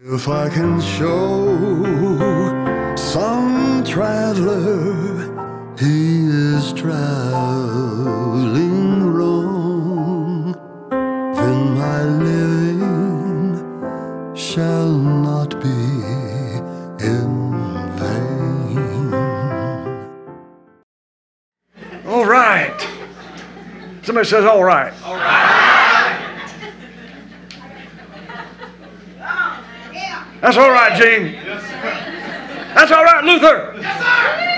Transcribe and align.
If 0.00 0.28
I 0.28 0.48
can 0.48 0.80
show 0.80 1.58
some 2.94 3.82
traveler 3.84 5.74
he 5.76 6.28
is 6.28 6.72
traveling 6.72 7.02
wrong, 9.12 10.52
then 11.34 11.74
my 11.74 12.04
living 12.04 13.56
shall 14.36 14.92
not 14.92 15.60
be 15.60 15.66
in 17.04 17.58
vain. 17.98 19.12
All 22.06 22.24
right. 22.24 22.88
Somebody 24.04 24.28
says, 24.28 24.44
all 24.44 24.62
right. 24.62 24.92
All 25.04 25.16
right. 25.16 25.37
That's 30.40 30.56
all 30.56 30.70
right, 30.70 30.96
Gene. 30.96 31.32
Yes, 31.34 31.62
sir. 31.62 32.74
That's 32.74 32.92
all 32.92 33.04
right, 33.04 33.24
Luther. 33.24 33.74
Yes, 33.80 34.02
sir. 34.02 34.48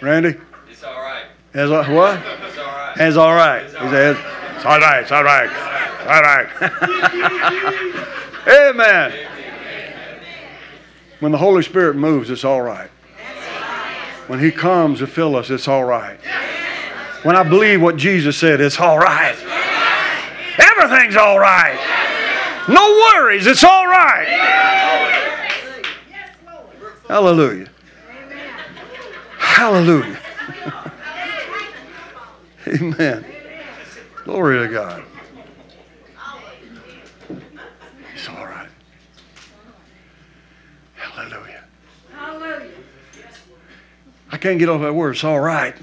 Randy? 0.00 0.34
It's 0.70 0.84
all 0.84 1.00
right. 1.00 1.24
Has 1.52 1.70
a, 1.70 1.84
what? 1.84 2.18
It's 2.18 2.58
all 2.58 2.64
right. 2.66 2.96
Has 2.96 3.16
all 3.16 3.34
right. 3.34 3.64
He 3.64 3.88
says, 3.90 4.16
it's 4.56 4.64
all 4.64 4.78
right, 4.78 5.02
it's 5.02 5.12
all 5.12 5.24
right. 5.24 5.50
It's 5.50 6.06
all 6.06 6.22
right. 6.22 6.48
Amen. 8.70 9.12
When 11.20 11.32
the 11.32 11.38
Holy 11.38 11.62
Spirit 11.62 11.96
moves, 11.96 12.30
it's 12.30 12.44
all 12.44 12.62
right. 12.62 12.90
When 14.26 14.38
He 14.38 14.50
comes 14.50 15.00
to 15.00 15.06
fill 15.06 15.36
us, 15.36 15.50
it's 15.50 15.68
all 15.68 15.84
right. 15.84 16.18
When 17.22 17.36
I 17.36 17.42
believe 17.42 17.82
what 17.82 17.96
Jesus 17.96 18.36
said, 18.36 18.60
it's 18.60 18.78
all 18.78 18.98
right. 18.98 19.36
Everything's 20.58 21.16
all 21.16 21.38
right. 21.38 22.05
No 22.68 23.12
worries, 23.14 23.46
it's 23.46 23.62
all 23.62 23.86
right. 23.86 24.26
Hallelujah. 27.08 27.68
Hallelujah. 29.38 30.18
Amen. 32.66 33.24
Glory 34.24 34.66
to 34.66 34.72
God. 34.72 35.04
It's 38.14 38.28
all 38.28 38.44
right. 38.44 38.68
Hallelujah. 40.96 41.64
Hallelujah. 42.12 42.70
I 44.32 44.36
can't 44.36 44.58
get 44.58 44.68
off 44.68 44.80
that 44.80 44.92
word. 44.92 45.14
It's 45.14 45.22
all 45.22 45.38
right. 45.38 45.76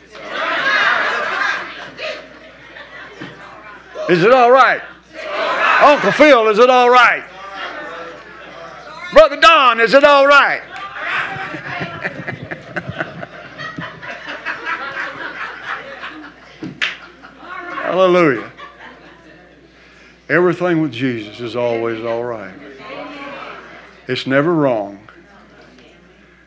Is 4.10 4.22
it 4.24 4.34
all 4.34 4.52
right? 4.52 4.82
Uncle 5.84 6.12
Phil, 6.14 6.48
is 6.48 6.60
it 6.60 6.70
all 6.70 6.90
right? 6.90 7.26
Brother 9.12 9.36
Don, 9.36 9.82
is 9.82 9.94
it 9.94 10.06
all 10.06 10.26
right? 10.26 10.62
Hallelujah. 17.84 18.50
Everything 20.30 20.82
with 20.82 20.94
Jesus 20.94 21.42
is 21.42 21.58
always 21.58 22.04
all 22.06 22.24
right. 22.24 22.56
It's 24.08 24.26
never 24.26 24.54
wrong. 24.54 25.06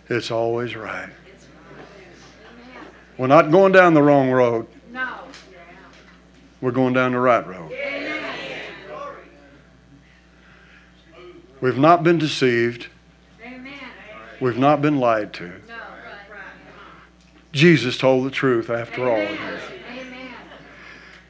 It's 0.09 0.31
always 0.31 0.75
right. 0.75 1.11
We're 3.19 3.27
not 3.27 3.51
going 3.51 3.73
down 3.73 3.93
the 3.93 4.03
wrong 4.03 4.31
road. 4.31 4.67
We're 6.63 6.71
going 6.71 6.95
down 6.95 7.13
the 7.13 7.21
right 7.21 7.47
road. 7.47 7.71
We've 11.67 11.77
not 11.77 12.05
been 12.05 12.19
deceived. 12.19 12.87
Amen. 13.45 13.75
We've 14.41 14.57
not 14.57 14.81
been 14.81 15.01
lied 15.01 15.33
to. 15.33 15.49
No. 15.67 15.75
Jesus 17.51 17.99
told 17.99 18.25
the 18.25 18.31
truth 18.31 18.71
after 18.71 19.11
all. 19.11 19.19
Amen. 19.19 20.33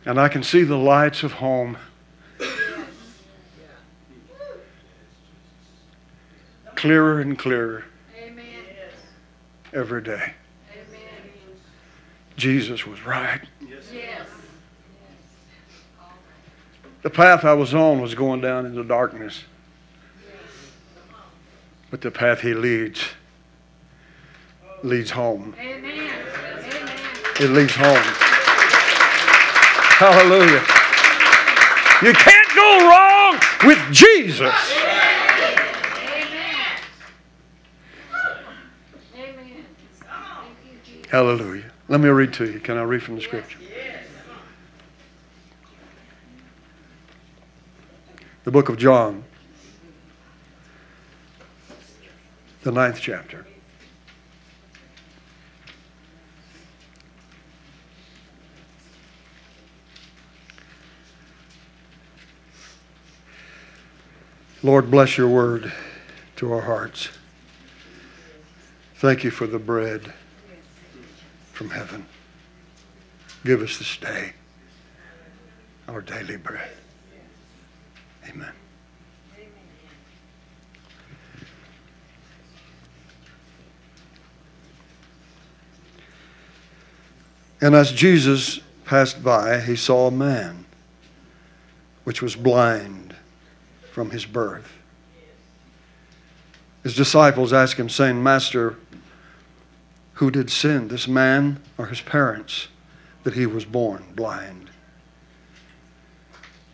And 0.04 0.20
I 0.20 0.28
can 0.28 0.42
see 0.42 0.62
the 0.62 0.76
lights 0.76 1.22
of 1.22 1.32
home 1.32 1.78
clearer 6.74 7.18
and 7.22 7.38
clearer 7.38 7.86
Amen. 8.22 8.44
every 9.72 10.02
day. 10.02 10.34
Amen. 10.70 11.00
Jesus 12.36 12.86
was 12.86 13.00
right. 13.06 13.40
Yes. 13.66 14.26
The 17.00 17.08
path 17.08 17.46
I 17.46 17.54
was 17.54 17.72
on 17.72 18.02
was 18.02 18.14
going 18.14 18.42
down 18.42 18.66
into 18.66 18.84
darkness. 18.84 19.42
But 21.90 22.00
the 22.00 22.10
path 22.10 22.40
he 22.40 22.54
leads 22.54 23.00
leads 24.82 25.10
home. 25.10 25.54
Amen. 25.58 26.12
It 27.40 27.50
leads 27.50 27.74
home. 27.74 28.02
Hallelujah. 29.98 30.62
You 32.02 32.12
can't 32.12 32.54
go 32.54 32.88
wrong 32.88 33.40
with 33.64 33.78
Jesus. 33.92 34.52
Amen. 34.72 35.16
Hallelujah. 41.08 41.70
Let 41.88 42.00
me 42.00 42.08
read 42.08 42.32
to 42.34 42.50
you. 42.50 42.60
Can 42.60 42.76
I 42.76 42.82
read 42.82 43.02
from 43.02 43.14
the 43.14 43.22
scripture? 43.22 43.58
The 48.44 48.50
book 48.50 48.68
of 48.68 48.76
John, 48.76 49.24
the 52.66 52.72
ninth 52.72 52.98
chapter. 53.00 53.46
Lord, 64.64 64.90
bless 64.90 65.16
your 65.16 65.28
word 65.28 65.72
to 66.34 66.52
our 66.52 66.62
hearts. 66.62 67.10
Thank 68.96 69.22
you 69.22 69.30
for 69.30 69.46
the 69.46 69.60
bread 69.60 70.12
from 71.52 71.70
heaven. 71.70 72.04
Give 73.44 73.62
us 73.62 73.78
this 73.78 73.96
day 73.96 74.32
our 75.86 76.00
daily 76.00 76.36
bread. 76.36 76.72
Amen. 78.28 78.50
And 87.60 87.74
as 87.74 87.92
Jesus 87.92 88.60
passed 88.84 89.22
by, 89.22 89.60
he 89.60 89.76
saw 89.76 90.08
a 90.08 90.10
man 90.10 90.64
which 92.04 92.22
was 92.22 92.36
blind 92.36 93.14
from 93.90 94.10
his 94.10 94.24
birth. 94.24 94.72
His 96.82 96.94
disciples 96.94 97.52
asked 97.52 97.80
him, 97.80 97.88
saying, 97.88 98.22
Master, 98.22 98.76
who 100.14 100.30
did 100.30 100.50
sin, 100.50 100.88
this 100.88 101.08
man 101.08 101.60
or 101.78 101.86
his 101.86 102.00
parents, 102.00 102.68
that 103.24 103.34
he 103.34 103.46
was 103.46 103.64
born 103.64 104.04
blind? 104.14 104.70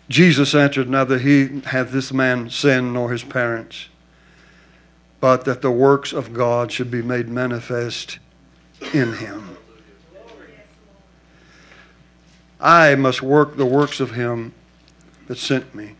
Jesus 0.08 0.54
answered, 0.54 0.90
Neither 0.90 1.18
he 1.18 1.60
hath 1.60 1.92
this 1.92 2.12
man 2.12 2.50
sinned 2.50 2.92
nor 2.92 3.10
his 3.10 3.24
parents, 3.24 3.88
but 5.20 5.44
that 5.46 5.62
the 5.62 5.70
works 5.70 6.12
of 6.12 6.34
God 6.34 6.70
should 6.70 6.90
be 6.90 7.00
made 7.00 7.28
manifest 7.28 8.18
in 8.92 9.14
him. 9.14 9.56
I 12.62 12.94
must 12.94 13.22
work 13.22 13.56
the 13.56 13.66
works 13.66 13.98
of 13.98 14.12
him 14.12 14.54
that 15.26 15.36
sent 15.36 15.74
me 15.74 15.96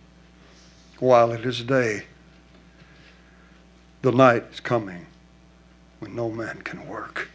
while 1.01 1.33
it 1.33 1.45
is 1.45 1.65
day. 1.65 2.05
The 4.03 4.13
night 4.13 4.45
is 4.53 4.61
coming 4.61 5.07
when 5.99 6.15
no 6.15 6.31
man 6.31 6.63
can 6.63 6.87
work. 6.87 7.29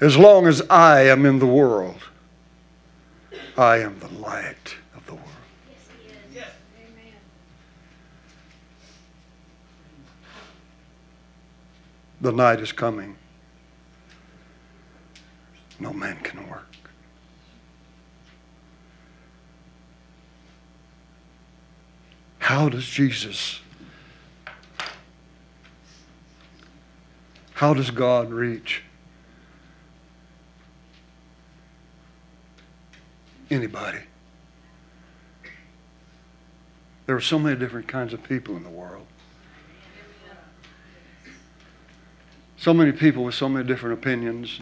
As 0.00 0.16
long 0.16 0.46
as 0.46 0.62
I 0.70 1.00
am 1.02 1.26
in 1.26 1.40
the 1.40 1.46
world, 1.46 2.00
I 3.56 3.78
am 3.78 3.98
the 3.98 4.12
light 4.20 4.76
of 4.94 5.04
the 5.06 5.14
world. 5.14 5.26
The 12.20 12.32
night 12.32 12.60
is 12.60 12.70
coming. 12.70 13.16
No 15.78 15.92
man 15.92 16.16
can 16.20 16.48
work. 16.48 16.66
How 22.38 22.68
does 22.68 22.86
Jesus, 22.86 23.60
how 27.54 27.74
does 27.74 27.90
God 27.90 28.30
reach 28.30 28.82
anybody? 33.50 33.98
There 37.06 37.16
are 37.16 37.20
so 37.20 37.38
many 37.38 37.56
different 37.56 37.88
kinds 37.88 38.12
of 38.12 38.22
people 38.22 38.56
in 38.56 38.62
the 38.62 38.70
world. 38.70 39.06
So 42.56 42.72
many 42.72 42.92
people 42.92 43.24
with 43.24 43.34
so 43.34 43.48
many 43.48 43.66
different 43.66 43.98
opinions, 43.98 44.60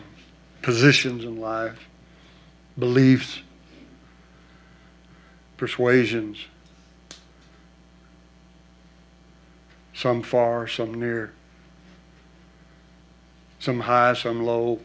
positions 0.64 1.25
in 1.25 1.38
life, 1.38 1.78
beliefs, 2.78 3.43
persuasions. 5.58 6.38
Some 9.93 10.22
far, 10.22 10.66
some 10.66 10.94
near. 10.94 11.32
Some 13.58 13.81
high, 13.81 14.14
some 14.14 14.43
low. 14.43 14.81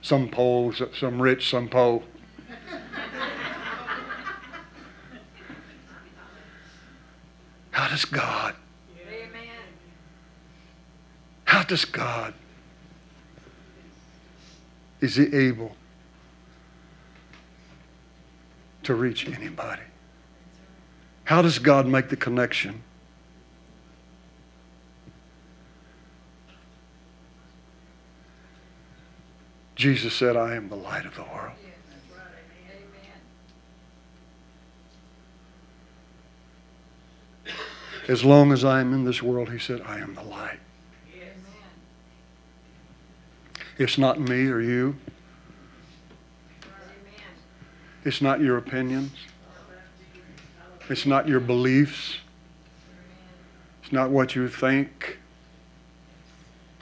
Some 0.00 0.28
poor, 0.28 0.72
some 0.72 1.20
rich, 1.20 1.50
some 1.50 1.68
poor. 1.68 2.02
How 7.72 7.88
does 7.88 8.04
God, 8.04 8.54
Amen. 9.08 9.40
how 11.44 11.64
does 11.64 11.84
God, 11.84 12.32
is 15.04 15.16
He 15.16 15.34
able 15.36 15.76
to 18.82 18.94
reach 18.94 19.28
anybody? 19.28 19.82
How 21.24 21.42
does 21.42 21.58
God 21.58 21.86
make 21.86 22.08
the 22.08 22.16
connection? 22.16 22.82
Jesus 29.74 30.14
said, 30.14 30.36
I 30.36 30.54
am 30.54 30.68
the 30.68 30.76
light 30.76 31.04
of 31.04 31.14
the 31.14 31.22
world. 31.22 31.52
As 38.06 38.22
long 38.24 38.52
as 38.52 38.64
I 38.64 38.80
am 38.80 38.92
in 38.92 39.04
this 39.04 39.22
world, 39.22 39.50
he 39.50 39.58
said, 39.58 39.80
I 39.80 39.98
am 39.98 40.14
the 40.14 40.22
light. 40.22 40.60
Amen. 41.14 41.34
It's 43.78 43.98
not 43.98 44.20
me 44.20 44.46
or 44.46 44.60
you. 44.60 44.96
It's 48.04 48.20
not 48.20 48.40
your 48.40 48.58
opinions. 48.58 49.12
It's 50.88 51.06
not 51.06 51.26
your 51.26 51.40
beliefs. 51.40 52.18
It's 53.82 53.92
not 53.92 54.10
what 54.10 54.34
you 54.34 54.48
think. 54.48 55.18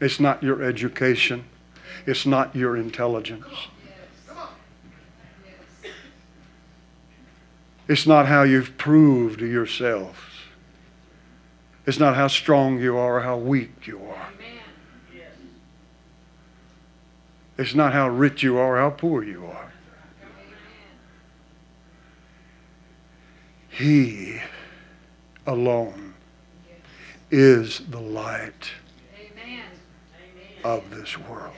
It's 0.00 0.19
not 0.19 0.43
your 0.43 0.62
education. 0.62 1.44
It's 2.06 2.27
not 2.27 2.55
your 2.56 2.77
intelligence. 2.77 3.47
It's 7.89 8.06
not 8.06 8.27
how 8.27 8.43
you've 8.43 8.77
proved 8.79 9.41
to 9.41 9.47
yourselves. 9.47 10.19
It's 11.87 11.99
not 11.99 12.15
how 12.15 12.29
strong 12.29 12.81
you 12.81 12.97
are 12.97 13.19
or 13.19 13.21
how 13.21 13.37
weak 13.37 13.87
you 13.87 13.99
are. 13.99 14.29
Amen. 14.35 14.62
It's 17.58 17.75
not 17.75 17.93
how 17.93 18.08
rich 18.08 18.43
you 18.43 18.58
are 18.58 18.78
how 18.78 18.90
poor 18.90 19.22
you 19.22 19.44
are. 19.46 19.72
He 23.69 24.40
alone 25.46 26.14
is 27.31 27.81
the 27.90 28.00
light 28.00 28.70
of 30.64 30.90
this 30.90 31.19
world. 31.19 31.54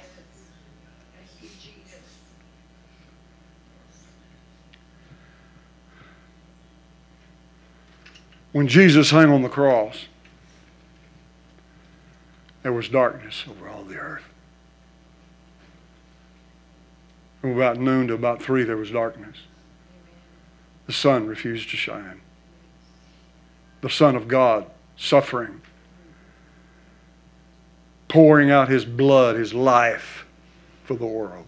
When 8.53 8.69
Jesus 8.69 9.11
hung 9.11 9.33
on 9.33 9.43
the 9.43 9.49
cross, 9.49 10.07
there 12.63 12.73
was 12.73 12.89
darkness 12.89 13.45
over 13.51 13.69
all 13.69 13.83
the 13.83 13.97
earth. 13.97 14.23
From 17.45 17.57
about 17.57 17.77
noon 17.77 18.07
to 18.07 18.15
about 18.15 18.43
three, 18.43 18.65
there 18.65 18.79
was 18.79 18.91
darkness. 18.91 19.37
The 20.87 20.95
sun 20.95 21.27
refused 21.27 21.69
to 21.73 21.77
shine. 21.77 22.23
The 23.83 23.91
Son 23.91 24.17
of 24.17 24.29
God 24.29 24.65
suffering, 24.97 25.61
pouring 28.09 28.51
out 28.51 28.71
his 28.71 28.87
blood, 28.87 29.37
his 29.37 29.53
life 29.53 30.25
for 30.85 30.95
the 30.95 31.05
world. 31.05 31.45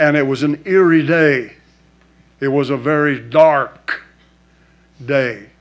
And 0.00 0.16
it 0.16 0.26
was 0.26 0.42
an 0.42 0.60
eerie 0.64 1.06
day. 1.06 1.52
It 2.40 2.48
was 2.48 2.70
a 2.70 2.76
very 2.76 3.20
dark 3.20 4.02
day. 5.06 5.51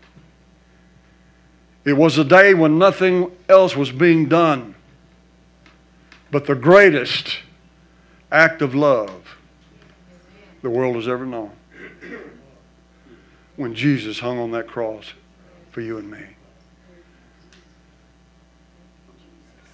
It 1.84 1.94
was 1.94 2.18
a 2.18 2.24
day 2.24 2.54
when 2.54 2.78
nothing 2.78 3.32
else 3.50 3.76
was 3.76 3.92
being 3.92 4.28
done 4.28 4.76
but 6.32 6.46
the 6.46 6.56
greatest 6.56 7.40
act 8.32 8.62
of 8.62 8.74
love 8.74 9.38
the 10.62 10.70
world 10.70 10.96
has 10.96 11.08
ever 11.08 11.26
known. 11.26 11.52
When 13.58 13.76
Jesus 13.76 14.20
hung 14.20 14.40
on 14.40 14.52
that 14.52 14.68
cross 14.68 15.14
for 15.72 15.82
you 15.82 15.98
and 15.98 16.10
me. 16.10 16.24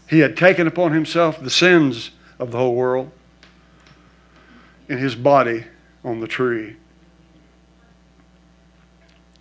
He 0.10 0.20
had 0.20 0.36
taken 0.36 0.66
upon 0.68 0.94
himself 0.94 1.40
the 1.40 1.50
sins 1.50 2.12
of 2.40 2.52
the 2.52 2.58
whole 2.58 2.76
world 2.76 3.12
in 4.90 4.98
his 4.98 5.16
body 5.16 5.66
on 6.04 6.22
the 6.22 6.28
tree. 6.28 6.78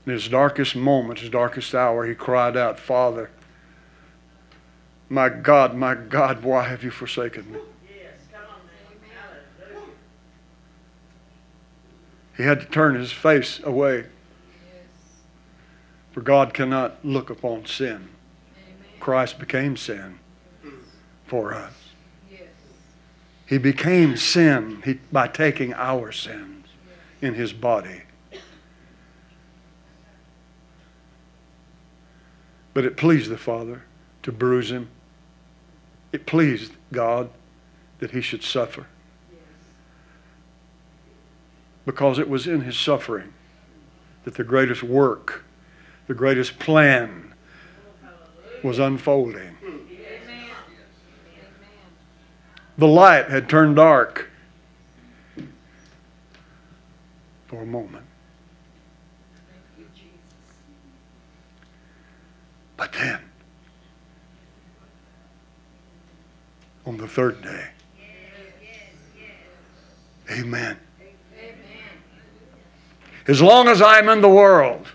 In 0.07 0.13
his 0.13 0.29
darkest 0.29 0.77
moment, 0.77 1.19
his 1.19 1.31
darkest 1.31 1.75
hour, 1.75 2.07
he 2.07 2.15
cried 2.15 2.57
out, 2.57 2.79
Father, 2.79 3.29
my 5.09 5.29
God, 5.29 5.77
my 5.77 5.97
God, 5.97 6.45
why 6.45 6.69
have 6.69 6.85
you 6.85 6.91
forsaken 6.93 7.51
me? 7.53 7.59
He 12.37 12.43
had 12.43 12.61
to 12.61 12.67
turn 12.67 12.95
his 12.95 13.11
face 13.13 13.61
away, 13.65 14.05
for 16.13 16.21
God 16.21 16.53
cannot 16.53 17.03
look 17.05 17.31
upon 17.31 17.67
sin. 17.67 18.09
Christ 19.01 19.39
became 19.39 19.77
sin 19.77 20.19
for 21.27 21.55
us. 21.55 21.73
He 23.47 23.59
became 23.59 24.17
sin 24.17 25.01
by 25.11 25.29
taking 25.29 25.73
our 25.75 26.13
sins 26.13 26.67
in 27.23 27.35
his 27.35 27.53
body. 27.53 28.03
But 32.77 32.85
it 32.85 32.99
pleased 32.99 33.31
the 33.31 33.39
Father 33.39 33.85
to 34.23 34.31
bruise 34.31 34.71
him. 34.71 34.91
It 36.13 36.27
pleased 36.27 36.75
God 36.93 37.31
that 38.01 38.11
he 38.11 38.21
should 38.21 38.43
suffer. 38.43 38.87
Because 41.87 42.19
it 42.19 42.29
was 42.29 42.47
in 42.47 42.61
his 42.61 42.79
suffering 42.79 43.33
that 44.25 44.35
the 44.35 44.45
greatest 44.45 44.83
work, 44.83 45.43
the 46.07 46.13
greatest 46.13 46.59
plan 46.59 47.33
was 48.63 48.79
unfolding. 48.79 49.57
The 52.77 52.87
light 52.87 53.31
had 53.31 53.49
turned 53.49 53.77
dark 53.77 54.29
for 57.47 57.63
a 57.63 57.67
moment. 57.67 58.05
Thank 59.49 59.79
you, 59.79 59.87
Jesus. 59.95 60.11
But 62.77 62.93
then, 62.93 63.21
on 66.85 66.97
the 66.99 67.09
third 67.09 67.43
day, 67.43 67.69
amen. 70.31 70.77
Amen. 71.39 71.57
As 73.27 73.41
long 73.41 73.69
as 73.69 73.81
I'm 73.81 74.09
in 74.09 74.21
the 74.21 74.29
world, 74.29 74.89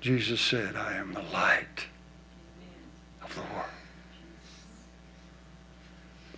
Jesus 0.00 0.40
said, 0.40 0.76
I 0.76 0.96
am 0.96 1.12
the 1.12 1.22
light 1.32 1.86
of 3.22 3.34
the 3.34 3.42
world. 3.42 3.66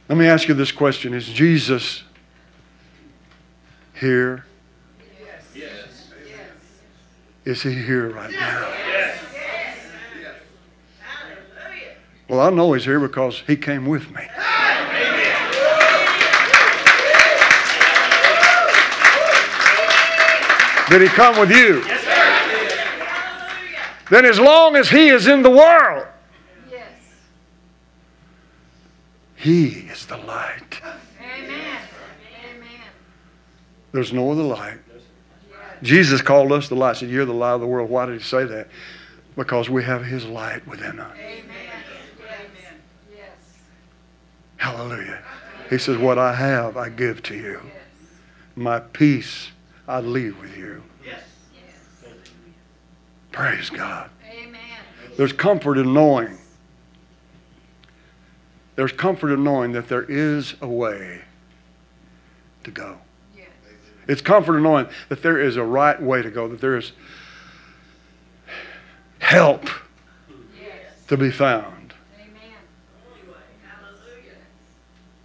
Let 0.09 0.19
me 0.19 0.27
ask 0.27 0.49
you 0.49 0.55
this 0.55 0.73
question 0.73 1.15
Is 1.15 1.29
Jesus 1.29 2.03
here? 3.99 4.45
Yes. 5.55 6.11
Is 7.45 7.63
he 7.63 7.73
here 7.73 8.11
right 8.11 8.31
now? 8.31 8.72
Well, 12.33 12.41
I 12.41 12.49
know 12.49 12.73
he's 12.73 12.87
here 12.87 12.99
because 12.99 13.43
he 13.47 13.59
came 13.59 13.85
with 13.85 14.11
me. 14.11 14.23
Did 20.89 21.03
he 21.03 21.09
come 21.09 21.39
with 21.39 21.51
you? 21.51 21.83
Then, 24.09 24.25
as 24.25 24.41
long 24.41 24.77
as 24.77 24.89
he 24.89 25.09
is 25.09 25.27
in 25.27 25.43
the 25.43 25.51
world, 25.51 26.07
Yes. 26.71 26.89
He 29.37 29.67
is 29.67 30.07
the 30.07 30.17
light. 30.17 30.81
Amen. 31.21 31.81
Amen. 32.47 32.81
There's 33.93 34.15
no 34.15 34.31
other 34.31 34.43
light. 34.43 34.79
Jesus 35.83 36.23
called 36.23 36.51
us 36.51 36.71
the 36.71 36.77
light. 36.77 36.97
He 36.97 37.01
said, 37.01 37.11
You're 37.11 37.27
the 37.27 37.35
light 37.35 37.57
of 37.57 37.61
the 37.61 37.67
world. 37.67 37.91
Why 37.91 38.07
did 38.07 38.19
he 38.19 38.25
say 38.25 38.45
that? 38.47 38.69
Because 39.37 39.69
we 39.69 39.85
have 39.85 40.03
his 40.03 40.25
light 40.25 40.67
within 40.67 40.99
us. 40.99 41.15
Amen. 41.19 41.45
Amen. 41.45 41.72
Hallelujah. 44.63 45.19
He 45.71 45.79
says, 45.79 45.99
What 45.99 46.19
I 46.19 46.35
have, 46.35 46.77
I 46.77 46.89
give 46.89 47.21
to 47.25 47.35
you. 47.35 47.61
My 48.55 48.79
peace, 48.79 49.51
I 49.89 50.01
leave 50.01 50.39
with 50.41 50.57
you. 50.57 50.83
Praise 53.33 53.71
God. 53.71 54.11
Amen. 54.31 54.61
There's 55.17 55.33
comfort 55.33 55.79
in 55.79 55.93
knowing. 55.93 56.39
There's 58.77 58.93
comfort 58.93 59.33
in 59.33 59.43
knowing 59.43 59.73
that 59.73 59.89
there 59.89 60.05
is 60.05 60.55
a 60.61 60.69
way 60.69 61.23
to 62.63 62.71
go. 62.71 62.99
Yes. 63.37 63.49
It's 64.07 64.21
comfort 64.21 64.59
in 64.59 64.63
knowing 64.63 64.87
that 65.09 65.23
there 65.23 65.41
is 65.41 65.57
a 65.57 65.65
right 65.65 66.01
way 66.01 66.23
to 66.23 66.31
go, 66.31 66.47
that 66.47 66.61
there 66.61 66.77
is 66.77 66.93
help 69.19 69.65
Yes. 70.61 71.07
to 71.09 71.17
be 71.17 71.31
found, 71.31 71.95
Amen. 72.21 72.53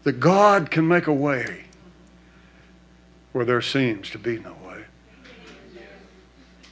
That 0.07 0.21
God 0.21 0.71
can 0.71 0.87
make 0.87 1.07
a 1.07 1.13
way 1.13 1.65
where 3.33 3.43
there 3.43 3.61
seems 3.61 4.09
to 4.11 4.17
be 4.17 4.39
no 4.39 4.53
way. 4.65 4.85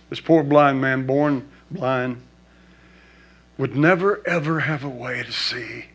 This 0.10 0.22
poor 0.22 0.42
blind 0.42 0.80
man, 0.80 1.06
born 1.06 1.46
blind, 1.70 2.22
would 3.58 3.76
never 3.76 4.26
ever 4.26 4.62
have 4.62 4.86
a 4.86 4.90
way 4.90 5.22
to 5.22 5.34
see. 5.34 5.88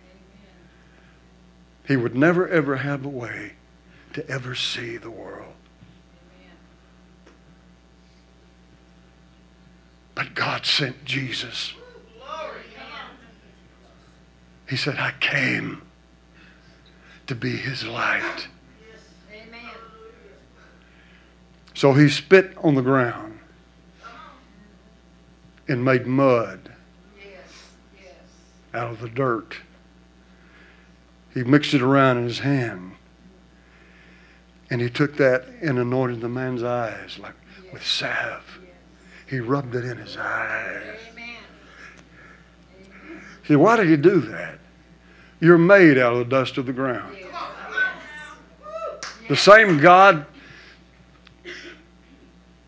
He 1.88 1.96
would 1.96 2.14
never 2.14 2.46
ever 2.46 2.76
have 2.76 3.06
a 3.06 3.08
way 3.08 3.52
to 4.12 4.28
ever 4.28 4.54
see 4.54 4.98
the 4.98 5.08
world. 5.08 5.54
But 10.14 10.34
God 10.34 10.66
sent 10.66 11.06
Jesus. 11.06 11.72
He 14.68 14.76
said, 14.76 14.98
I 14.98 15.14
came 15.20 15.80
to 17.30 17.36
be 17.36 17.56
his 17.56 17.86
light. 17.86 18.48
Amen. 19.32 19.70
So 21.74 21.92
he 21.92 22.08
spit 22.08 22.54
on 22.56 22.74
the 22.74 22.82
ground 22.82 23.38
and 25.68 25.84
made 25.84 26.08
mud 26.08 26.72
Yes. 27.16 27.28
Yes. 27.96 28.14
out 28.74 28.90
of 28.90 29.00
the 29.00 29.08
dirt. 29.08 29.58
He 31.32 31.44
mixed 31.44 31.72
it 31.72 31.82
around 31.82 32.16
in 32.18 32.24
his 32.24 32.40
hand. 32.40 32.94
And 34.68 34.80
he 34.80 34.90
took 34.90 35.16
that 35.18 35.46
and 35.62 35.78
anointed 35.78 36.20
the 36.20 36.28
man's 36.28 36.64
eyes 36.64 37.16
like 37.20 37.34
with 37.72 37.86
salve. 37.86 38.58
He 39.28 39.38
rubbed 39.38 39.76
it 39.76 39.84
in 39.84 39.98
his 39.98 40.16
eyes. 40.16 40.98
Amen. 41.12 41.36
See, 43.46 43.54
why 43.54 43.76
did 43.76 43.88
he 43.88 43.96
do 43.96 44.18
that? 44.22 44.59
You're 45.40 45.58
made 45.58 45.96
out 45.98 46.12
of 46.12 46.18
the 46.18 46.24
dust 46.24 46.58
of 46.58 46.66
the 46.66 46.72
ground. 46.72 47.16
The 49.28 49.36
same 49.36 49.78
God 49.78 50.26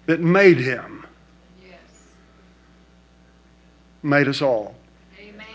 that 0.07 0.21
made 0.21 0.59
him 0.59 1.05
made 4.03 4.29
us 4.29 4.43
all. 4.43 4.75
Amen. 5.19 5.47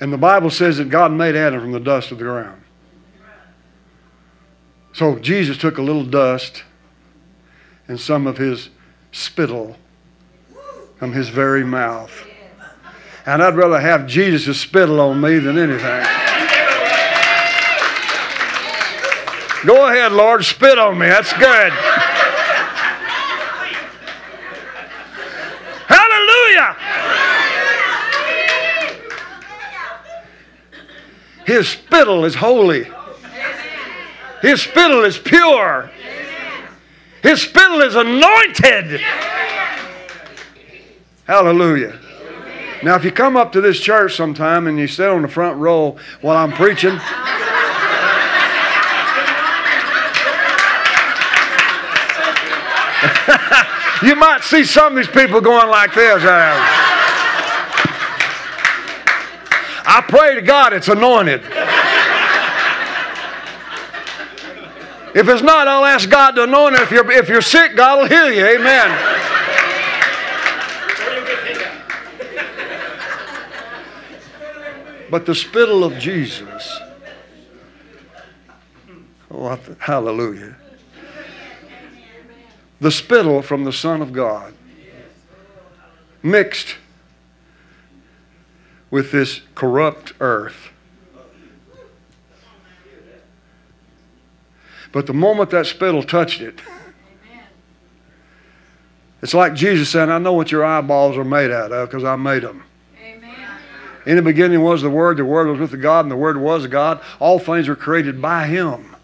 And 0.00 0.12
the 0.12 0.18
Bible 0.18 0.50
says 0.50 0.76
that 0.78 0.88
God 0.88 1.12
made 1.12 1.34
Adam 1.34 1.60
from 1.60 1.72
the 1.72 1.80
dust 1.80 2.12
of 2.12 2.18
the 2.18 2.24
ground. 2.24 2.62
So 4.92 5.18
Jesus 5.18 5.58
took 5.58 5.78
a 5.78 5.82
little 5.82 6.04
dust 6.04 6.64
and 7.88 8.00
some 8.00 8.26
of 8.26 8.38
his 8.38 8.70
spittle 9.12 9.76
from 10.98 11.12
his 11.12 11.28
very 11.28 11.64
mouth. 11.64 12.26
And 13.26 13.42
I'd 13.42 13.56
rather 13.56 13.80
have 13.80 14.06
Jesus' 14.06 14.60
spittle 14.60 15.00
on 15.00 15.20
me 15.20 15.40
than 15.40 15.58
anything. 15.58 16.06
Go 19.66 19.88
ahead, 19.88 20.12
Lord, 20.12 20.44
spit 20.44 20.78
on 20.78 20.96
me. 20.96 21.08
That's 21.08 21.32
good. 21.32 21.72
Hallelujah. 25.88 26.76
His 31.44 31.68
spittle 31.68 32.24
is 32.24 32.36
holy. 32.36 32.88
His 34.40 34.62
spittle 34.62 35.02
is 35.02 35.18
pure. 35.18 35.90
His 37.22 37.42
spittle 37.42 37.80
is 37.80 37.96
anointed. 37.96 39.00
Hallelujah. 41.26 41.98
Now, 42.82 42.94
if 42.94 43.04
you 43.04 43.12
come 43.12 43.36
up 43.36 43.52
to 43.52 43.60
this 43.60 43.80
church 43.80 44.16
sometime 44.16 44.66
and 44.66 44.78
you 44.78 44.86
sit 44.86 45.08
on 45.08 45.22
the 45.22 45.28
front 45.28 45.58
row 45.58 45.96
while 46.20 46.36
I'm 46.36 46.52
preaching, 46.52 46.92
you 54.02 54.14
might 54.14 54.40
see 54.42 54.64
some 54.64 54.92
of 54.92 54.96
these 54.96 55.12
people 55.12 55.40
going 55.40 55.68
like 55.70 55.94
this. 55.94 56.22
uh, 56.22 56.82
I 59.88 60.02
pray 60.06 60.34
to 60.34 60.42
God 60.42 60.72
it's 60.72 60.88
anointed. 60.88 61.42
If 65.14 65.26
it's 65.30 65.42
not, 65.42 65.66
I'll 65.66 65.86
ask 65.86 66.10
God 66.10 66.32
to 66.32 66.42
anoint 66.42 66.74
it. 66.74 66.82
If 66.82 66.90
you're, 66.90 67.10
if 67.10 67.28
you're 67.30 67.40
sick, 67.40 67.74
God 67.74 68.00
will 68.00 68.08
heal 68.08 68.30
you. 68.30 68.44
Amen. 68.44 69.35
But 75.10 75.26
the 75.26 75.34
spittle 75.34 75.84
of 75.84 75.98
Jesus. 75.98 76.80
Oh, 79.30 79.58
hallelujah. 79.78 80.56
The 82.80 82.90
spittle 82.90 83.42
from 83.42 83.64
the 83.64 83.72
Son 83.72 84.02
of 84.02 84.12
God 84.12 84.54
mixed 86.22 86.76
with 88.90 89.12
this 89.12 89.40
corrupt 89.54 90.12
earth. 90.20 90.70
But 94.92 95.06
the 95.06 95.12
moment 95.12 95.50
that 95.50 95.66
spittle 95.66 96.02
touched 96.02 96.40
it, 96.40 96.60
it's 99.22 99.34
like 99.34 99.54
Jesus 99.54 99.90
saying, 99.90 100.10
I 100.10 100.18
know 100.18 100.32
what 100.32 100.52
your 100.52 100.64
eyeballs 100.64 101.16
are 101.16 101.24
made 101.24 101.50
out 101.50 101.72
of 101.72 101.88
because 101.88 102.04
I 102.04 102.16
made 102.16 102.42
them. 102.42 102.62
In 104.06 104.16
the 104.16 104.22
beginning 104.22 104.62
was 104.62 104.82
the 104.82 104.90
Word, 104.90 105.16
the 105.16 105.24
Word 105.24 105.48
was 105.48 105.58
with 105.58 105.72
the 105.72 105.76
God, 105.76 106.04
and 106.04 106.12
the 106.12 106.16
Word 106.16 106.36
was 106.36 106.66
God. 106.68 107.00
All 107.18 107.38
things 107.38 107.68
were 107.68 107.76
created 107.76 108.22
by 108.22 108.46
Him. 108.46 108.94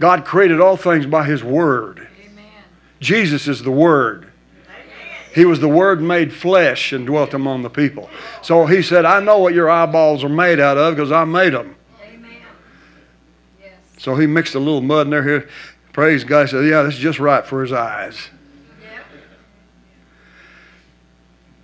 God 0.00 0.24
created 0.24 0.60
all 0.60 0.76
things 0.76 1.06
by 1.06 1.24
His 1.24 1.44
Word. 1.44 2.08
Jesus 3.00 3.46
is 3.48 3.62
the 3.62 3.70
Word. 3.70 4.32
He 5.34 5.44
was 5.44 5.60
the 5.60 5.68
Word 5.68 6.02
made 6.02 6.32
flesh 6.32 6.92
and 6.92 7.06
dwelt 7.06 7.32
among 7.32 7.62
the 7.62 7.70
people. 7.70 8.10
So 8.42 8.66
He 8.66 8.82
said, 8.82 9.04
I 9.04 9.20
know 9.20 9.38
what 9.38 9.54
your 9.54 9.70
eyeballs 9.70 10.24
are 10.24 10.28
made 10.28 10.60
out 10.60 10.76
of 10.76 10.94
because 10.94 11.12
I 11.12 11.24
made 11.24 11.54
them. 11.54 11.76
So 13.98 14.16
He 14.16 14.26
mixed 14.26 14.56
a 14.56 14.58
little 14.58 14.80
mud 14.80 15.06
in 15.06 15.10
there. 15.10 15.22
Here, 15.22 15.48
praise 15.92 16.24
God. 16.24 16.46
He 16.46 16.50
said, 16.50 16.66
Yeah, 16.66 16.82
this 16.82 16.94
is 16.94 17.00
just 17.00 17.20
right 17.20 17.46
for 17.46 17.62
His 17.62 17.72
eyes. 17.72 18.30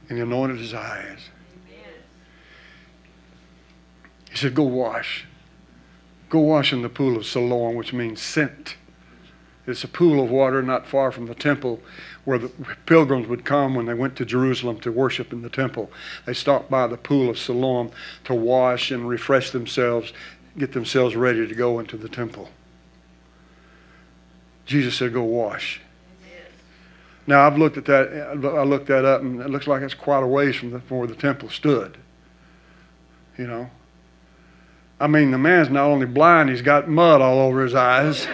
And 0.08 0.16
He 0.16 0.22
anointed 0.22 0.58
His 0.58 0.72
eyes. 0.72 1.18
Amen. 4.27 4.27
He 4.38 4.42
said, 4.42 4.54
Go 4.54 4.62
wash. 4.62 5.24
Go 6.30 6.38
wash 6.38 6.72
in 6.72 6.82
the 6.82 6.88
pool 6.88 7.16
of 7.16 7.26
Siloam, 7.26 7.74
which 7.74 7.92
means 7.92 8.22
sent. 8.22 8.76
It's 9.66 9.82
a 9.82 9.88
pool 9.88 10.22
of 10.22 10.30
water 10.30 10.62
not 10.62 10.86
far 10.86 11.10
from 11.10 11.26
the 11.26 11.34
temple 11.34 11.80
where 12.24 12.38
the 12.38 12.48
pilgrims 12.86 13.26
would 13.26 13.44
come 13.44 13.74
when 13.74 13.86
they 13.86 13.94
went 13.94 14.14
to 14.16 14.24
Jerusalem 14.24 14.78
to 14.80 14.92
worship 14.92 15.32
in 15.32 15.42
the 15.42 15.50
temple. 15.50 15.90
They 16.24 16.34
stopped 16.34 16.70
by 16.70 16.86
the 16.86 16.96
pool 16.96 17.28
of 17.28 17.36
Siloam 17.36 17.90
to 18.24 18.34
wash 18.34 18.92
and 18.92 19.08
refresh 19.08 19.50
themselves, 19.50 20.12
get 20.56 20.70
themselves 20.70 21.16
ready 21.16 21.44
to 21.44 21.54
go 21.56 21.80
into 21.80 21.96
the 21.96 22.08
temple. 22.08 22.48
Jesus 24.66 24.94
said, 24.94 25.14
Go 25.14 25.24
wash. 25.24 25.80
Now 27.26 27.44
I've 27.44 27.58
looked 27.58 27.76
at 27.76 27.86
that. 27.86 28.12
I 28.12 28.62
looked 28.62 28.86
that 28.86 29.04
up, 29.04 29.20
and 29.20 29.40
it 29.40 29.50
looks 29.50 29.66
like 29.66 29.82
it's 29.82 29.94
quite 29.94 30.22
a 30.22 30.28
ways 30.28 30.54
from, 30.54 30.70
the, 30.70 30.78
from 30.78 30.98
where 30.98 31.08
the 31.08 31.16
temple 31.16 31.48
stood. 31.48 31.98
You 33.36 33.48
know, 33.48 33.70
I 35.00 35.06
mean, 35.06 35.30
the 35.30 35.38
man's 35.38 35.70
not 35.70 35.84
only 35.84 36.06
blind, 36.06 36.50
he's 36.50 36.62
got 36.62 36.88
mud 36.88 37.20
all 37.20 37.38
over 37.40 37.62
his 37.62 37.74
eyes. 37.74 38.26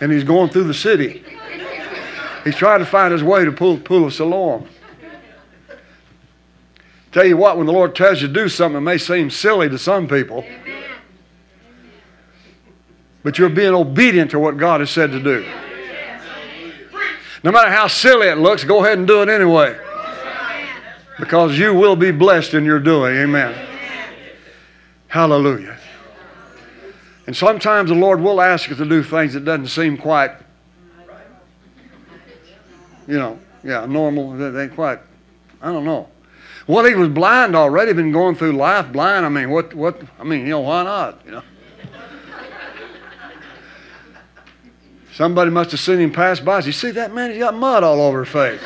and 0.00 0.10
he's 0.10 0.24
going 0.24 0.50
through 0.50 0.64
the 0.64 0.74
city. 0.74 1.24
He's 2.44 2.56
trying 2.56 2.80
to 2.80 2.86
find 2.86 3.12
his 3.12 3.22
way 3.22 3.44
to 3.44 3.52
Pool, 3.52 3.78
pool 3.78 4.06
of 4.06 4.12
Siloam. 4.12 4.68
Tell 7.12 7.24
you 7.24 7.36
what, 7.36 7.56
when 7.56 7.66
the 7.66 7.72
Lord 7.72 7.94
tells 7.94 8.20
you 8.20 8.26
to 8.26 8.34
do 8.34 8.48
something, 8.48 8.78
it 8.78 8.80
may 8.80 8.98
seem 8.98 9.30
silly 9.30 9.68
to 9.68 9.78
some 9.78 10.08
people, 10.08 10.44
but 13.22 13.38
you're 13.38 13.48
being 13.48 13.72
obedient 13.72 14.32
to 14.32 14.40
what 14.40 14.56
God 14.56 14.80
has 14.80 14.90
said 14.90 15.12
to 15.12 15.22
do. 15.22 15.48
No 17.44 17.52
matter 17.52 17.70
how 17.70 17.86
silly 17.86 18.26
it 18.26 18.38
looks, 18.38 18.64
go 18.64 18.84
ahead 18.84 18.98
and 18.98 19.06
do 19.06 19.22
it 19.22 19.28
anyway. 19.28 19.78
Because 21.20 21.56
you 21.56 21.72
will 21.72 21.94
be 21.94 22.10
blessed 22.10 22.54
in 22.54 22.64
your 22.64 22.80
doing. 22.80 23.14
Amen. 23.16 23.73
Hallelujah. 25.14 25.78
And 27.28 27.36
sometimes 27.36 27.88
the 27.88 27.94
Lord 27.94 28.20
will 28.20 28.40
ask 28.40 28.68
us 28.72 28.78
to 28.78 28.84
do 28.84 29.04
things 29.04 29.34
that 29.34 29.44
doesn't 29.44 29.68
seem 29.68 29.96
quite, 29.96 30.32
you 33.06 33.16
know, 33.16 33.38
yeah, 33.62 33.86
normal. 33.86 34.32
They 34.32 34.64
ain't 34.64 34.74
quite, 34.74 34.98
I 35.62 35.70
don't 35.70 35.84
know. 35.84 36.08
Well, 36.66 36.84
he 36.84 36.96
was 36.96 37.10
blind 37.10 37.54
already, 37.54 37.92
been 37.92 38.10
going 38.10 38.34
through 38.34 38.54
life 38.54 38.90
blind. 38.90 39.24
I 39.24 39.28
mean, 39.28 39.50
what, 39.50 39.72
what, 39.72 40.02
I 40.18 40.24
mean, 40.24 40.40
you 40.40 40.48
know, 40.48 40.62
why 40.62 40.82
not, 40.82 41.20
you 41.24 41.30
know? 41.30 41.42
Somebody 45.12 45.52
must 45.52 45.70
have 45.70 45.78
seen 45.78 46.00
him 46.00 46.10
pass 46.10 46.40
by. 46.40 46.58
You 46.58 46.72
see 46.72 46.90
that 46.90 47.14
man? 47.14 47.30
He's 47.30 47.38
got 47.38 47.54
mud 47.54 47.84
all 47.84 48.00
over 48.00 48.24
his 48.24 48.32
face. 48.32 48.60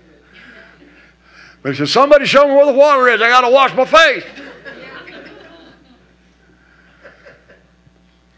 but 1.66 1.72
he 1.72 1.78
said, 1.78 1.88
Somebody 1.88 2.26
show 2.26 2.46
me 2.46 2.54
where 2.54 2.66
the 2.66 2.78
water 2.78 3.08
is. 3.08 3.20
I 3.20 3.28
got 3.28 3.40
to 3.40 3.50
wash 3.50 3.74
my 3.74 3.84
face. 3.84 4.22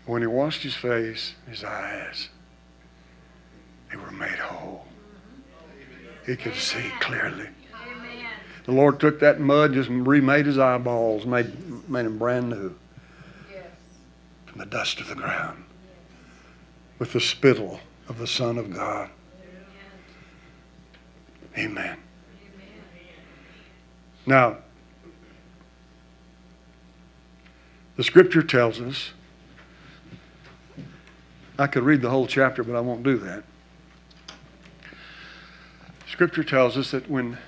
when 0.07 0.23
he 0.23 0.27
washed 0.27 0.63
his 0.63 0.75
face, 0.75 1.35
his 1.47 1.63
eyes, 1.63 2.31
they 3.91 3.99
were 3.99 4.11
made 4.13 4.39
whole. 4.39 4.87
He 6.25 6.37
could 6.37 6.55
see 6.55 6.91
clearly. 7.01 7.51
The 8.65 8.73
Lord 8.73 8.99
took 8.99 9.21
that 9.21 9.41
mud, 9.41 9.75
just 9.75 9.91
remade 9.91 10.47
his 10.47 10.59
eyeballs, 10.59 11.27
made, 11.27 11.53
made 11.87 12.07
him 12.07 12.17
brand 12.17 12.49
new 12.49 12.75
from 14.47 14.59
the 14.59 14.65
dust 14.65 15.01
of 15.01 15.09
the 15.09 15.15
ground 15.15 15.65
with 16.99 17.13
the 17.13 17.21
spittle 17.21 17.81
of 18.09 18.17
the 18.17 18.27
Son 18.27 18.57
of 18.57 18.73
God. 18.73 19.11
Amen. 21.59 21.99
Now, 24.29 24.59
the 27.97 28.05
scripture 28.05 28.43
tells 28.43 28.79
us, 28.79 29.13
I 31.59 31.67
could 31.67 31.83
read 31.83 32.03
the 32.03 32.11
whole 32.11 32.27
chapter, 32.27 32.63
but 32.63 32.77
I 32.77 32.81
won't 32.81 33.03
do 33.03 33.17
that. 33.17 33.43
Scripture 36.11 36.45
tells 36.45 36.77
us 36.77 36.91
that 36.91 37.09
when 37.09 37.39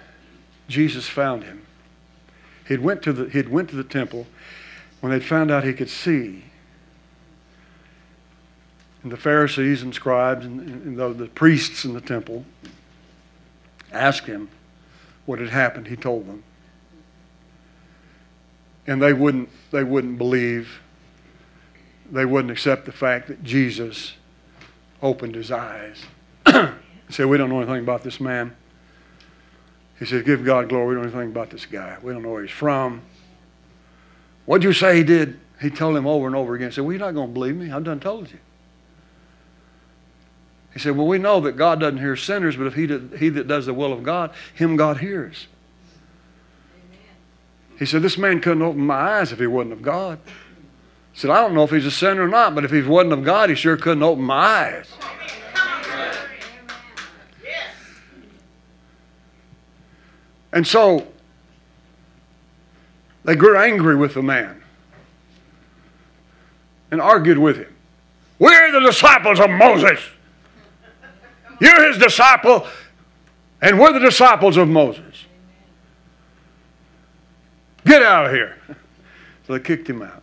Jesus 0.69 1.07
found 1.07 1.45
him, 1.45 1.67
he'd 2.67 2.81
went 2.81 3.03
to 3.03 3.13
the, 3.13 3.29
he'd 3.29 3.51
went 3.51 3.69
to 3.69 3.77
the 3.77 3.85
temple 3.85 4.27
when 5.01 5.13
they'd 5.13 5.23
found 5.23 5.51
out 5.51 5.65
he 5.65 5.75
could 5.75 5.91
see. 5.91 6.45
And 9.03 9.13
the 9.13 9.19
Pharisees 9.19 9.83
and 9.83 9.95
scribes 9.95 10.47
and, 10.47 10.61
and 10.61 10.97
the, 10.97 11.13
the 11.13 11.27
priests 11.27 11.85
in 11.85 11.93
the 11.93 12.01
temple 12.01 12.47
asked 13.93 14.25
him 14.25 14.49
what 15.27 15.41
had 15.41 15.51
happened. 15.51 15.87
He 15.87 15.97
told 15.97 16.27
them. 16.27 16.43
And 18.91 19.01
they 19.01 19.13
wouldn't, 19.13 19.49
they 19.71 19.85
wouldn't 19.85 20.19
believe, 20.19 20.81
they 22.11 22.25
wouldn't 22.25 22.51
accept 22.51 22.87
the 22.87 22.93
fact 22.93 23.29
that 23.29 23.45
Jesus 23.45 24.15
opened 25.01 25.35
his 25.35 25.51
eyes. 25.51 26.05
He 27.07 27.15
said, 27.15 27.27
We 27.27 27.39
don't 27.39 27.51
know 27.51 27.61
anything 27.61 27.83
about 27.83 28.05
this 28.05 28.21
man. 28.21 28.55
He 29.99 30.07
said, 30.07 30.25
Give 30.25 30.45
God 30.45 30.69
glory. 30.69 30.89
We 30.89 30.95
don't 30.95 31.13
know 31.13 31.19
anything 31.19 31.33
about 31.33 31.51
this 31.51 31.67
guy. 31.67 31.97
We 32.03 32.13
don't 32.13 32.23
know 32.23 32.31
where 32.31 32.43
he's 32.43 32.53
from. 32.53 33.03
What'd 34.47 34.63
you 34.63 34.73
say 34.73 34.99
he 34.99 35.03
did? 35.03 35.41
He 35.61 35.71
told 35.71 35.97
him 35.97 36.07
over 36.07 36.29
and 36.29 36.37
over 36.37 36.55
again. 36.55 36.69
He 36.71 36.75
said, 36.75 36.85
Well, 36.85 36.93
you're 36.93 37.01
not 37.01 37.15
going 37.15 37.31
to 37.31 37.35
believe 37.35 37.57
me. 37.57 37.73
I've 37.73 37.83
done 37.83 37.99
told 37.99 38.31
you. 38.31 38.39
He 40.73 40.79
said, 40.79 40.97
Well, 40.97 41.09
we 41.09 41.19
know 41.19 41.41
that 41.41 41.57
God 41.57 41.81
doesn't 41.81 41.99
hear 41.99 42.15
sinners, 42.15 42.57
but 42.57 42.69
if 42.69 42.75
he, 42.75 42.87
did, 42.87 43.15
he 43.19 43.29
that 43.31 43.49
does 43.49 43.67
the 43.67 43.75
will 43.75 43.93
of 43.93 44.05
God, 44.05 44.33
him 44.55 44.77
God 44.77 44.99
hears. 44.99 45.49
He 47.81 47.87
said, 47.87 48.03
This 48.03 48.19
man 48.19 48.43
couldn't 48.43 48.63
open 48.63 48.87
my 48.87 49.19
eyes 49.19 49.33
if 49.33 49.39
he 49.39 49.47
wasn't 49.47 49.73
of 49.73 49.81
God. 49.83 50.21
He 51.13 51.19
said, 51.19 51.31
I 51.31 51.41
don't 51.41 51.55
know 51.55 51.65
if 51.65 51.71
he's 51.71 51.87
a 51.87 51.91
sinner 51.91 52.25
or 52.25 52.29
not, 52.29 52.55
but 52.55 52.63
if 52.63 52.71
he 52.71 52.83
wasn't 52.83 53.15
of 53.15 53.25
God, 53.25 53.49
he 53.49 53.57
sure 53.57 53.77
couldn't 53.79 54.03
open 54.03 54.23
my 54.23 54.37
eyes. 54.37 54.87
And 60.53 60.67
so 60.67 61.07
they 63.25 63.35
grew 63.35 63.57
angry 63.57 63.97
with 63.97 64.13
the 64.15 64.23
man 64.23 64.63
and 66.91 67.01
argued 67.01 67.39
with 67.39 67.57
him. 67.57 67.75
We're 68.39 68.73
the 68.73 68.81
disciples 68.81 69.41
of 69.41 69.49
Moses. 69.49 70.01
You're 71.61 71.89
his 71.89 72.03
disciple, 72.03 72.67
and 73.63 73.79
we're 73.79 73.93
the 73.95 74.01
disciples 74.01 74.59
of 74.59 74.69
Moses. 74.69 75.10
Get 77.85 78.03
out 78.03 78.27
of 78.27 78.33
here. 78.33 78.57
So 79.47 79.55
they 79.55 79.61
kicked 79.61 79.89
him 79.89 80.03
out. 80.03 80.23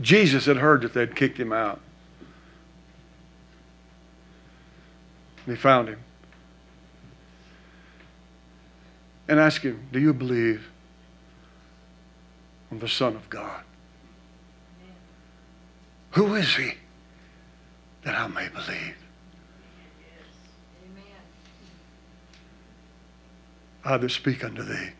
Jesus 0.00 0.46
had 0.46 0.56
heard 0.56 0.82
that 0.82 0.94
they'd 0.94 1.14
kicked 1.14 1.38
him 1.38 1.52
out. 1.52 1.80
They 5.46 5.56
found 5.56 5.88
him 5.88 5.98
and 9.28 9.38
asked 9.38 9.62
him, 9.62 9.86
Do 9.92 10.00
you 10.00 10.12
believe 10.12 10.68
on 12.70 12.78
the 12.78 12.88
Son 12.88 13.16
of 13.16 13.28
God? 13.30 13.62
Who 16.12 16.34
is 16.34 16.56
he 16.56 16.72
that 18.02 18.14
I 18.14 18.26
may 18.26 18.48
believe? 18.48 18.96
I 23.84 23.96
that 23.96 24.10
speak 24.10 24.44
unto 24.44 24.62
thee 24.62 24.90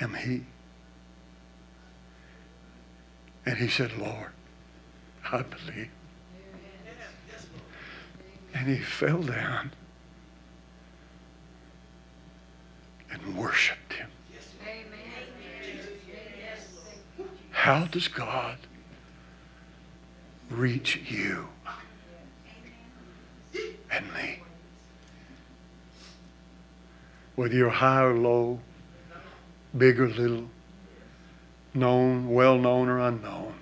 am 0.00 0.14
he. 0.14 0.42
And 3.46 3.58
he 3.58 3.68
said, 3.68 3.96
Lord, 3.98 4.32
I 5.30 5.42
believe. 5.42 5.90
And 8.54 8.68
he 8.68 8.78
fell 8.78 9.22
down 9.22 9.72
and 13.10 13.36
worshiped 13.36 13.94
him. 13.94 14.08
How 17.50 17.84
does 17.86 18.08
God 18.08 18.56
reach 20.48 20.96
you 21.08 21.46
and 23.90 24.06
me? 24.14 24.40
Whether 27.36 27.54
you're 27.54 27.70
high 27.70 28.02
or 28.02 28.14
low, 28.14 28.60
big 29.76 30.00
or 30.00 30.08
little, 30.08 30.48
known, 31.74 32.30
well 32.30 32.58
known 32.58 32.88
or 32.88 32.98
unknown. 32.98 33.54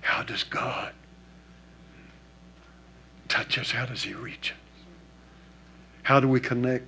How 0.00 0.22
does 0.22 0.42
God 0.44 0.92
touch 3.28 3.58
us? 3.58 3.72
How 3.72 3.86
does 3.86 4.02
He 4.02 4.14
reach 4.14 4.52
us? 4.52 4.84
How 6.02 6.20
do 6.20 6.28
we 6.28 6.40
connect? 6.40 6.86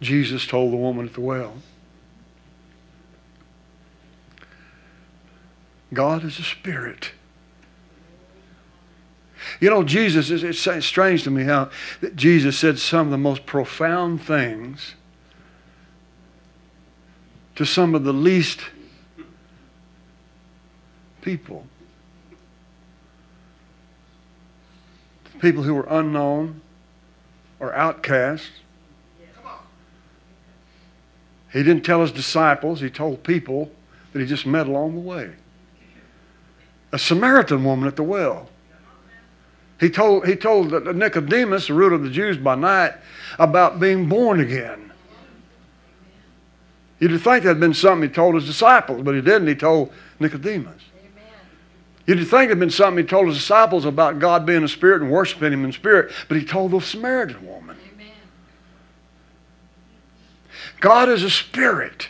Jesus 0.00 0.46
told 0.46 0.72
the 0.72 0.78
woman 0.78 1.06
at 1.06 1.14
the 1.14 1.20
well, 1.20 1.54
God 5.92 6.24
is 6.24 6.38
a 6.38 6.42
spirit. 6.42 7.12
You 9.60 9.70
know, 9.70 9.82
Jesus, 9.82 10.30
it's, 10.30 10.86
strange 10.86 11.24
to 11.24 11.30
me 11.30 11.44
how 11.44 11.70
Jesus 12.14 12.58
said 12.58 12.78
some 12.78 13.06
of 13.06 13.10
the 13.10 13.18
most 13.18 13.46
profound 13.46 14.22
things 14.22 14.94
to 17.56 17.64
some 17.64 17.94
of 17.94 18.04
the 18.04 18.12
least 18.12 18.60
people. 21.22 21.66
People 25.40 25.62
who 25.62 25.74
were 25.74 25.86
unknown 25.88 26.60
or 27.58 27.74
outcasts. 27.74 28.50
He 31.52 31.62
didn't 31.62 31.84
tell 31.84 32.00
his 32.00 32.12
disciples, 32.12 32.80
he 32.80 32.90
told 32.90 33.24
people 33.24 33.72
that 34.12 34.20
he 34.20 34.26
just 34.26 34.46
met 34.46 34.66
along 34.68 34.94
the 34.94 35.00
way. 35.00 35.32
A 36.92 36.98
Samaritan 36.98 37.64
woman 37.64 37.88
at 37.88 37.96
the 37.96 38.02
well. 38.02 38.48
He 39.80 39.88
told, 39.88 40.26
he 40.26 40.36
told 40.36 40.94
Nicodemus, 40.94 41.68
the 41.68 41.74
ruler 41.74 41.94
of 41.94 42.02
the 42.02 42.10
Jews 42.10 42.36
by 42.36 42.54
night, 42.54 42.92
about 43.38 43.80
being 43.80 44.08
born 44.08 44.40
again. 44.40 44.92
You'd 46.98 47.18
think 47.22 47.44
that'd 47.44 47.58
been 47.58 47.72
something 47.72 48.10
he 48.10 48.14
told 48.14 48.34
his 48.34 48.44
disciples, 48.44 49.02
but 49.02 49.14
he 49.14 49.22
didn't. 49.22 49.48
He 49.48 49.54
told 49.54 49.90
Nicodemus. 50.20 50.82
You'd 52.06 52.28
think 52.28 52.46
it'd 52.46 52.60
been 52.60 52.68
something 52.68 53.02
he 53.02 53.08
told 53.08 53.28
his 53.28 53.38
disciples 53.38 53.86
about 53.86 54.18
God 54.18 54.44
being 54.44 54.62
a 54.62 54.68
spirit 54.68 55.00
and 55.00 55.10
worshiping 55.10 55.50
him 55.50 55.64
in 55.64 55.72
spirit, 55.72 56.12
but 56.28 56.36
he 56.36 56.44
told 56.44 56.72
the 56.72 56.80
Samaritan 56.80 57.46
woman. 57.46 57.78
Amen. 57.94 58.12
God 60.80 61.08
is 61.08 61.22
a 61.22 61.30
spirit. 61.30 62.08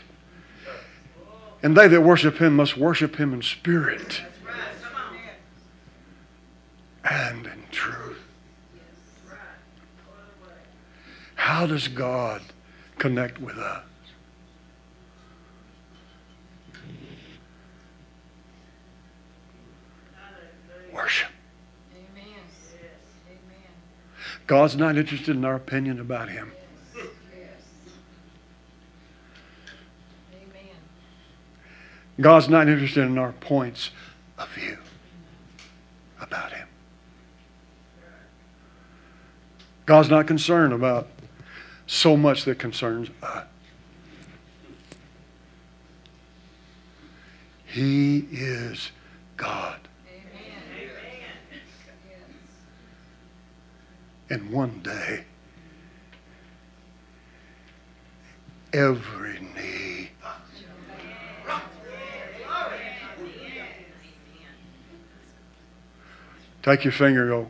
And 1.62 1.76
they 1.76 1.86
that 1.86 2.00
worship 2.00 2.38
him 2.38 2.56
must 2.56 2.76
worship 2.76 3.14
him 3.16 3.32
in 3.32 3.42
spirit 3.42 4.22
and 7.04 7.46
in 7.46 7.62
truth. 7.70 8.18
How 11.34 11.66
does 11.66 11.88
God 11.88 12.42
connect 12.98 13.40
with 13.40 13.56
us? 13.56 13.82
Worship. 20.92 21.30
Amen. 21.92 22.34
God's 24.46 24.76
not 24.76 24.96
interested 24.96 25.34
in 25.34 25.44
our 25.44 25.54
opinion 25.54 25.98
about 25.98 26.28
him. 26.28 26.52
Amen. 26.94 27.08
God's 32.20 32.48
not 32.48 32.68
interested 32.68 33.04
in 33.04 33.16
our 33.16 33.32
points 33.32 33.90
of 34.38 34.48
view 34.50 34.78
about 36.20 36.52
him. 36.52 36.68
God's 39.90 40.08
not 40.08 40.28
concerned 40.28 40.72
about 40.72 41.08
so 41.88 42.16
much 42.16 42.44
that 42.44 42.60
concerns 42.60 43.10
us. 43.24 43.44
He 47.66 48.18
is 48.30 48.92
God. 49.36 49.80
Amen. 50.08 50.92
And 54.30 54.52
one 54.52 54.78
day, 54.84 55.24
every 58.72 59.40
knee 59.40 60.10
Take 66.62 66.84
your 66.84 66.92
finger 66.92 67.26
go. 67.26 67.48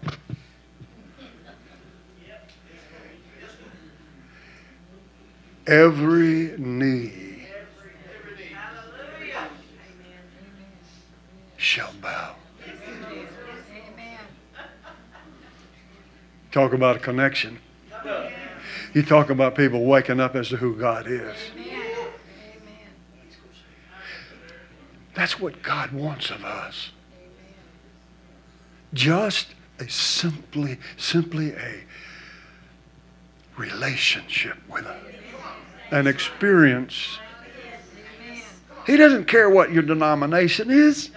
Every 5.71 6.57
knee 6.59 7.47
shall 11.57 11.93
bow. 12.03 12.35
Talk 16.51 16.73
about 16.73 16.97
a 16.97 16.99
connection. 16.99 17.61
You 18.95 19.05
talk 19.05 19.31
about 19.31 19.55
people 19.55 19.85
waking 19.85 20.19
up 20.19 20.35
as 20.35 20.49
to 20.49 20.57
who 20.57 20.75
God 20.75 21.07
is. 21.07 21.37
That's 25.15 25.39
what 25.39 25.63
God 25.63 25.93
wants 25.93 26.31
of 26.31 26.45
us. 26.45 26.91
Just 28.93 29.55
a 29.79 29.89
simply, 29.89 30.79
simply 30.97 31.53
a 31.53 31.85
relationship 33.57 34.57
with 34.69 34.85
Him, 34.85 35.20
an 35.91 36.07
experience. 36.07 37.19
He 38.87 38.97
doesn't 38.97 39.27
care 39.27 39.51
what 39.51 39.73
your 39.73 39.83
denomination 39.83 40.71
is. 40.71 41.11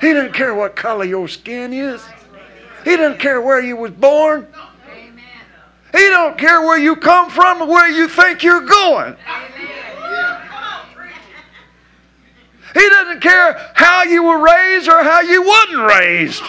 He 0.00 0.12
doesn't 0.12 0.34
care 0.34 0.54
what 0.54 0.76
color 0.76 1.04
your 1.04 1.28
skin 1.28 1.72
is. 1.72 2.04
He 2.84 2.96
doesn't 2.96 3.18
care 3.18 3.40
where 3.40 3.60
you 3.60 3.76
was 3.76 3.90
born. 3.90 4.46
He 5.92 5.98
don't 5.98 6.36
care 6.38 6.60
where 6.60 6.78
you 6.78 6.96
come 6.96 7.30
from 7.30 7.62
or 7.62 7.68
where 7.68 7.90
you 7.90 8.08
think 8.08 8.42
you're 8.42 8.60
going. 8.60 9.16
He 12.74 12.88
doesn't 12.88 13.20
care 13.20 13.70
how 13.74 14.04
you 14.04 14.22
were 14.22 14.38
raised 14.38 14.88
or 14.88 15.02
how 15.02 15.20
you 15.20 15.42
wasn't 15.42 15.86
raised. 15.86 16.42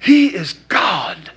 He 0.00 0.28
is 0.28 0.54
God. 0.68 1.30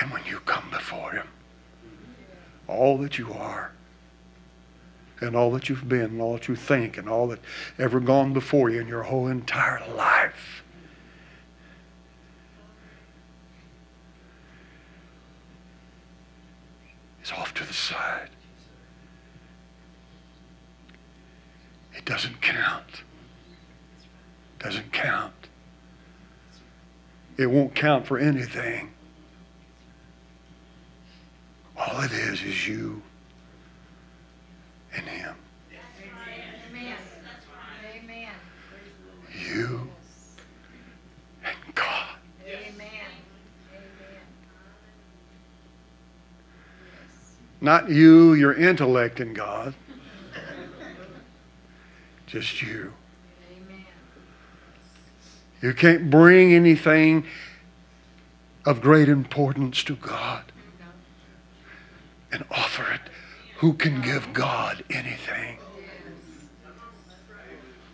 And 0.00 0.10
when 0.10 0.24
you 0.24 0.40
come 0.40 0.70
before 0.70 1.12
Him, 1.12 1.28
all 2.66 2.96
that 2.98 3.18
you 3.18 3.32
are, 3.34 3.72
and 5.20 5.36
all 5.36 5.50
that 5.50 5.68
you've 5.68 5.90
been, 5.90 6.06
and 6.06 6.22
all 6.22 6.32
that 6.32 6.48
you 6.48 6.56
think, 6.56 6.96
and 6.96 7.06
all 7.06 7.26
that 7.28 7.40
ever 7.78 8.00
gone 8.00 8.32
before 8.32 8.70
you 8.70 8.80
in 8.80 8.88
your 8.88 9.02
whole 9.02 9.26
entire 9.26 9.86
life, 9.94 10.64
is 17.22 17.30
off 17.32 17.52
to 17.52 17.66
the 17.66 17.74
side. 17.74 18.30
It 21.94 22.06
doesn't 22.06 22.40
count. 22.40 23.02
Doesn't 24.58 24.94
count. 24.94 25.34
It 27.36 27.50
won't 27.50 27.74
count 27.74 28.06
for 28.06 28.16
anything. 28.16 28.94
All 32.00 32.06
it 32.06 32.12
is 32.12 32.42
is 32.42 32.66
you 32.66 33.02
and 34.96 35.06
him. 35.06 35.36
Amen. 36.72 36.88
Amen. 37.94 38.28
You 39.38 39.86
and 41.44 41.74
God. 41.74 42.16
Amen. 42.46 42.78
Amen. 42.78 42.90
Not 47.60 47.90
you, 47.90 48.32
your 48.32 48.54
intellect 48.54 49.20
and 49.20 49.36
God. 49.36 49.74
Just 52.26 52.62
you. 52.62 52.94
Amen. 53.52 53.84
You 55.60 55.74
can't 55.74 56.08
bring 56.08 56.54
anything 56.54 57.26
of 58.64 58.80
great 58.80 59.10
importance 59.10 59.84
to 59.84 59.96
God 59.96 60.49
and 62.32 62.44
offer 62.50 62.92
it. 62.92 63.00
Who 63.58 63.74
can 63.74 64.00
give 64.00 64.32
God 64.32 64.84
anything? 64.90 65.58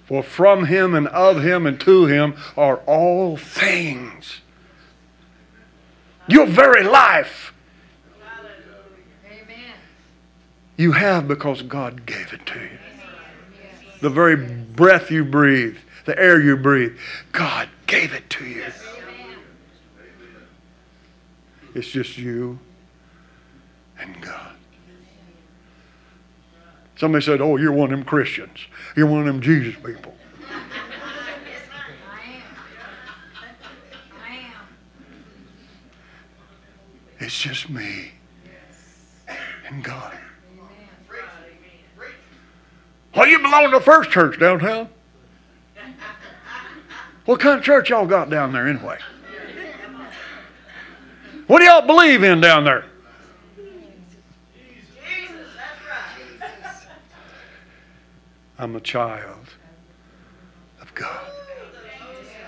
For 0.05 0.23
from 0.23 0.67
him 0.67 0.95
and 0.95 1.09
of 1.09 1.43
him 1.43 1.67
and 1.67 1.81
to 1.81 2.07
him 2.07 2.37
are 2.57 2.77
all 2.87 3.37
things. 3.37 4.41
Your 6.29 6.47
very 6.47 6.85
life 6.85 7.53
you 10.77 10.93
have 10.93 11.27
because 11.27 11.63
God 11.63 12.07
gave 12.07 12.33
it 12.33 12.45
to 12.47 12.61
you. 12.61 12.79
The 14.01 14.11
very 14.11 14.37
breath 14.37 15.11
you 15.11 15.25
breathe, 15.25 15.77
the 16.05 16.19
air 16.19 16.41
you 16.41 16.57
breathe, 16.57 16.97
God 17.33 17.69
gave 17.87 18.13
it 18.13 18.29
to 18.31 18.45
you. 18.45 18.65
It's 21.75 21.89
just 21.89 22.17
you 22.19 22.59
and 24.01 24.21
God. 24.21 24.53
Somebody 26.97 27.25
said, 27.25 27.41
Oh, 27.41 27.57
you're 27.57 27.73
one 27.73 27.93
of 27.93 27.99
them 27.99 28.05
Christians. 28.05 28.59
You're 28.95 29.07
one 29.07 29.21
of 29.21 29.27
them 29.27 29.41
Jesus 29.41 29.75
people. 29.83 30.15
It's 37.19 37.39
just 37.39 37.71
me 37.71 38.13
and 39.69 39.83
God. 39.83 40.17
Well, 43.15 43.27
you 43.27 43.39
belong 43.39 43.65
to 43.65 43.79
the 43.79 43.81
First 43.81 44.11
Church 44.11 44.39
downtown. 44.39 44.91
What 47.25 47.41
kind 47.41 47.59
of 47.59 47.65
church 47.65 47.91
y'all 47.91 48.07
got 48.07 48.31
down 48.31 48.53
there 48.53 48.69
anyway? 48.69 48.99
What 51.47 51.59
do 51.59 51.65
y'all 51.65 51.87
believe 51.87 52.23
in 52.23 52.41
down 52.41 52.65
there? 52.65 52.85
I'm 58.59 58.75
a 58.75 58.81
child 58.81 59.55
of 60.81 60.95
God. 60.95 61.27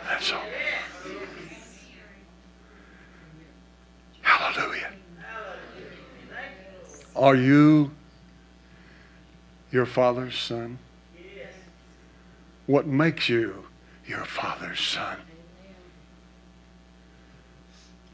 That's 0.09 0.33
all. 0.33 0.43
Hallelujah. 4.23 4.91
Are 7.15 7.35
you 7.35 7.91
your 9.71 9.85
father's 9.85 10.39
son? 10.39 10.79
What 12.67 12.87
makes 12.87 13.29
you 13.29 13.67
your 14.07 14.25
father's 14.25 14.81
son? 14.81 15.19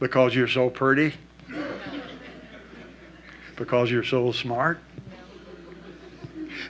Because 0.00 0.34
you're 0.34 0.48
so 0.48 0.68
pretty? 0.68 1.14
Because 3.56 3.90
you're 3.90 4.02
so 4.02 4.32
smart? 4.32 4.80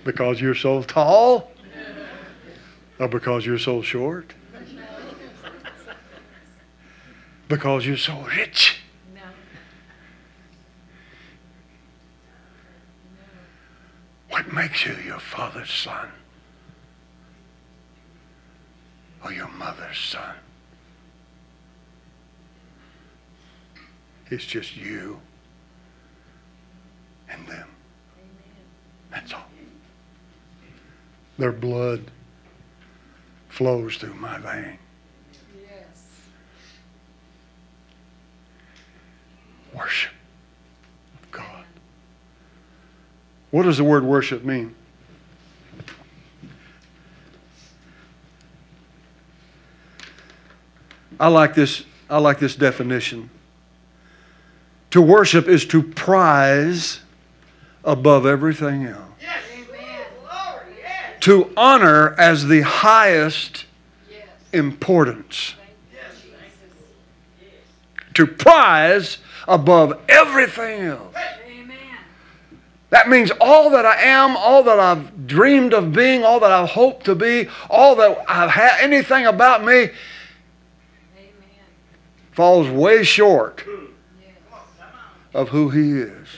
Because 0.04 0.40
you're 0.40 0.54
so 0.54 0.82
tall? 0.82 1.50
Or 2.98 3.08
because 3.08 3.44
you're 3.44 3.58
so 3.58 3.82
short? 3.82 4.32
Because 7.48 7.86
you're 7.86 7.96
so 7.96 8.20
rich? 8.36 8.80
What 14.28 14.52
makes 14.52 14.84
you 14.84 14.94
your 15.04 15.20
father's 15.20 15.70
son? 15.70 16.08
Or 19.24 19.32
your 19.32 19.48
mother's 19.48 19.98
son? 19.98 20.34
It's 24.30 24.44
just 24.44 24.76
you 24.76 25.20
and 27.28 27.46
them. 27.46 27.68
That's 29.10 29.32
all. 29.32 29.46
Their 31.38 31.52
blood 31.52 32.10
flows 33.48 33.96
through 33.96 34.14
my 34.14 34.38
vein. 34.38 34.78
Yes. 35.62 36.06
Worship 39.74 40.12
of 41.22 41.30
God. 41.30 41.64
What 43.50 43.64
does 43.64 43.78
the 43.78 43.84
word 43.84 44.04
worship 44.04 44.44
mean? 44.44 44.74
I 51.18 51.28
like 51.28 51.54
this 51.54 51.84
I 52.10 52.18
like 52.18 52.38
this 52.38 52.54
definition. 52.54 53.30
To 54.90 55.00
worship 55.00 55.48
is 55.48 55.64
to 55.66 55.82
prize 55.82 57.00
above 57.82 58.26
everything 58.26 58.84
else. 58.84 59.00
Amen. 59.22 59.53
To 61.24 61.50
honor 61.56 62.14
as 62.20 62.48
the 62.48 62.60
highest 62.60 63.64
importance. 64.52 65.54
Thank 65.56 66.20
you, 67.40 67.46
Jesus. 67.46 67.54
To 68.12 68.26
prize 68.26 69.18
above 69.48 69.98
everything 70.06 70.82
else. 70.82 71.14
That 72.90 73.08
means 73.08 73.30
all 73.40 73.70
that 73.70 73.86
I 73.86 74.02
am, 74.02 74.36
all 74.36 74.62
that 74.64 74.78
I've 74.78 75.26
dreamed 75.26 75.72
of 75.72 75.94
being, 75.94 76.24
all 76.24 76.40
that 76.40 76.52
I've 76.52 76.68
hoped 76.68 77.06
to 77.06 77.14
be, 77.14 77.48
all 77.70 77.96
that 77.96 78.22
I've 78.28 78.50
had, 78.50 78.80
anything 78.82 79.24
about 79.24 79.64
me 79.64 79.72
Amen. 79.72 79.92
falls 82.32 82.68
way 82.68 83.02
short 83.02 83.64
of 85.32 85.48
who 85.48 85.70
He 85.70 86.00
is. 86.00 86.28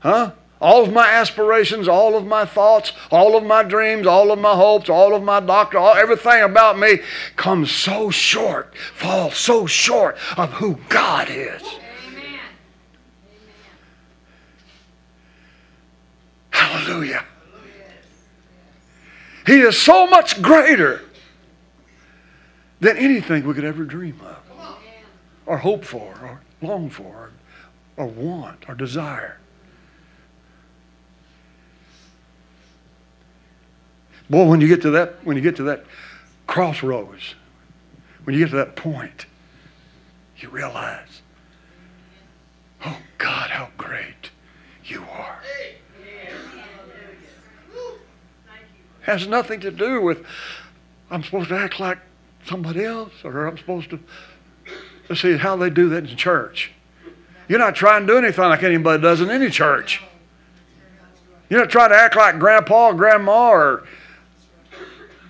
Huh? 0.00 0.32
All 0.60 0.82
of 0.82 0.92
my 0.92 1.08
aspirations, 1.08 1.86
all 1.86 2.16
of 2.16 2.26
my 2.26 2.44
thoughts, 2.44 2.92
all 3.10 3.36
of 3.36 3.44
my 3.44 3.62
dreams, 3.62 4.06
all 4.06 4.32
of 4.32 4.40
my 4.40 4.54
hopes, 4.54 4.88
all 4.88 5.14
of 5.14 5.22
my 5.22 5.38
doctor, 5.38 5.78
all, 5.78 5.94
everything 5.94 6.42
about 6.42 6.76
me 6.78 6.98
comes 7.36 7.70
so 7.70 8.10
short, 8.10 8.74
falls 8.94 9.36
so 9.36 9.66
short 9.66 10.16
of 10.36 10.50
who 10.54 10.78
God 10.88 11.28
is. 11.30 11.62
Amen. 12.08 12.40
Hallelujah. 16.50 17.24
He 19.46 19.60
is 19.60 19.80
so 19.80 20.08
much 20.08 20.42
greater 20.42 21.02
than 22.80 22.96
anything 22.96 23.46
we 23.46 23.54
could 23.54 23.64
ever 23.64 23.84
dream 23.84 24.20
of, 24.20 24.36
or 25.46 25.58
hope 25.58 25.84
for, 25.84 26.14
or 26.20 26.40
long 26.60 26.90
for, 26.90 27.04
or, 27.04 27.32
or 27.96 28.06
want, 28.06 28.68
or 28.68 28.74
desire. 28.74 29.38
Boy, 34.30 34.44
when 34.46 34.60
you 34.60 34.68
get 34.68 34.82
to 34.82 34.90
that, 34.90 35.24
when 35.24 35.36
you 35.36 35.42
get 35.42 35.56
to 35.56 35.62
that 35.64 35.84
crossroads, 36.46 37.34
when 38.24 38.34
you 38.34 38.44
get 38.44 38.50
to 38.50 38.56
that 38.56 38.76
point, 38.76 39.26
you 40.36 40.48
realize, 40.50 41.22
oh 42.84 42.98
God, 43.16 43.50
how 43.50 43.68
great 43.76 44.30
you 44.84 45.02
are. 45.10 45.38
has 49.08 49.26
nothing 49.26 49.58
to 49.58 49.70
do 49.70 50.02
with 50.02 50.22
I'm 51.10 51.22
supposed 51.22 51.48
to 51.48 51.56
act 51.56 51.80
like 51.80 51.98
somebody 52.44 52.84
else 52.84 53.12
or 53.24 53.46
I'm 53.46 53.56
supposed 53.56 53.88
to 53.90 53.98
let's 55.08 55.22
see 55.22 55.38
how 55.38 55.56
they 55.56 55.70
do 55.70 55.88
that 55.88 56.08
in 56.08 56.14
church. 56.14 56.72
You're 57.48 57.58
not 57.58 57.74
trying 57.74 58.06
to 58.06 58.12
do 58.12 58.18
anything 58.18 58.44
like 58.44 58.62
anybody 58.62 59.02
does 59.02 59.22
in 59.22 59.30
any 59.30 59.48
church. 59.48 60.02
You're 61.48 61.60
not 61.60 61.70
trying 61.70 61.88
to 61.88 61.96
act 61.96 62.14
like 62.14 62.38
grandpa 62.38 62.88
or 62.88 62.94
grandma 62.94 63.48
or 63.48 63.84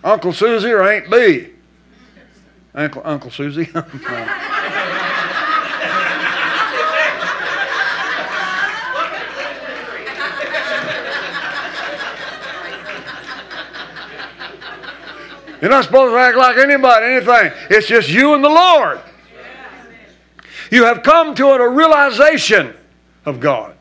Uncle 0.04 0.32
Susie 0.32 0.70
or 0.70 0.82
Aunt 0.82 1.10
B. 1.10 1.48
Uncle 2.74 3.02
Uncle 3.04 3.30
Susie. 3.30 3.68
You're 15.60 15.70
not 15.70 15.84
supposed 15.84 16.12
to 16.12 16.18
act 16.18 16.36
like 16.36 16.56
anybody, 16.56 17.06
anything. 17.06 17.52
It's 17.70 17.88
just 17.88 18.08
you 18.08 18.34
and 18.34 18.44
the 18.44 18.48
Lord. 18.48 19.00
You 20.70 20.84
have 20.84 21.02
come 21.02 21.34
to 21.34 21.48
a 21.48 21.68
realization 21.68 22.74
of 23.24 23.40
God. 23.40 23.74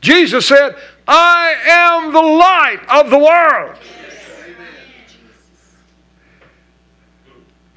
Jesus 0.00 0.46
said, 0.46 0.76
I 1.06 1.54
am 1.66 2.12
the 2.12 2.20
light 2.20 2.80
of 2.88 3.10
the 3.10 3.18
world. 3.18 3.76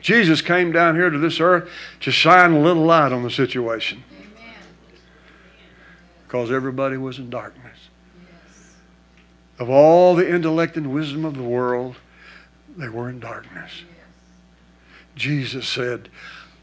Jesus 0.01 0.41
came 0.41 0.71
down 0.71 0.95
here 0.95 1.09
to 1.09 1.17
this 1.17 1.39
earth 1.39 1.69
to 2.01 2.11
shine 2.11 2.51
a 2.51 2.59
little 2.59 2.83
light 2.83 3.11
on 3.11 3.23
the 3.23 3.29
situation 3.29 4.03
because 6.31 6.51
everybody 6.51 6.97
was 6.97 7.19
in 7.19 7.29
darkness. 7.29 7.89
Of 9.59 9.69
all 9.69 10.15
the 10.15 10.27
intellect 10.27 10.77
and 10.77 10.93
wisdom 10.93 11.25
of 11.25 11.35
the 11.35 11.43
world, 11.43 11.97
they 12.77 12.89
were 12.89 13.09
in 13.09 13.19
darkness. 13.19 13.83
Jesus 15.15 15.67
said, 15.67 16.09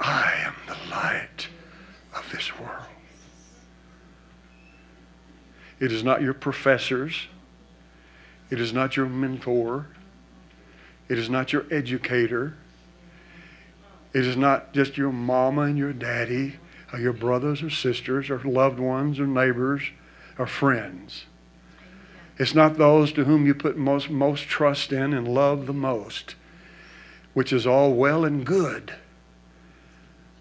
I 0.01 0.33
am 0.38 0.55
the 0.66 0.90
light 0.90 1.48
of 2.14 2.29
this 2.33 2.59
world. 2.59 2.87
It 5.79 5.92
is 5.92 6.03
not 6.03 6.22
your 6.22 6.35
professors. 6.35 7.29
It 8.51 8.61
is 8.61 8.72
not 8.72 8.96
your 8.96 9.07
mentor. 9.07 9.87
It 11.09 11.18
is 11.18 11.29
not 11.29 11.53
your 11.53 11.66
educator. 11.70 12.55
It 14.12 14.26
is 14.26 14.36
not 14.36 14.72
just 14.72 14.96
your 14.96 15.12
mama 15.12 15.62
and 15.62 15.78
your 15.78 15.92
daddy, 15.92 16.56
or 16.92 16.98
your 16.98 17.12
brothers 17.12 17.62
or 17.62 17.70
sisters, 17.70 18.30
or 18.30 18.38
loved 18.38 18.78
ones 18.78 19.20
or 19.20 19.26
neighbors 19.26 19.82
or 20.38 20.46
friends. 20.46 21.24
It's 22.38 22.54
not 22.54 22.78
those 22.78 23.12
to 23.12 23.24
whom 23.24 23.46
you 23.46 23.54
put 23.54 23.76
most, 23.76 24.08
most 24.08 24.44
trust 24.44 24.92
in 24.92 25.12
and 25.12 25.26
love 25.26 25.66
the 25.66 25.72
most, 25.72 26.36
which 27.34 27.52
is 27.52 27.66
all 27.66 27.94
well 27.94 28.24
and 28.24 28.46
good. 28.46 28.94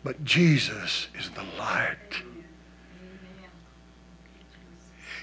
But 0.03 0.23
Jesus 0.23 1.07
is 1.17 1.31
the 1.31 1.43
light. 1.57 2.23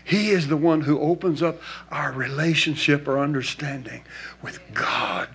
He 0.04 0.30
is 0.30 0.48
the 0.48 0.56
one 0.56 0.82
who 0.82 1.00
opens 1.00 1.42
up 1.42 1.60
our 1.90 2.12
relationship 2.12 3.08
or 3.08 3.18
understanding 3.18 4.02
with 4.42 4.60
God. 4.74 5.30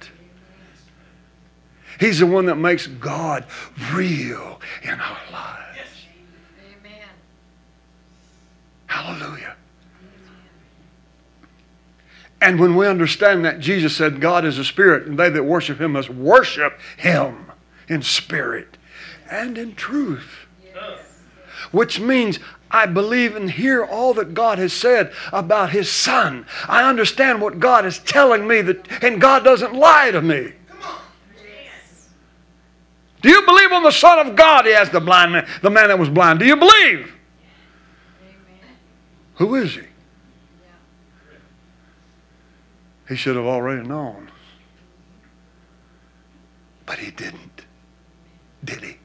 He's 2.00 2.20
the 2.20 2.26
one 2.26 2.46
that 2.46 2.56
makes 2.56 2.88
God 2.88 3.46
real 3.92 4.62
in 4.84 4.92
our 4.92 5.18
lives. 5.32 6.06
Amen. 6.80 7.08
Hallelujah. 8.88 9.56
And 12.42 12.58
when 12.58 12.76
we 12.76 12.88
understand 12.88 13.44
that, 13.44 13.60
Jesus 13.60 13.96
said, 13.96 14.22
God 14.22 14.46
is 14.46 14.58
a 14.58 14.64
spirit, 14.64 15.08
and 15.08 15.20
they 15.20 15.30
that 15.30 15.44
worship 15.44 15.82
him 15.82 15.92
must 15.92 16.10
worship 16.10 16.80
him 16.96 17.52
in 17.90 18.02
spirit 18.02 18.78
and 19.30 19.58
in 19.58 19.76
truth. 19.76 20.46
Which 21.72 22.00
means 22.00 22.40
I 22.72 22.86
believe 22.86 23.36
and 23.36 23.52
hear 23.52 23.84
all 23.84 24.14
that 24.14 24.34
God 24.34 24.58
has 24.58 24.72
said 24.72 25.12
about 25.34 25.72
his 25.72 25.92
son. 25.92 26.46
I 26.68 26.88
understand 26.88 27.42
what 27.42 27.60
God 27.60 27.86
is 27.86 28.00
telling 28.00 28.48
me 28.48 28.62
that 28.62 29.04
and 29.04 29.20
God 29.20 29.44
doesn't 29.44 29.74
lie 29.74 30.12
to 30.12 30.22
me. 30.22 30.54
Do 33.22 33.30
you 33.30 33.46
believe 33.46 33.72
on 33.72 33.84
the 33.84 33.92
Son 33.92 34.28
of 34.28 34.36
God? 34.36 34.66
He 34.66 34.74
asked 34.74 34.92
the 34.92 35.02
blind 35.02 35.34
man, 35.34 35.48
the 35.62 35.70
man 35.70 35.90
that 35.90 36.00
was 36.00 36.10
blind. 36.10 36.40
Do 36.40 36.46
you 36.46 36.56
believe? 36.56 37.14
Amen. 38.22 38.76
Who 39.36 39.56
is 39.56 39.76
he? 39.76 39.82
He 43.10 43.16
should 43.16 43.36
have 43.36 43.46
already 43.46 43.88
known. 43.88 44.30
But 46.86 47.00
he 47.00 47.12
didn't. 47.12 47.66
Did 48.64 48.82
he? 48.82 48.98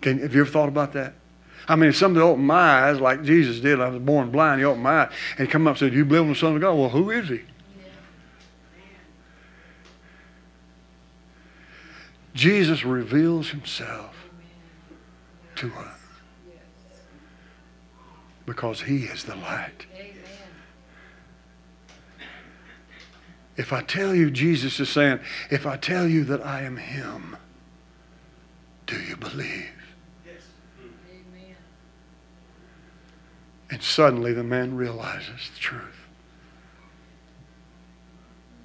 Can, 0.00 0.18
have 0.20 0.34
you 0.34 0.40
ever 0.42 0.50
thought 0.50 0.68
about 0.68 0.92
that? 0.94 1.14
I 1.68 1.76
mean, 1.76 1.90
if 1.90 1.96
somebody 1.96 2.24
opened 2.24 2.46
my 2.46 2.88
eyes 2.88 3.00
like 3.00 3.22
Jesus 3.22 3.60
did, 3.60 3.80
I 3.80 3.88
was 3.88 4.02
born 4.02 4.30
blind, 4.30 4.60
he 4.60 4.64
opened 4.64 4.82
my 4.82 5.02
eyes, 5.02 5.12
and 5.38 5.46
he 5.46 5.52
come 5.52 5.66
up 5.66 5.72
and 5.72 5.78
said, 5.78 5.94
You 5.94 6.04
believe 6.04 6.22
in 6.22 6.28
the 6.30 6.34
Son 6.34 6.56
of 6.56 6.60
God? 6.60 6.74
Well, 6.74 6.88
who 6.88 7.10
is 7.10 7.28
he? 7.28 7.42
Jesus 12.34 12.84
reveals 12.84 13.50
himself 13.50 14.14
to 15.56 15.66
us 15.74 15.98
because 18.46 18.82
he 18.82 19.04
is 19.04 19.24
the 19.24 19.36
light. 19.36 19.86
If 23.56 23.72
I 23.74 23.82
tell 23.82 24.14
you, 24.14 24.30
Jesus 24.30 24.80
is 24.80 24.88
saying, 24.88 25.20
if 25.50 25.66
I 25.66 25.76
tell 25.76 26.08
you 26.08 26.24
that 26.24 26.44
I 26.44 26.62
am 26.62 26.78
him, 26.78 27.36
do 28.86 28.98
you 28.98 29.16
believe? 29.16 29.70
Amen. 30.26 31.56
And 33.70 33.82
suddenly 33.82 34.32
the 34.32 34.44
man 34.44 34.76
realizes 34.76 35.50
the 35.52 35.60
truth. 35.60 35.99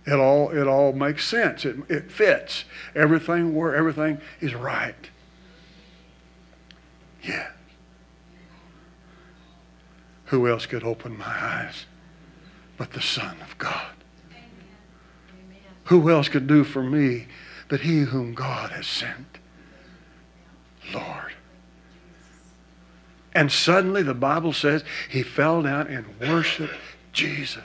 It 0.05 0.13
all, 0.13 0.51
it 0.51 0.67
all 0.67 0.93
makes 0.93 1.25
sense. 1.25 1.65
It, 1.65 1.77
it 1.89 2.11
fits. 2.11 2.65
Everything 2.95 3.55
where 3.55 3.75
everything 3.75 4.19
is 4.39 4.53
right. 4.53 5.09
Yeah. 7.23 7.49
Who 10.25 10.47
else 10.47 10.65
could 10.65 10.83
open 10.83 11.17
my 11.17 11.25
eyes 11.25 11.85
but 12.77 12.93
the 12.93 13.01
Son 13.01 13.37
of 13.41 13.57
God? 13.57 13.93
Amen. 14.31 15.59
Who 15.85 16.09
else 16.09 16.29
could 16.29 16.47
do 16.47 16.63
for 16.63 16.83
me 16.83 17.27
but 17.67 17.81
he 17.81 18.01
whom 18.01 18.35
God 18.35 18.71
has 18.71 18.85
sent? 18.85 19.39
Lord. 20.93 21.33
And 23.33 23.51
suddenly 23.51 24.03
the 24.03 24.13
Bible 24.13 24.53
says 24.53 24.83
he 25.09 25.23
fell 25.23 25.63
down 25.63 25.87
and 25.87 26.05
worshiped 26.19 26.73
Jesus. 27.11 27.63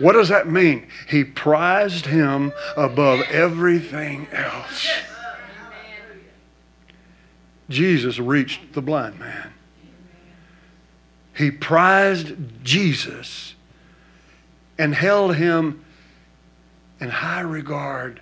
What 0.00 0.14
does 0.14 0.30
that 0.30 0.50
mean? 0.50 0.88
He 1.08 1.24
prized 1.24 2.06
him 2.06 2.52
above 2.76 3.20
everything 3.30 4.26
else. 4.32 4.88
Jesus 7.68 8.18
reached 8.18 8.72
the 8.72 8.80
blind 8.82 9.20
man. 9.20 9.52
He 11.36 11.50
prized 11.50 12.34
Jesus 12.62 13.54
and 14.78 14.94
held 14.94 15.36
him 15.36 15.84
in 16.98 17.10
high 17.10 17.40
regard 17.40 18.20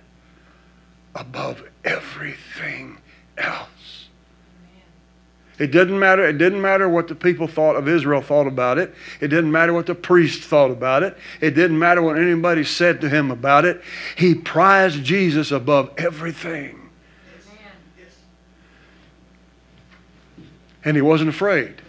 above 1.15 1.63
everything 1.85 2.97
else. 3.37 3.69
It 5.59 5.71
didn't 5.71 5.99
matter. 5.99 6.25
It 6.25 6.37
didn't 6.37 6.61
matter 6.61 6.87
what 6.87 7.09
the 7.09 7.15
people 7.15 7.47
thought 7.47 7.75
of 7.75 7.87
Israel 7.87 8.21
thought 8.21 8.47
about 8.47 8.77
it. 8.77 8.95
It 9.19 9.27
didn't 9.27 9.51
matter 9.51 9.73
what 9.73 9.85
the 9.85 9.95
priests 9.95 10.45
thought 10.45 10.71
about 10.71 11.03
it. 11.03 11.17
It 11.41 11.51
didn't 11.51 11.77
matter 11.77 12.01
what 12.01 12.17
anybody 12.17 12.63
said 12.63 13.01
to 13.01 13.09
him 13.09 13.29
about 13.29 13.65
it. 13.65 13.81
He 14.15 14.35
prized 14.35 15.03
Jesus 15.03 15.51
above 15.51 15.91
everything. 15.97 16.89
And 20.85 20.95
he 20.95 21.01
wasn't 21.01 21.29
afraid. 21.29 21.81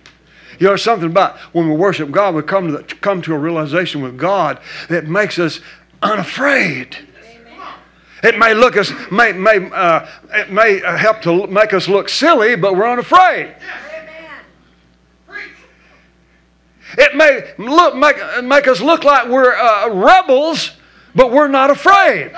You 0.59 0.67
know, 0.67 0.77
something 0.77 1.09
about 1.09 1.39
when 1.55 1.69
we 1.69 1.77
worship 1.77 2.11
God, 2.11 2.35
we 2.35 2.43
come 2.43 2.67
to, 2.67 2.79
the, 2.79 2.83
come 2.83 3.23
to 3.23 3.35
a 3.35 3.39
realization 3.39 4.03
with 4.03 4.19
God 4.19 4.61
that 4.89 5.07
makes 5.07 5.39
us 5.39 5.61
unafraid. 6.03 6.99
It 8.23 8.39
may 8.39 8.55
look 8.55 8.77
us 8.77 8.93
may 9.11 9.33
may 9.33 9.71
uh, 9.71 10.07
it 10.31 10.51
may 10.51 10.83
uh, 10.83 10.97
help 10.97 11.23
to 11.23 11.47
make 11.47 11.73
us 11.73 11.89
look 11.89 12.09
silly, 12.09 12.55
but 12.55 12.77
we're 12.77 12.91
unafraid. 12.91 13.55
Amen. 15.29 15.51
It 16.99 17.15
may 17.15 17.55
look 17.59 17.97
make 17.97 18.17
make 18.45 18.69
us 18.69 18.81
look 18.81 19.05
like 19.05 19.29
we're 19.29 19.55
uh, 19.55 19.89
rebels, 19.91 20.73
but 21.15 21.31
we're 21.31 21.49
not 21.49 21.71
afraid. 21.71 22.33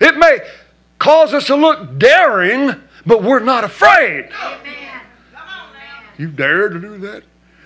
It 0.00 0.16
may 0.16 0.38
cause 0.98 1.34
us 1.34 1.46
to 1.48 1.56
look 1.56 1.98
daring, 1.98 2.74
but 3.04 3.22
we're 3.22 3.40
not 3.40 3.64
afraid. 3.64 4.30
You 6.18 6.28
dare 6.28 6.68
to 6.68 6.78
do 6.78 6.98
that? 6.98 7.22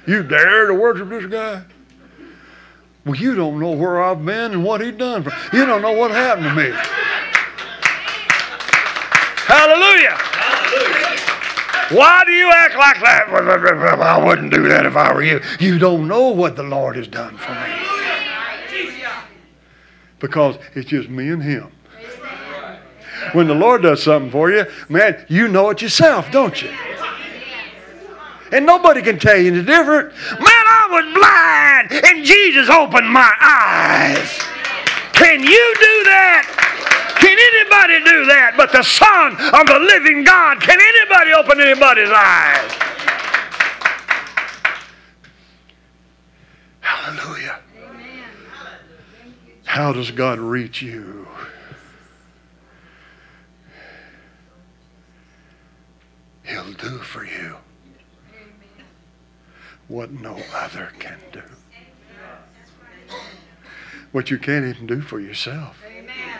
You 0.06 0.22
dare 0.22 0.68
to 0.68 0.74
worship 0.74 1.08
this 1.08 1.26
guy? 1.26 1.64
Well, 3.04 3.16
you 3.16 3.34
don't 3.34 3.60
know 3.60 3.72
where 3.72 4.02
I've 4.02 4.24
been 4.24 4.52
and 4.52 4.64
what 4.64 4.80
he 4.80 4.90
done 4.90 5.24
for. 5.24 5.30
Me. 5.30 5.36
You 5.52 5.66
don't 5.66 5.82
know 5.82 5.92
what 5.92 6.10
happened 6.10 6.46
to 6.46 6.54
me. 6.54 6.72
Hallelujah. 9.46 10.16
Why 11.90 12.24
do 12.24 12.32
you 12.32 12.50
act 12.50 12.76
like 12.76 12.98
that? 13.00 13.28
I 13.28 14.24
wouldn't 14.24 14.52
do 14.52 14.66
that 14.68 14.86
if 14.86 14.96
I 14.96 15.12
were 15.12 15.22
you. 15.22 15.42
You 15.60 15.78
don't 15.78 16.08
know 16.08 16.30
what 16.30 16.56
the 16.56 16.62
Lord 16.62 16.96
has 16.96 17.06
done 17.06 17.36
for 17.36 17.52
me. 17.52 17.74
Because 20.18 20.56
it's 20.74 20.88
just 20.88 21.10
me 21.10 21.28
and 21.28 21.42
him. 21.42 21.70
When 23.32 23.46
the 23.46 23.54
Lord 23.54 23.82
does 23.82 24.02
something 24.02 24.30
for 24.30 24.50
you, 24.50 24.64
man, 24.88 25.26
you 25.28 25.48
know 25.48 25.68
it 25.70 25.82
yourself, 25.82 26.30
don't 26.30 26.62
you? 26.62 26.70
And 28.50 28.64
nobody 28.64 29.02
can 29.02 29.18
tell 29.18 29.36
you 29.36 29.52
any 29.52 29.62
different. 29.62 30.14
Man, 30.14 30.46
I 30.46 30.88
was 30.90 31.04
blind 31.14 31.33
and 31.90 32.24
Jesus 32.24 32.68
opened 32.68 33.08
my 33.08 33.32
eyes. 33.40 34.38
Can 35.12 35.40
you 35.40 35.74
do 35.78 36.04
that? 36.04 36.64
Can 37.20 37.38
anybody 37.38 37.98
do 38.04 38.26
that 38.26 38.54
but 38.56 38.72
the 38.72 38.82
Son 38.82 39.32
of 39.32 39.66
the 39.66 39.78
living 39.78 40.24
God? 40.24 40.60
Can 40.60 40.78
anybody 40.80 41.32
open 41.32 41.60
anybody's 41.60 42.10
eyes? 42.10 42.70
Hallelujah. 46.80 47.60
Amen. 47.82 48.28
How 49.64 49.92
does 49.92 50.10
God 50.10 50.38
reach 50.38 50.82
you? 50.82 51.26
He'll 56.44 56.72
do 56.72 56.98
for 56.98 57.24
you 57.24 57.56
what 59.88 60.10
no 60.12 60.38
other 60.54 60.92
can 60.98 61.18
do. 61.32 61.42
What 64.12 64.30
you 64.30 64.38
can't 64.38 64.64
even 64.64 64.86
do 64.86 65.00
for 65.00 65.18
yourself. 65.18 65.76
Amen. 65.86 66.38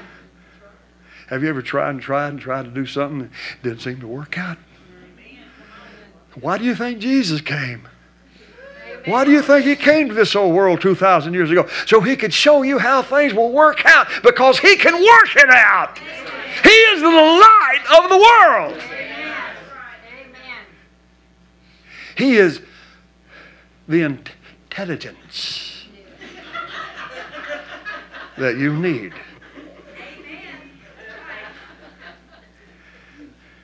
Have 1.29 1.43
you 1.43 1.49
ever 1.49 1.63
tried 1.63 1.91
and 1.91 2.01
tried 2.01 2.29
and 2.29 2.41
tried 2.41 2.67
to 2.67 2.71
do 2.71 2.87
something 2.87 3.19
that 3.21 3.31
didn't 3.63 3.81
seem 3.81 4.01
to 4.01 4.07
work 4.07 4.39
out? 4.39 4.59
Why 6.41 6.59
do 6.59 6.65
you 6.65 6.75
think 6.75 6.99
Jesus 6.99 7.41
came? 7.41 7.89
Why 9.07 9.25
do 9.25 9.31
you 9.31 9.43
think 9.43 9.67
he 9.67 9.77
came 9.77 10.09
to 10.09 10.15
this 10.15 10.35
old 10.35 10.55
world 10.55 10.81
2,000 10.81 11.35
years 11.35 11.51
ago? 11.51 11.69
So 11.87 12.01
he 12.01 12.17
could 12.17 12.33
show 12.33 12.63
you 12.63 12.79
how 12.79 13.03
things 13.03 13.35
will 13.35 13.53
work 13.53 13.85
out 13.85 14.09
because 14.23 14.59
he 14.59 14.77
can 14.77 14.95
work 14.95 15.37
it 15.37 15.51
out. 15.51 15.99
He 15.99 16.71
is 16.71 17.03
the 17.03 17.09
light 17.09 17.83
of 17.99 18.09
the 18.09 18.17
world. 18.17 18.83
Amen. 18.83 19.45
He 22.17 22.37
is 22.37 22.63
the 23.89 24.03
intelligence 24.03 25.74
that 28.39 28.57
you 28.57 28.73
need. 28.73 29.13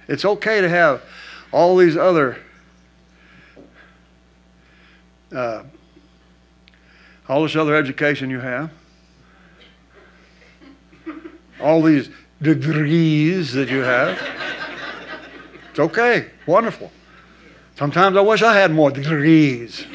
It's 0.09 0.24
okay 0.24 0.61
to 0.61 0.68
have 0.68 1.03
all 1.53 1.76
these 1.76 1.97
other 1.97 2.38
uh, 5.34 5.62
all 7.28 7.45
this 7.45 7.55
other 7.55 7.76
education 7.76 8.28
you 8.28 8.40
have, 8.40 8.70
all 11.61 11.80
these 11.80 12.11
degrees 12.42 13.53
that 13.53 13.68
you 13.68 13.80
have. 13.82 14.18
It's 15.70 15.78
okay, 15.78 16.26
wonderful. 16.47 16.90
Sometimes 17.76 18.16
I 18.16 18.20
wish 18.20 18.42
I 18.42 18.57
had 18.57 18.72
more 18.72 18.90
degrees. 18.90 19.86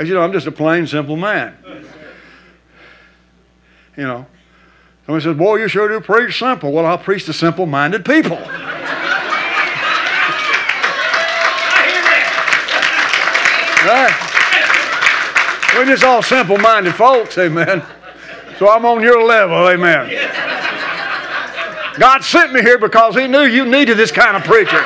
As 0.00 0.08
you 0.08 0.14
know, 0.14 0.22
I'm 0.22 0.32
just 0.32 0.46
a 0.46 0.50
plain, 0.50 0.86
simple 0.86 1.18
man. 1.18 1.54
You 3.98 4.04
know, 4.04 4.26
somebody 5.04 5.22
says, 5.22 5.36
Boy, 5.36 5.56
you 5.56 5.68
sure 5.68 5.88
do 5.88 6.00
preach 6.00 6.38
simple. 6.38 6.72
Well, 6.72 6.86
I'll 6.86 6.96
preach 6.96 7.26
to 7.26 7.34
simple 7.34 7.66
minded 7.66 8.02
people. 8.02 8.38
Right? 13.86 14.14
We're 15.74 15.84
just 15.84 16.02
all 16.02 16.22
simple 16.22 16.56
minded 16.56 16.94
folks, 16.94 17.36
amen. 17.36 17.84
So 18.58 18.70
I'm 18.70 18.86
on 18.86 19.02
your 19.02 19.22
level, 19.22 19.68
amen. 19.68 20.08
God 21.98 22.24
sent 22.24 22.54
me 22.54 22.62
here 22.62 22.78
because 22.78 23.16
He 23.16 23.26
knew 23.26 23.42
you 23.42 23.66
needed 23.66 23.98
this 23.98 24.12
kind 24.12 24.34
of 24.34 24.44
preacher. 24.44 24.82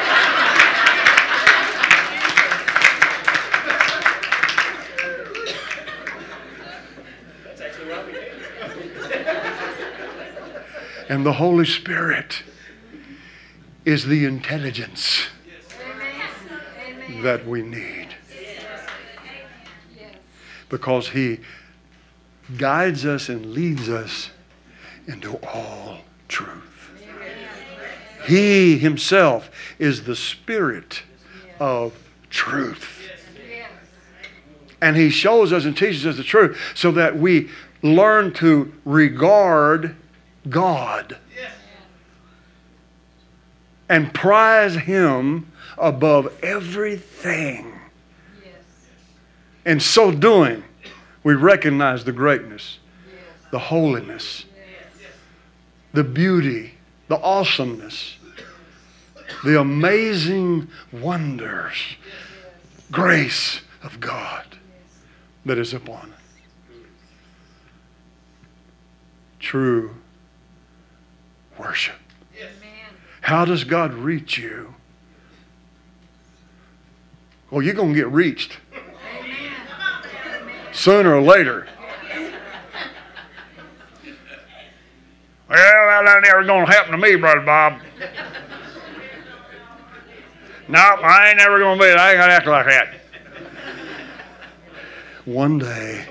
And 11.15 11.25
the 11.25 11.35
Holy 11.35 11.65
Spirit 11.65 12.43
is 13.85 14.05
the 14.05 14.25
intelligence 14.25 15.29
that 17.23 17.47
we 17.47 17.63
need 17.63 18.09
because 20.69 21.11
He 21.11 21.39
guides 22.59 23.07
us 23.07 23.29
and 23.29 23.53
leads 23.53 23.89
us 23.89 24.31
into 25.07 25.37
all 25.47 25.99
truth. 26.27 26.91
He 28.27 28.77
Himself 28.77 29.53
is 29.79 30.03
the 30.03 30.17
Spirit 30.17 31.05
of 31.61 31.97
truth. 32.29 33.09
And 34.83 34.97
He 34.97 35.11
shows 35.11 35.53
us 35.53 35.65
and 35.65 35.77
teaches 35.77 36.07
us 36.07 36.17
the 36.17 36.25
truth 36.25 36.59
so 36.75 36.91
that 36.91 37.17
we 37.17 37.51
learn 37.85 38.33
to 38.33 38.75
regard 38.85 39.95
God 40.49 41.17
and 43.89 44.13
prize 44.13 44.75
Him 44.75 45.51
above 45.79 46.33
everything. 46.43 47.73
In 49.67 49.81
so 49.81 50.11
doing, 50.11 50.63
we 51.23 51.35
recognize 51.35 52.05
the 52.05 52.13
greatness, 52.13 52.79
the 53.51 53.59
holiness, 53.59 54.45
the 55.93 56.05
beauty, 56.05 56.75
the 57.09 57.19
awesomeness, 57.19 58.17
the 59.43 59.59
amazing 59.59 60.69
wonders, 60.93 61.77
grace 62.91 63.61
of 63.83 64.01
God 64.01 64.45
that 65.47 65.59
is 65.59 65.73
upon 65.73 66.13
us. 66.13 66.21
True 69.39 69.95
worship. 71.59 71.97
Amen. 72.37 72.51
How 73.21 73.45
does 73.45 73.65
God 73.65 73.95
reach 73.95 74.39
you? 74.39 74.75
Well, 77.51 77.63
you're 77.63 77.75
going 77.75 77.95
to 77.95 77.95
get 77.95 78.09
reached 78.09 78.59
sooner 80.73 81.15
or 81.15 81.23
later. 81.23 81.69
Well, 85.49 86.05
that 86.05 86.17
ain't 86.17 86.27
ever 86.27 86.45
going 86.45 86.67
to 86.67 86.73
happen 86.73 86.93
to 86.93 86.99
me, 86.99 87.17
Brother 87.17 87.43
Bob. 87.43 87.81
Nope, 90.67 91.05
I 91.05 91.29
ain't 91.29 91.39
never 91.39 91.59
going 91.59 91.79
to 91.79 91.85
be. 91.85 91.91
I 91.91 92.11
ain't 92.11 92.19
going 92.19 92.29
to 92.29 92.35
act 92.35 92.47
like 92.47 92.67
that. 92.67 92.95
One 95.27 95.59
day, 95.59 96.07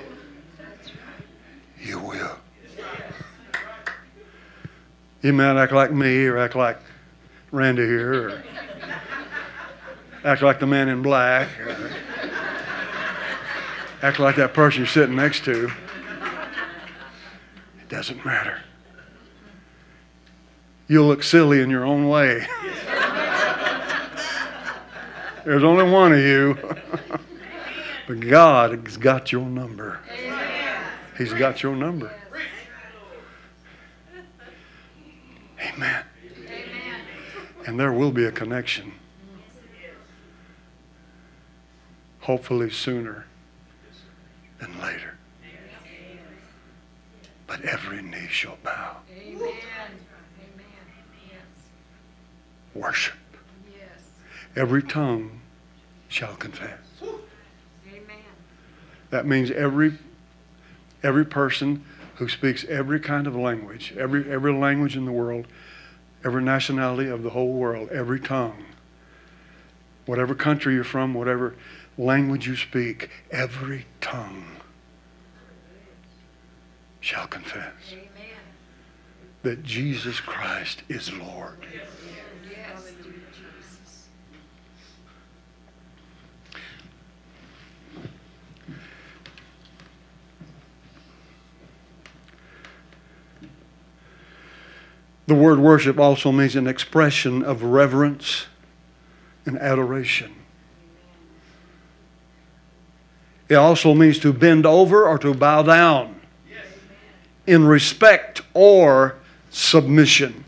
you 1.82 2.00
will. 2.00 2.38
You 5.24 5.32
might 5.32 5.55
act 5.55 5.71
like 5.71 5.93
me 5.93 6.26
or 6.26 6.38
act 6.38 6.53
like 6.53 6.78
Randy 7.51 7.84
here 7.84 8.30
or 8.30 8.43
act 10.26 10.41
like 10.41 10.59
the 10.59 10.67
man 10.67 10.89
in 10.89 11.01
black 11.01 11.47
or 11.61 11.91
act 14.01 14.19
like 14.19 14.36
that 14.36 14.53
person 14.53 14.82
you're 14.82 14.88
sitting 14.88 15.15
next 15.15 15.45
to. 15.45 15.71
It 17.82 17.88
doesn't 17.88 18.26
matter. 18.26 18.59
You'll 20.89 21.07
look 21.07 21.24
silly 21.24 21.61
in 21.61 21.69
your 21.69 21.86
own 21.86 22.09
way. 22.09 22.45
There's 25.45 25.63
only 25.63 25.89
one 25.89 26.11
of 26.11 26.19
you. 26.19 26.57
but 28.07 28.19
God 28.19 28.86
has 28.86 28.97
got 28.97 29.32
your 29.32 29.45
number. 29.45 30.01
He's 31.17 31.32
got 31.32 31.63
your 31.63 31.78
number. 31.78 32.13
Amen. 35.64 36.03
Amen. 36.45 37.01
And 37.66 37.80
there 37.80 37.93
will 37.93 38.11
be 38.11 38.26
a 38.26 38.32
connection. 38.32 38.93
Hopefully 42.22 42.70
sooner 42.70 43.26
than 44.59 44.80
later. 44.80 45.18
But 47.47 47.61
every 47.61 48.01
knee 48.01 48.28
shall 48.30 48.57
bow. 48.64 48.97
Amen. 49.16 49.41
Amen. 49.41 49.51
Worship. 52.74 53.16
Every 54.55 54.84
tongue 54.84 55.41
shall 56.07 56.36
confess. 56.36 56.80
Amen. 57.01 58.03
That 59.09 59.26
means 59.26 59.51
every 59.51 59.93
every 61.03 61.26
person 61.26 61.84
who 62.16 62.30
speaks 62.30 62.64
every 62.66 62.99
kind 62.99 63.28
of 63.28 63.36
language, 63.36 63.93
every 63.97 64.30
every 64.32 64.53
language 64.53 64.95
in 64.95 65.05
the 65.05 65.11
world, 65.11 65.47
every 66.24 66.43
nationality 66.43 67.09
of 67.09 67.24
the 67.24 67.32
whole 67.32 67.53
world, 67.53 67.89
every 67.89 68.20
tongue, 68.20 68.66
whatever 70.05 70.36
country 70.36 70.76
you're 70.76 70.84
from, 70.84 71.14
whatever 71.14 71.55
language 71.97 72.47
you 72.47 72.55
speak, 72.55 73.09
every 73.32 73.86
tongue 74.01 74.45
shall 76.99 77.28
confess 77.28 77.74
Amen. 77.91 78.07
that 79.43 79.64
Jesus 79.64 80.20
Christ 80.20 80.84
is 80.88 81.11
Lord. 81.11 81.57
Yes. 81.74 82.03
The 95.26 95.36
word 95.36 95.59
worship 95.59 95.99
also 95.99 96.32
means 96.32 96.55
an 96.55 96.67
expression 96.67 97.43
of 97.43 97.63
reverence 97.63 98.47
and 99.45 99.57
adoration. 99.57 100.34
It 103.47 103.55
also 103.55 103.93
means 103.93 104.19
to 104.19 104.34
bend 104.34 104.65
over 104.65 105.07
or 105.07 105.17
to 105.19 105.34
bow 105.34 105.63
down 105.63 106.19
in 107.45 107.65
respect 107.65 108.41
or 108.53 109.15
submission. 109.49 110.43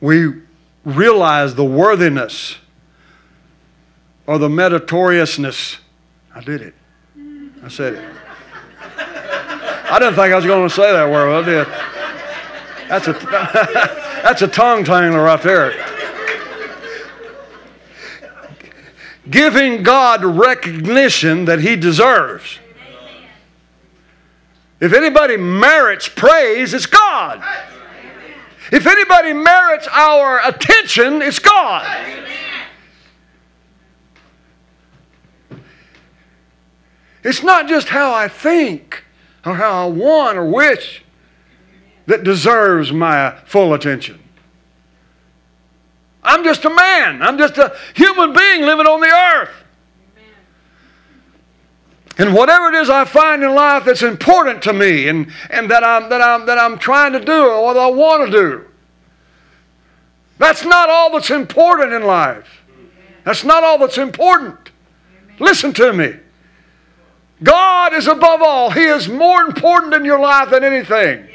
We 0.00 0.42
realize 0.84 1.54
the 1.54 1.64
worthiness 1.64 2.58
or 4.26 4.38
the 4.38 4.48
meritoriousness. 4.48 5.78
I 6.34 6.40
did 6.40 6.62
it. 6.62 6.74
I 7.62 7.68
said 7.68 7.94
it. 7.94 8.04
I 9.88 9.98
didn't 9.98 10.14
think 10.14 10.32
I 10.32 10.36
was 10.36 10.44
going 10.44 10.68
to 10.68 10.74
say 10.74 10.92
that 10.92 11.10
word. 11.10 11.32
I 11.32 11.44
did. 11.44 11.66
That's 12.88 13.08
a 13.08 13.12
that's 14.22 14.42
a 14.42 14.48
tongue 14.48 14.84
tangler 14.84 15.24
right 15.24 15.42
there. 15.42 15.86
Giving 19.30 19.82
God 19.82 20.24
recognition 20.24 21.46
that 21.46 21.60
He 21.60 21.76
deserves. 21.76 22.58
If 24.80 24.92
anybody 24.92 25.36
merits 25.36 26.08
praise, 26.08 26.74
it's 26.74 26.86
God. 26.86 27.42
If 28.70 28.86
anybody 28.86 29.32
merits 29.32 29.88
our 29.90 30.46
attention, 30.46 31.22
it's 31.22 31.38
God. 31.38 31.84
It's 37.26 37.42
not 37.42 37.66
just 37.66 37.88
how 37.88 38.14
I 38.14 38.28
think 38.28 39.02
or 39.44 39.56
how 39.56 39.88
I 39.88 39.90
want 39.90 40.38
or 40.38 40.46
wish 40.46 41.02
that 42.06 42.22
deserves 42.22 42.92
my 42.92 43.36
full 43.46 43.74
attention. 43.74 44.20
I'm 46.22 46.44
just 46.44 46.64
a 46.64 46.70
man. 46.70 47.22
I'm 47.22 47.36
just 47.36 47.58
a 47.58 47.76
human 47.96 48.32
being 48.32 48.62
living 48.62 48.86
on 48.86 49.00
the 49.00 49.08
earth. 49.08 49.50
And 52.16 52.32
whatever 52.32 52.68
it 52.68 52.76
is 52.76 52.88
I 52.88 53.04
find 53.04 53.42
in 53.42 53.56
life 53.56 53.86
that's 53.86 54.04
important 54.04 54.62
to 54.62 54.72
me 54.72 55.08
and, 55.08 55.26
and 55.50 55.68
that, 55.68 55.82
I'm, 55.82 56.08
that, 56.08 56.22
I'm, 56.22 56.46
that 56.46 56.58
I'm 56.58 56.78
trying 56.78 57.12
to 57.14 57.20
do 57.20 57.50
or 57.50 57.64
what 57.64 57.76
I 57.76 57.88
want 57.88 58.30
to 58.30 58.30
do, 58.30 58.64
that's 60.38 60.64
not 60.64 60.88
all 60.88 61.10
that's 61.10 61.30
important 61.30 61.92
in 61.92 62.04
life. 62.04 62.62
That's 63.24 63.42
not 63.42 63.64
all 63.64 63.78
that's 63.78 63.98
important. 63.98 64.70
Listen 65.40 65.72
to 65.72 65.92
me. 65.92 66.20
God 67.42 67.92
is 67.92 68.06
above 68.06 68.40
all. 68.42 68.70
He 68.70 68.84
is 68.84 69.08
more 69.08 69.42
important 69.42 69.94
in 69.94 70.04
your 70.04 70.18
life 70.18 70.50
than 70.50 70.64
anything. 70.64 71.28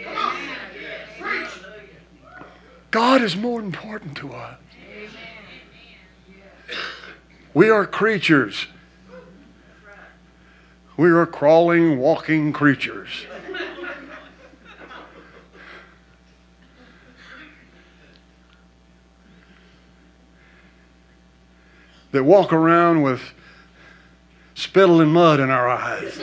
God 2.89 3.21
is 3.21 3.35
more 3.35 3.61
important 3.61 4.17
to 4.17 4.33
us. 4.33 4.57
We 7.53 7.69
are 7.69 7.85
creatures. 7.85 8.67
We 10.97 11.09
are 11.09 11.25
crawling, 11.25 11.99
walking 11.99 12.53
creatures. 12.53 13.25
That 22.11 22.23
walk 22.23 22.51
around 22.51 23.03
with 23.03 23.21
spittle 24.61 25.01
and 25.01 25.11
mud 25.11 25.39
in 25.39 25.49
our 25.49 25.67
eyes. 25.67 26.21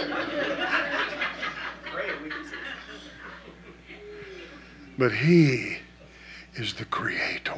But 4.96 5.12
He 5.12 5.78
is 6.54 6.74
the 6.74 6.84
Creator. 6.84 7.54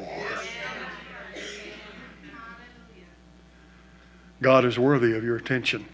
God 4.41 4.65
is 4.65 4.79
worthy 4.79 5.15
of 5.15 5.23
your 5.23 5.37
attention. 5.37 5.85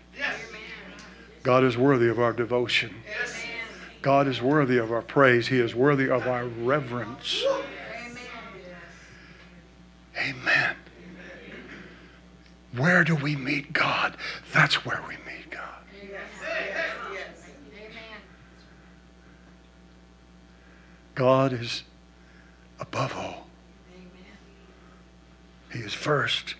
God 1.42 1.64
is 1.64 1.76
worthy 1.76 2.08
of 2.08 2.20
our 2.20 2.32
devotion. 2.32 2.94
God 4.02 4.28
is 4.28 4.40
worthy 4.40 4.78
of 4.78 4.92
our 4.92 5.02
praise. 5.02 5.48
He 5.48 5.58
is 5.58 5.74
worthy 5.74 6.08
of 6.08 6.28
our 6.28 6.46
reverence. 6.46 7.44
Amen. 10.16 10.76
Where 12.76 13.04
do 13.04 13.14
we 13.14 13.36
meet 13.36 13.72
God? 13.72 14.16
That's 14.52 14.84
where 14.84 15.02
we 15.08 15.14
meet 15.30 15.50
God. 15.50 15.62
God 21.14 21.52
is 21.54 21.82
above 22.78 23.16
all. 23.16 23.46
He 25.72 25.78
is 25.78 25.94
first 25.94 26.54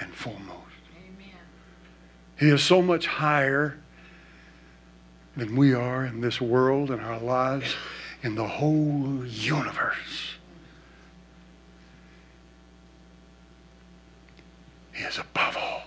and 0.00 0.14
foremost. 0.14 0.62
He 2.38 2.48
is 2.48 2.62
so 2.62 2.82
much 2.82 3.06
higher 3.06 3.78
than 5.36 5.56
we 5.56 5.74
are 5.74 6.04
in 6.04 6.20
this 6.20 6.40
world 6.40 6.90
in 6.90 7.00
our 7.00 7.18
lives 7.18 7.74
in 8.22 8.34
the 8.34 8.46
whole 8.46 9.24
universe. 9.26 10.35
He 14.96 15.04
is 15.04 15.18
above 15.18 15.56
all. 15.58 15.82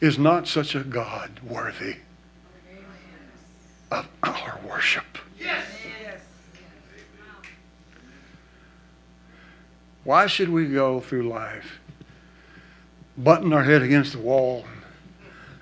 Is 0.00 0.18
not 0.18 0.46
such 0.46 0.74
a 0.74 0.80
God 0.80 1.30
worthy 1.48 1.96
of 3.90 4.06
our 4.22 4.60
worship? 4.68 5.04
Yes. 5.40 5.64
yes. 6.04 6.20
Why 10.04 10.26
should 10.26 10.50
we 10.50 10.66
go 10.66 11.00
through 11.00 11.26
life 11.28 11.78
butting 13.16 13.54
our 13.54 13.62
head 13.62 13.80
against 13.80 14.12
the 14.12 14.18
wall, 14.18 14.66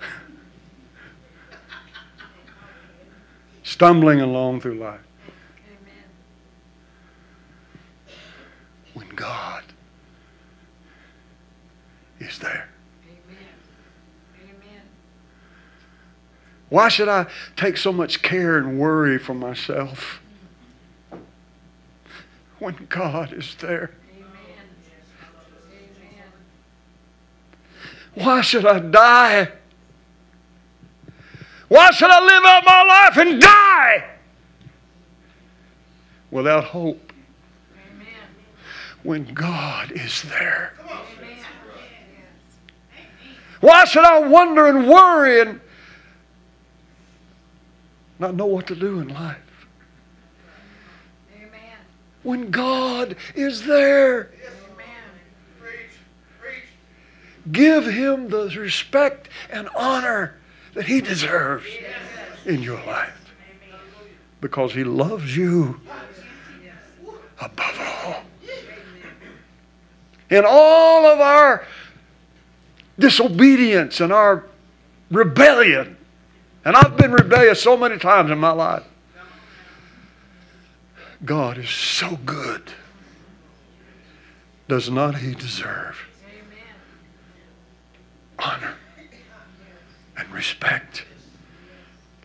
stumbling 3.63 4.19
along 4.19 4.59
through 4.59 4.79
life? 4.79 4.99
When 8.93 9.07
God 9.09 9.63
is 12.21 12.39
there. 12.39 12.67
Why 16.69 16.87
should 16.87 17.09
I 17.09 17.25
take 17.57 17.75
so 17.75 17.91
much 17.91 18.21
care 18.21 18.57
and 18.57 18.79
worry 18.79 19.19
for 19.19 19.33
myself 19.33 20.21
when 22.59 22.87
God 22.87 23.33
is 23.33 23.55
there? 23.55 23.91
Why 28.13 28.39
should 28.39 28.65
I 28.65 28.79
die? 28.79 29.51
Why 31.67 31.91
should 31.91 32.09
I 32.09 32.23
live 32.23 32.43
out 32.45 32.63
my 32.65 32.83
life 32.83 33.17
and 33.17 33.41
die 33.41 34.09
without 36.29 36.63
hope 36.63 37.11
when 39.03 39.25
God 39.33 39.91
is 39.91 40.21
there? 40.23 40.73
Why 43.61 43.85
should 43.85 44.03
I 44.03 44.19
wonder 44.19 44.67
and 44.67 44.89
worry 44.89 45.41
and 45.41 45.61
not 48.19 48.35
know 48.35 48.47
what 48.47 48.67
to 48.67 48.75
do 48.75 48.99
in 48.99 49.07
life? 49.07 49.37
When 52.23 52.51
God 52.51 53.15
is 53.33 53.65
there? 53.65 54.31
Give 57.51 57.87
him 57.87 58.29
the 58.29 58.53
respect 58.55 59.29
and 59.49 59.67
honor 59.75 60.35
that 60.75 60.85
he 60.85 61.01
deserves 61.01 61.65
in 62.45 62.61
your 62.61 62.83
life. 62.85 63.33
Because 64.39 64.73
he 64.73 64.83
loves 64.83 65.35
you 65.35 65.81
above 67.39 67.79
all. 67.79 68.23
In 70.29 70.43
all 70.47 71.05
of 71.07 71.19
our 71.19 71.65
disobedience 73.01 73.99
and 73.99 74.13
our 74.13 74.45
rebellion, 75.09 75.97
and 76.63 76.75
I've 76.75 76.95
been 76.95 77.11
rebellious 77.11 77.61
so 77.61 77.75
many 77.75 77.97
times 77.97 78.31
in 78.31 78.37
my 78.37 78.51
life, 78.51 78.83
God 81.25 81.57
is 81.57 81.69
so 81.69 82.17
good. 82.25 82.71
Does 84.67 84.89
not 84.89 85.17
he 85.17 85.35
deserve 85.35 85.97
honor 88.39 88.73
and 90.17 90.29
respect? 90.31 91.03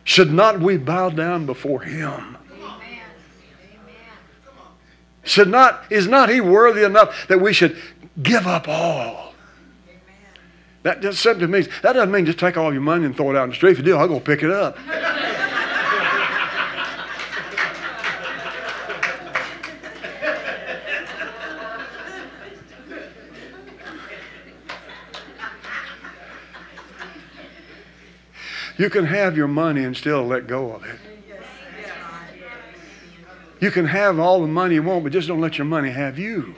Should 0.05 0.31
not 0.31 0.61
we 0.61 0.77
bow 0.77 1.09
down 1.09 1.45
before 1.45 1.81
him? 1.81 2.37
Should 5.23 5.49
not 5.49 5.83
is 5.89 6.07
not 6.07 6.29
he 6.29 6.39
worthy 6.39 6.85
enough 6.85 7.27
that 7.27 7.41
we 7.41 7.51
should 7.51 7.75
give 8.23 8.47
up 8.47 8.69
all? 8.69 9.26
That 10.87 11.01
just 11.01 11.21
simply 11.21 11.47
means 11.47 11.67
that 11.81 11.91
doesn't 11.91 12.11
mean 12.11 12.25
just 12.25 12.39
take 12.39 12.55
all 12.55 12.71
your 12.71 12.81
money 12.81 13.03
and 13.03 13.13
throw 13.13 13.29
it 13.29 13.35
out 13.35 13.43
in 13.43 13.49
the 13.49 13.57
street. 13.57 13.71
If 13.71 13.79
you 13.79 13.83
do, 13.83 13.97
I'll 13.97 14.07
go 14.07 14.21
pick 14.21 14.41
it 14.41 14.49
up. 14.49 14.77
You 28.77 28.89
can 28.89 29.03
have 29.03 29.35
your 29.35 29.49
money 29.49 29.83
and 29.83 29.97
still 29.97 30.25
let 30.25 30.47
go 30.47 30.71
of 30.71 30.85
it. 30.85 30.99
You 33.59 33.71
can 33.71 33.85
have 33.85 34.19
all 34.19 34.39
the 34.39 34.47
money 34.47 34.75
you 34.75 34.83
want, 34.83 35.03
but 35.03 35.11
just 35.11 35.27
don't 35.27 35.41
let 35.41 35.57
your 35.57 35.65
money 35.65 35.89
have 35.89 36.17
you. 36.17 36.55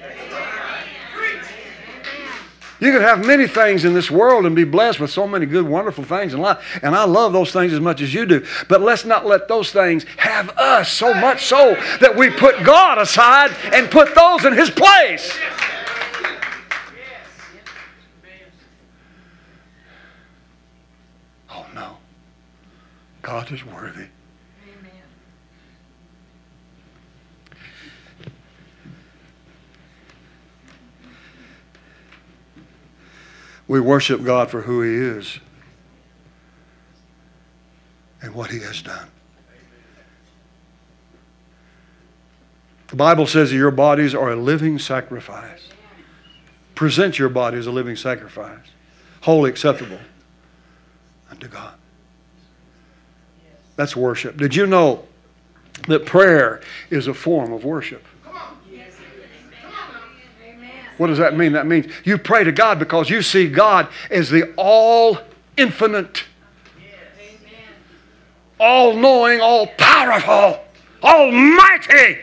You 2.80 2.93
can 2.93 3.01
have 3.01 3.25
many 3.25 3.45
things 3.45 3.84
in 3.84 3.93
this 3.93 4.09
world 4.09 4.45
and 4.45 4.55
be 4.55 4.63
blessed 4.63 5.01
with 5.01 5.11
so 5.11 5.27
many 5.27 5.45
good, 5.45 5.67
wonderful 5.67 6.05
things 6.05 6.34
in 6.34 6.39
life. 6.39 6.80
And 6.82 6.95
I 6.95 7.03
love 7.03 7.34
those 7.34 7.51
things 7.51 7.73
as 7.73 7.82
much 7.82 8.01
as 8.01 8.13
you 8.13 8.25
do. 8.25 8.45
But 8.69 8.82
let's 8.82 9.03
not 9.03 9.25
let 9.25 9.49
those 9.49 9.71
things 9.71 10.05
have 10.17 10.49
us 10.57 10.89
so 10.89 11.13
much 11.13 11.45
so 11.45 11.75
that 11.99 12.15
we 12.15 12.30
put 12.30 12.63
God 12.63 12.97
aside 12.97 13.51
and 13.73 13.91
put 13.91 14.15
those 14.15 14.45
in 14.45 14.53
His 14.53 14.69
place. 14.69 15.38
Oh 21.49 21.65
no. 21.75 21.97
God 23.21 23.51
is 23.51 23.65
worthy. 23.65 24.05
We 33.70 33.80
worship 33.80 34.24
God 34.24 34.49
for 34.49 34.61
who 34.61 34.82
He 34.82 34.95
is 34.95 35.39
and 38.20 38.34
what 38.34 38.49
He 38.49 38.59
has 38.61 38.82
done. 38.82 39.07
The 42.88 42.95
Bible 42.95 43.28
says 43.28 43.51
that 43.51 43.55
your 43.55 43.70
bodies 43.70 44.15
are 44.15 44.32
a 44.32 44.36
living 44.36 44.80
sacrifice. 44.80 45.70
Present 46.74 47.20
your 47.20 47.30
body 47.30 47.59
as 47.59 47.67
a 47.67 47.72
living 47.72 47.95
sacrifice, 47.95 48.65
holy 49.22 49.51
acceptable 49.51 49.99
unto 51.30 51.47
God. 51.47 51.76
That's 53.76 53.95
worship. 53.95 54.36
Did 54.36 54.55
you 54.55 54.65
know 54.65 55.05
that 55.88 56.07
prayer 56.07 56.61
is 56.89 57.05
a 57.05 57.13
form 57.13 57.53
of 57.53 57.63
worship? 57.63 58.03
What 61.00 61.08
does 61.08 61.18
that 61.20 61.38
mean? 61.38 61.54
That 61.54 61.66
means 61.66 61.86
you 62.04 62.18
pray 62.18 62.43
to 62.43 62.52
God 62.52 62.78
because 62.78 63.10
you 63.10 63.22
see 63.22 63.47
God 63.47 63.88
as 64.12 64.30
the 64.30 64.54
all 64.58 65.18
infinite, 65.56 66.26
all 68.60 68.93
knowing, 68.93 69.39
all 69.39 69.68
powerful, 69.78 70.62
almighty, 71.02 72.18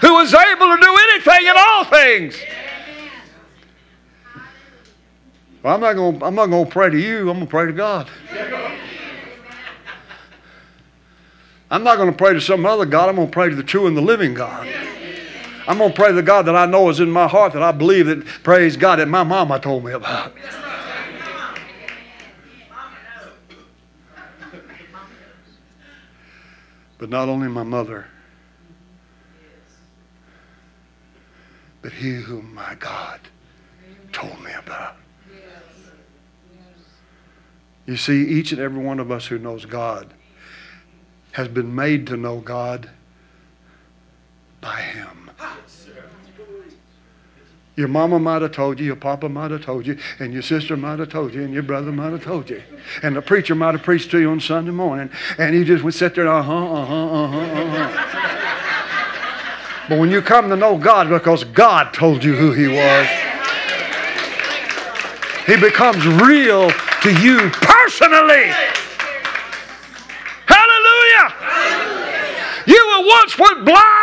who 0.00 0.18
is 0.18 0.34
able 0.34 0.66
to 0.66 0.82
do 0.82 0.96
anything 1.12 1.48
and 1.48 1.56
all 1.56 1.84
things. 1.84 2.36
Well, 5.62 5.74
I'm 5.76 5.80
not 5.80 5.92
going. 5.92 6.22
I'm 6.24 6.34
not 6.34 6.46
going 6.46 6.66
to 6.66 6.70
pray 6.70 6.90
to 6.90 6.98
you. 6.98 7.30
I'm 7.30 7.36
going 7.36 7.40
to 7.40 7.46
pray 7.46 7.66
to 7.66 7.72
God. 7.72 8.10
I'm 11.70 11.84
not 11.84 11.98
going 11.98 12.10
to 12.10 12.16
pray 12.16 12.32
to 12.32 12.40
some 12.40 12.66
other 12.66 12.84
God. 12.84 13.08
I'm 13.08 13.14
going 13.14 13.28
to 13.28 13.32
pray 13.32 13.48
to 13.48 13.54
the 13.54 13.62
true 13.62 13.86
and 13.86 13.96
the 13.96 14.02
living 14.02 14.34
God. 14.34 14.66
I'm 15.68 15.78
going 15.78 15.90
to 15.90 15.96
pray 15.96 16.08
to 16.08 16.14
the 16.14 16.22
God 16.22 16.46
that 16.46 16.56
I 16.56 16.66
know 16.66 16.88
is 16.88 17.00
in 17.00 17.10
my 17.10 17.26
heart 17.26 17.52
that 17.54 17.62
I 17.62 17.72
believe 17.72 18.06
that, 18.06 18.24
praise 18.42 18.76
God, 18.76 18.98
that 18.98 19.08
my 19.08 19.24
mama 19.24 19.58
told 19.58 19.84
me 19.84 19.92
about. 19.92 20.32
But 26.98 27.10
not 27.10 27.28
only 27.28 27.48
my 27.48 27.62
mother, 27.62 28.06
but 31.82 31.92
he 31.92 32.14
whom 32.14 32.54
my 32.54 32.74
God 32.76 33.20
told 34.12 34.42
me 34.42 34.52
about. 34.52 34.96
You 37.86 37.96
see, 37.96 38.26
each 38.26 38.50
and 38.50 38.60
every 38.60 38.82
one 38.82 38.98
of 38.98 39.10
us 39.12 39.26
who 39.26 39.38
knows 39.38 39.64
God 39.64 40.12
has 41.32 41.48
been 41.48 41.74
made 41.74 42.06
to 42.08 42.16
know 42.16 42.40
God 42.40 42.90
by 44.60 44.80
Him. 44.80 45.25
Your 47.76 47.88
mama 47.88 48.18
might 48.18 48.40
have 48.40 48.52
told 48.52 48.80
you, 48.80 48.86
your 48.86 48.96
papa 48.96 49.28
might 49.28 49.50
have 49.50 49.62
told 49.62 49.86
you, 49.86 49.98
and 50.18 50.32
your 50.32 50.40
sister 50.40 50.78
might 50.78 50.98
have 50.98 51.10
told 51.10 51.34
you, 51.34 51.42
and 51.42 51.52
your 51.52 51.62
brother 51.62 51.92
might 51.92 52.12
have 52.12 52.24
told 52.24 52.48
you. 52.48 52.62
And 53.02 53.14
the 53.14 53.20
preacher 53.20 53.54
might 53.54 53.74
have 53.74 53.82
preached 53.82 54.10
to 54.12 54.18
you 54.18 54.30
on 54.30 54.40
Sunday 54.40 54.70
morning, 54.70 55.10
and 55.36 55.54
you 55.54 55.62
just 55.62 55.84
would 55.84 55.92
sit 55.92 56.14
there, 56.14 56.26
uh 56.26 56.42
huh, 56.42 56.72
uh 56.72 56.84
huh, 56.86 57.06
uh 57.06 57.28
huh, 57.28 57.38
uh 57.38 57.88
huh. 57.88 58.26
But 59.90 59.98
when 59.98 60.10
you 60.10 60.22
come 60.22 60.48
to 60.48 60.56
know 60.56 60.78
God 60.78 61.10
because 61.10 61.44
God 61.44 61.92
told 61.92 62.24
you 62.24 62.34
who 62.34 62.52
He 62.52 62.66
was, 62.66 63.06
He 65.46 65.56
becomes 65.56 66.04
real 66.06 66.70
to 66.70 67.12
you 67.22 67.50
personally. 67.60 68.52
Hallelujah. 70.46 71.34
You 72.66 72.86
were 72.88 73.06
once 73.06 73.38
were 73.38 73.62
blind, 73.64 73.95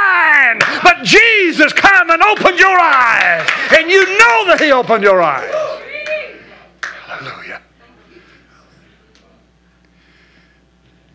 but 0.83 1.03
Jesus 1.03 1.73
came 1.73 2.09
and 2.09 2.21
opened 2.21 2.59
your 2.59 2.77
eyes. 2.77 3.47
And 3.77 3.89
you 3.89 4.05
know 4.05 4.45
that 4.47 4.59
He 4.59 4.71
opened 4.71 5.03
your 5.03 5.21
eyes. 5.21 5.53
Hallelujah. 6.81 7.61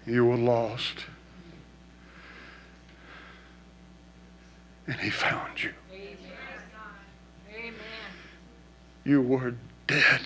You 0.06 0.24
were 0.24 0.36
lost. 0.36 1.04
And 4.86 4.96
He 4.96 5.10
found 5.10 5.62
you. 5.62 5.72
Amen. 5.92 7.74
You 9.04 9.22
were 9.22 9.54
dead, 9.86 10.22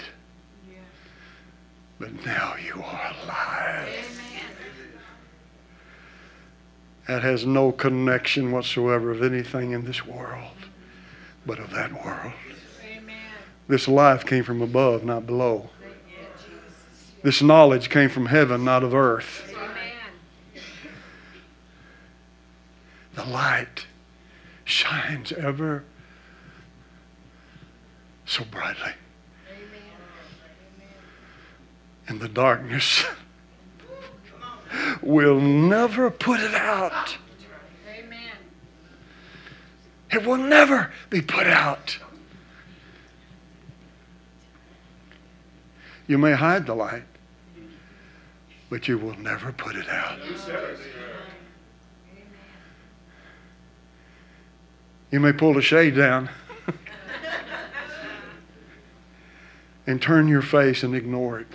but 1.98 2.12
now 2.24 2.54
you 2.64 2.74
are 2.74 3.14
alive. 3.24 3.88
Amen. 3.88 4.61
That 7.08 7.22
has 7.22 7.44
no 7.44 7.72
connection 7.72 8.52
whatsoever 8.52 9.10
of 9.10 9.22
anything 9.22 9.72
in 9.72 9.84
this 9.84 10.06
world, 10.06 10.56
but 11.44 11.58
of 11.58 11.70
that 11.70 11.92
world. 11.92 12.32
Amen. 12.84 13.16
This 13.68 13.88
life 13.88 14.24
came 14.24 14.44
from 14.44 14.62
above, 14.62 15.04
not 15.04 15.26
below. 15.26 15.70
This 17.22 17.42
knowledge 17.42 17.88
came 17.88 18.08
from 18.08 18.26
heaven, 18.26 18.64
not 18.64 18.82
of 18.82 18.94
earth. 18.94 19.52
Amen. 19.54 20.62
The 23.14 23.24
light 23.24 23.86
shines 24.64 25.32
ever 25.32 25.84
so 28.24 28.44
brightly. 28.44 28.92
in 32.08 32.18
the 32.18 32.28
darkness 32.28 33.04
will 35.02 35.40
never 35.40 36.10
put 36.10 36.40
it 36.40 36.54
out. 36.54 37.16
Amen. 37.98 38.36
It 40.10 40.24
will 40.24 40.38
never 40.38 40.92
be 41.10 41.22
put 41.22 41.46
out. 41.46 41.98
You 46.06 46.18
may 46.18 46.32
hide 46.32 46.66
the 46.66 46.74
light, 46.74 47.04
but 48.68 48.88
you 48.88 48.98
will 48.98 49.16
never 49.18 49.52
put 49.52 49.76
it 49.76 49.88
out. 49.88 50.18
You 55.10 55.20
may 55.20 55.32
pull 55.32 55.54
the 55.54 55.62
shade 55.62 55.94
down 55.94 56.30
and 59.86 60.00
turn 60.00 60.26
your 60.26 60.42
face 60.42 60.82
and 60.82 60.94
ignore 60.94 61.40
it. 61.40 61.48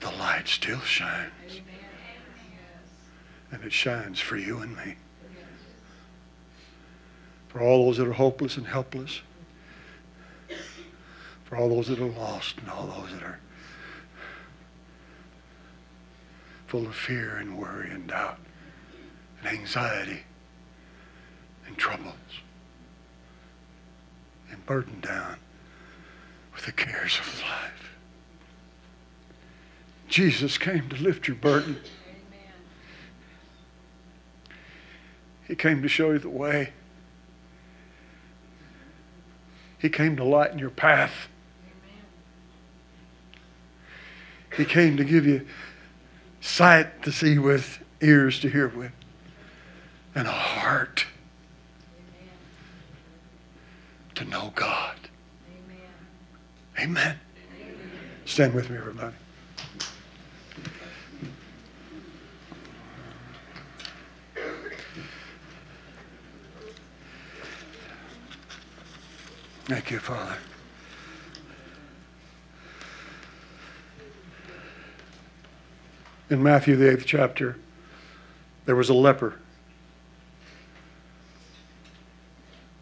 But 0.00 0.10
the 0.10 0.16
light 0.16 0.48
still 0.48 0.80
shines. 0.80 1.60
And 3.52 3.64
it 3.64 3.72
shines 3.72 4.20
for 4.20 4.36
you 4.36 4.58
and 4.58 4.76
me. 4.76 4.96
For 7.48 7.60
all 7.60 7.86
those 7.86 7.98
that 7.98 8.06
are 8.06 8.12
hopeless 8.12 8.56
and 8.56 8.66
helpless. 8.66 9.20
For 11.44 11.56
all 11.56 11.68
those 11.68 11.88
that 11.88 11.98
are 11.98 12.06
lost 12.06 12.58
and 12.58 12.70
all 12.70 12.86
those 12.86 13.12
that 13.12 13.22
are 13.22 13.40
full 16.68 16.86
of 16.86 16.94
fear 16.94 17.36
and 17.36 17.58
worry 17.58 17.90
and 17.90 18.06
doubt 18.06 18.38
and 19.40 19.58
anxiety 19.58 20.20
and 21.66 21.76
troubles 21.76 22.14
and 24.52 24.64
burdened 24.66 25.02
down 25.02 25.36
with 26.54 26.66
the 26.66 26.72
cares 26.72 27.18
of 27.18 27.42
life. 27.42 27.89
Jesus 30.10 30.58
came 30.58 30.88
to 30.88 30.96
lift 30.96 31.28
your 31.28 31.36
burden. 31.36 31.78
Amen. 31.78 32.52
He 35.46 35.54
came 35.54 35.80
to 35.82 35.88
show 35.88 36.10
you 36.10 36.18
the 36.18 36.28
way. 36.28 36.72
He 39.78 39.88
came 39.88 40.16
to 40.16 40.24
lighten 40.24 40.58
your 40.58 40.70
path. 40.70 41.28
Amen. 41.64 42.02
He 44.56 44.64
came 44.64 44.96
to 44.96 45.04
give 45.04 45.24
you 45.24 45.46
sight 46.40 47.04
to 47.04 47.12
see 47.12 47.38
with, 47.38 47.78
ears 48.02 48.40
to 48.40 48.50
hear 48.50 48.68
with, 48.68 48.92
and 50.16 50.26
a 50.26 50.32
heart 50.32 51.06
Amen. 51.96 52.34
to 54.16 54.24
know 54.24 54.52
God. 54.56 54.96
Amen. 56.76 56.90
Amen. 56.90 57.20
Stand 58.24 58.54
with 58.54 58.68
me, 58.70 58.76
everybody. 58.76 59.14
Thank 69.70 69.92
you, 69.92 70.00
Father. 70.00 70.36
In 76.28 76.42
Matthew, 76.42 76.74
the 76.74 76.90
eighth 76.90 77.06
chapter, 77.06 77.56
there 78.64 78.74
was 78.74 78.88
a 78.88 78.94
leper. 78.94 79.38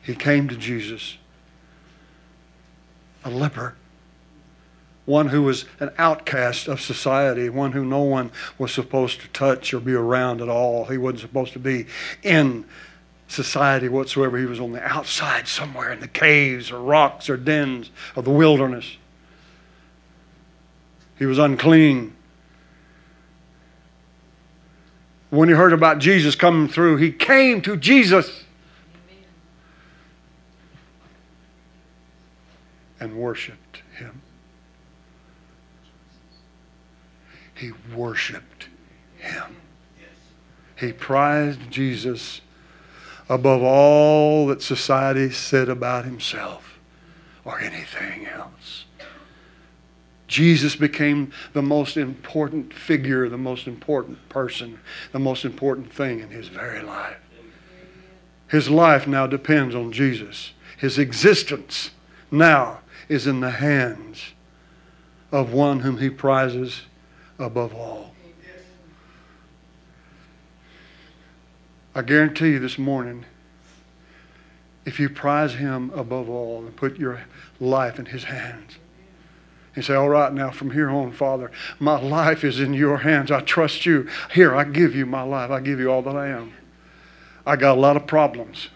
He 0.00 0.14
came 0.14 0.48
to 0.48 0.56
Jesus, 0.56 1.18
a 3.22 3.30
leper, 3.30 3.74
one 5.04 5.28
who 5.28 5.42
was 5.42 5.66
an 5.80 5.90
outcast 5.98 6.68
of 6.68 6.80
society, 6.80 7.50
one 7.50 7.72
who 7.72 7.84
no 7.84 8.00
one 8.00 8.30
was 8.56 8.72
supposed 8.72 9.20
to 9.20 9.28
touch 9.28 9.74
or 9.74 9.80
be 9.80 9.92
around 9.92 10.40
at 10.40 10.48
all. 10.48 10.86
He 10.86 10.96
wasn't 10.96 11.20
supposed 11.20 11.52
to 11.52 11.58
be 11.58 11.84
in 12.22 12.64
society 13.28 13.88
whatsoever. 13.88 14.38
He 14.38 14.46
was 14.46 14.58
on 14.58 14.72
the 14.72 14.82
outside 14.82 15.46
somewhere 15.46 15.92
in 15.92 16.00
the 16.00 16.08
caves 16.08 16.72
or 16.72 16.80
rocks 16.80 17.30
or 17.30 17.36
dens 17.36 17.90
of 18.16 18.24
the 18.24 18.30
wilderness. 18.30 18.96
He 21.18 21.26
was 21.26 21.38
unclean. 21.38 22.14
When 25.30 25.48
he 25.48 25.54
heard 25.54 25.74
about 25.74 25.98
Jesus 25.98 26.34
coming 26.34 26.68
through, 26.68 26.96
he 26.96 27.12
came 27.12 27.60
to 27.62 27.76
Jesus 27.76 28.44
and 32.98 33.14
worshiped 33.16 33.82
him. 33.96 34.22
He 37.54 37.72
worshiped 37.94 38.68
him. 39.18 39.56
He 40.76 40.92
prized 40.92 41.60
Jesus 41.70 42.40
above 43.28 43.62
all 43.62 44.46
that 44.46 44.62
society 44.62 45.30
said 45.30 45.68
about 45.68 46.04
himself 46.04 46.78
or 47.44 47.60
anything 47.60 48.26
else. 48.26 48.84
Jesus 50.26 50.76
became 50.76 51.32
the 51.54 51.62
most 51.62 51.96
important 51.96 52.72
figure, 52.74 53.28
the 53.28 53.38
most 53.38 53.66
important 53.66 54.28
person, 54.28 54.78
the 55.12 55.18
most 55.18 55.44
important 55.44 55.92
thing 55.92 56.20
in 56.20 56.28
his 56.28 56.48
very 56.48 56.82
life. 56.82 57.16
His 58.48 58.68
life 58.68 59.06
now 59.06 59.26
depends 59.26 59.74
on 59.74 59.92
Jesus. 59.92 60.52
His 60.76 60.98
existence 60.98 61.90
now 62.30 62.80
is 63.08 63.26
in 63.26 63.40
the 63.40 63.50
hands 63.50 64.32
of 65.32 65.52
one 65.52 65.80
whom 65.80 65.98
he 65.98 66.10
prizes 66.10 66.82
above 67.38 67.74
all. 67.74 68.14
I 71.98 72.02
guarantee 72.02 72.50
you 72.50 72.60
this 72.60 72.78
morning, 72.78 73.24
if 74.86 75.00
you 75.00 75.08
prize 75.08 75.54
him 75.54 75.90
above 75.96 76.30
all 76.30 76.64
and 76.64 76.76
put 76.76 76.96
your 76.96 77.22
life 77.58 77.98
in 77.98 78.06
his 78.06 78.22
hands, 78.22 78.76
and 79.74 79.84
say, 79.84 79.96
All 79.96 80.08
right, 80.08 80.32
now 80.32 80.52
from 80.52 80.70
here 80.70 80.90
on, 80.90 81.10
Father, 81.10 81.50
my 81.80 82.00
life 82.00 82.44
is 82.44 82.60
in 82.60 82.72
your 82.72 82.98
hands. 82.98 83.32
I 83.32 83.40
trust 83.40 83.84
you. 83.84 84.08
Here, 84.32 84.54
I 84.54 84.62
give 84.62 84.94
you 84.94 85.06
my 85.06 85.22
life. 85.22 85.50
I 85.50 85.58
give 85.58 85.80
you 85.80 85.90
all 85.90 86.02
that 86.02 86.14
I 86.14 86.28
am. 86.28 86.52
I 87.44 87.56
got 87.56 87.76
a 87.76 87.80
lot 87.80 87.96
of 87.96 88.06
problems. 88.06 88.68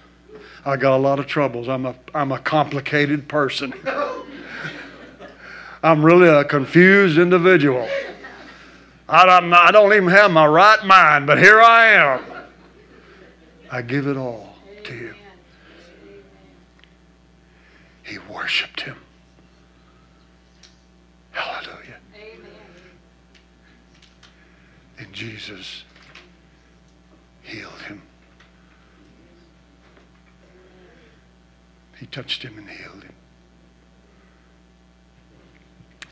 I 0.65 0.77
got 0.77 0.97
a 0.97 0.99
lot 0.99 1.21
of 1.21 1.29
troubles. 1.29 1.69
I'm 1.69 1.87
a, 1.87 1.95
I'm 2.13 2.33
a 2.33 2.41
complicated 2.41 3.29
person. 3.29 3.73
I'm 5.85 6.05
really 6.05 6.27
a 6.27 6.45
confused 6.45 7.19
individual. 7.19 7.89
I 9.09 9.25
don't, 9.27 9.53
I 9.53 9.71
don't 9.71 9.93
even 9.93 10.09
have 10.09 10.33
my 10.33 10.49
right 10.49 10.85
mind, 10.85 11.29
but 11.29 11.39
here 11.39 11.61
I 11.61 11.87
am. 11.91 12.32
I 13.73 13.81
give 13.81 14.07
it 14.07 14.19
all 14.19 14.55
to 14.85 14.95
you. 14.95 15.15
He 18.03 18.19
worshiped 18.19 18.83
him. 18.83 18.99
Hallelujah. 21.31 21.97
Amen. 22.15 22.51
And 24.99 25.11
Jesus 25.15 25.85
healed 27.43 27.73
him. 27.89 28.03
He 31.99 32.05
touched 32.05 32.43
him 32.43 32.59
and 32.59 32.69
healed 32.69 33.05
him. 33.05 33.15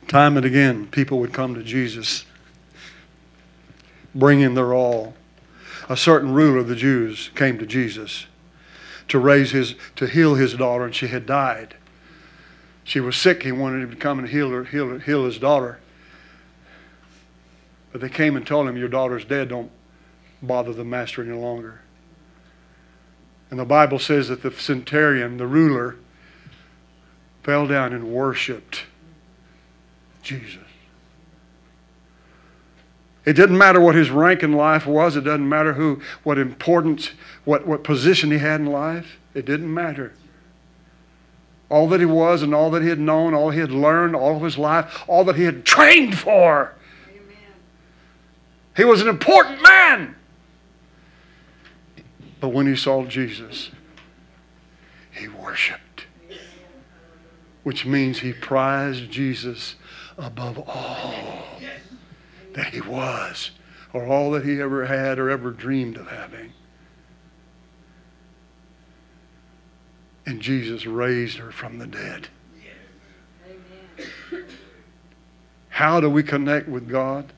Time 0.08 0.38
and 0.38 0.46
again, 0.46 0.86
people 0.86 1.18
would 1.18 1.34
come 1.34 1.54
to 1.56 1.62
Jesus, 1.62 2.24
bringing 4.14 4.54
their 4.54 4.72
all. 4.72 5.14
A 5.90 5.96
certain 5.96 6.32
ruler 6.32 6.58
of 6.58 6.68
the 6.68 6.76
Jews 6.76 7.30
came 7.34 7.58
to 7.58 7.66
Jesus 7.66 8.26
to 9.08 9.18
raise 9.18 9.50
his, 9.50 9.74
to 9.96 10.06
heal 10.06 10.36
his 10.36 10.54
daughter, 10.54 10.84
and 10.84 10.94
she 10.94 11.08
had 11.08 11.26
died. 11.26 11.74
She 12.84 13.00
was 13.00 13.16
sick. 13.16 13.42
He 13.42 13.50
wanted 13.50 13.82
him 13.82 13.90
to 13.90 13.96
come 13.96 14.20
and 14.20 14.28
heal 14.28 14.50
her, 14.50 14.62
heal, 14.62 14.88
her, 14.88 15.00
heal 15.00 15.24
his 15.24 15.38
daughter. 15.38 15.80
But 17.90 18.00
they 18.00 18.08
came 18.08 18.36
and 18.36 18.46
told 18.46 18.68
him, 18.68 18.76
Your 18.76 18.88
daughter's 18.88 19.24
dead. 19.24 19.48
Don't 19.48 19.72
bother 20.40 20.72
the 20.72 20.84
master 20.84 21.24
any 21.24 21.36
longer. 21.36 21.80
And 23.50 23.58
the 23.58 23.64
Bible 23.64 23.98
says 23.98 24.28
that 24.28 24.42
the 24.42 24.52
centurion, 24.52 25.38
the 25.38 25.46
ruler, 25.48 25.96
fell 27.42 27.66
down 27.66 27.92
and 27.92 28.12
worshiped 28.12 28.84
Jesus. 30.22 30.69
It 33.24 33.34
didn't 33.34 33.58
matter 33.58 33.80
what 33.80 33.94
his 33.94 34.10
rank 34.10 34.42
in 34.42 34.52
life 34.52 34.86
was. 34.86 35.16
It 35.16 35.22
doesn't 35.22 35.48
matter 35.48 35.74
who, 35.74 36.00
what 36.22 36.38
importance, 36.38 37.10
what, 37.44 37.66
what 37.66 37.84
position 37.84 38.30
he 38.30 38.38
had 38.38 38.60
in 38.60 38.66
life. 38.66 39.18
It 39.34 39.44
didn't 39.44 39.72
matter. 39.72 40.12
All 41.68 41.86
that 41.88 42.00
he 42.00 42.06
was 42.06 42.42
and 42.42 42.54
all 42.54 42.70
that 42.70 42.82
he 42.82 42.88
had 42.88 42.98
known, 42.98 43.34
all 43.34 43.50
he 43.50 43.60
had 43.60 43.70
learned, 43.70 44.16
all 44.16 44.36
of 44.36 44.42
his 44.42 44.58
life, 44.58 45.04
all 45.06 45.24
that 45.24 45.36
he 45.36 45.44
had 45.44 45.64
trained 45.64 46.18
for. 46.18 46.74
Amen. 47.08 47.36
He 48.76 48.84
was 48.84 49.02
an 49.02 49.08
important 49.08 49.62
man. 49.62 50.16
But 52.40 52.48
when 52.48 52.66
he 52.66 52.74
saw 52.74 53.04
Jesus, 53.04 53.70
he 55.12 55.28
worshiped, 55.28 56.06
which 57.64 57.84
means 57.84 58.20
he 58.20 58.32
prized 58.32 59.10
Jesus 59.10 59.76
above 60.16 60.58
all 60.58 61.44
that 62.54 62.72
he 62.74 62.80
was, 62.80 63.50
or 63.92 64.06
all 64.06 64.30
that 64.32 64.44
he 64.44 64.60
ever 64.60 64.86
had 64.86 65.18
or 65.18 65.30
ever 65.30 65.50
dreamed 65.50 65.96
of 65.96 66.08
having. 66.08 66.52
And 70.26 70.40
Jesus 70.40 70.86
raised 70.86 71.38
her 71.38 71.50
from 71.50 71.78
the 71.78 71.86
dead. 71.86 72.28
How 75.68 75.98
do 76.00 76.10
we 76.10 76.22
connect 76.22 76.68
with 76.68 76.88
God? 76.88 77.32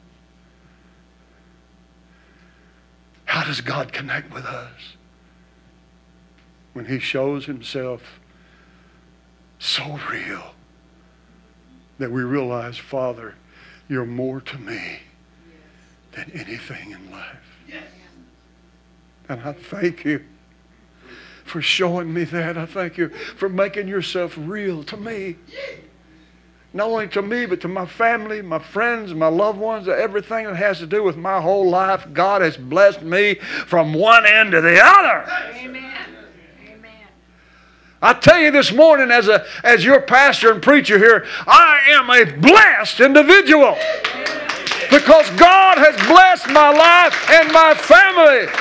How 3.25 3.45
does 3.45 3.61
God 3.61 3.93
connect 3.93 4.33
with 4.35 4.45
us? 4.45 4.97
When 6.73 6.87
He 6.87 6.99
shows 6.99 7.47
Himself 7.47 8.21
so 9.59 9.99
real 10.11 10.55
that 11.99 12.11
we 12.11 12.23
realize, 12.23 12.77
Father, 12.77 13.37
you're 13.93 14.07
more 14.07 14.41
to 14.41 14.59
me 14.59 15.01
than 16.13 16.31
anything 16.35 16.93
in 16.93 17.11
life. 17.11 17.37
And 19.29 19.41
I 19.43 19.53
thank 19.53 20.05
you 20.05 20.25
for 21.45 21.63
showing 21.63 22.13
me 22.13 22.25
that. 22.25 22.59
I 22.59 22.67
thank 22.67 22.97
you 22.97 23.09
for 23.09 23.49
making 23.49 23.89
yourself 23.89 24.35
real 24.37 24.83
to 24.85 24.97
me 24.97 25.37
not 26.75 26.89
only 26.89 27.09
to 27.09 27.23
me, 27.23 27.47
but 27.47 27.61
to 27.61 27.69
my 27.69 27.85
family, 27.85 28.41
my 28.41 28.59
friends, 28.59 29.13
my 29.13 29.29
loved 29.29 29.59
ones, 29.59 29.89
everything 29.89 30.47
that 30.47 30.57
has 30.57 30.79
to 30.79 30.87
do 30.87 31.03
with 31.03 31.17
my 31.17 31.41
whole 31.41 31.69
life. 31.69 32.07
God 32.13 32.41
has 32.41 32.57
blessed 32.57 33.03
me 33.03 33.35
from 33.35 33.93
one 33.93 34.25
end 34.25 34.53
to 34.53 34.61
the 34.61 34.83
other. 34.83 35.31
Amen. 35.55 36.12
I 38.03 38.15
tell 38.15 38.41
you 38.41 38.51
this 38.51 38.73
morning, 38.73 39.13
as, 39.13 39.29
a, 39.29 39.47
as 39.63 39.85
your 39.85 40.01
pastor 40.01 40.51
and 40.51 40.61
preacher 40.61 40.99
here, 40.99 41.25
I 41.47 41.81
am 41.91 42.11
a 42.11 42.25
blessed 42.41 42.99
individual 43.01 43.77
because 44.91 45.31
God 45.39 45.79
has 45.79 45.95
blessed 46.09 46.49
my 46.49 46.71
life 46.71 47.31
and 47.31 47.53
my 47.53 47.75
family. 47.75 48.53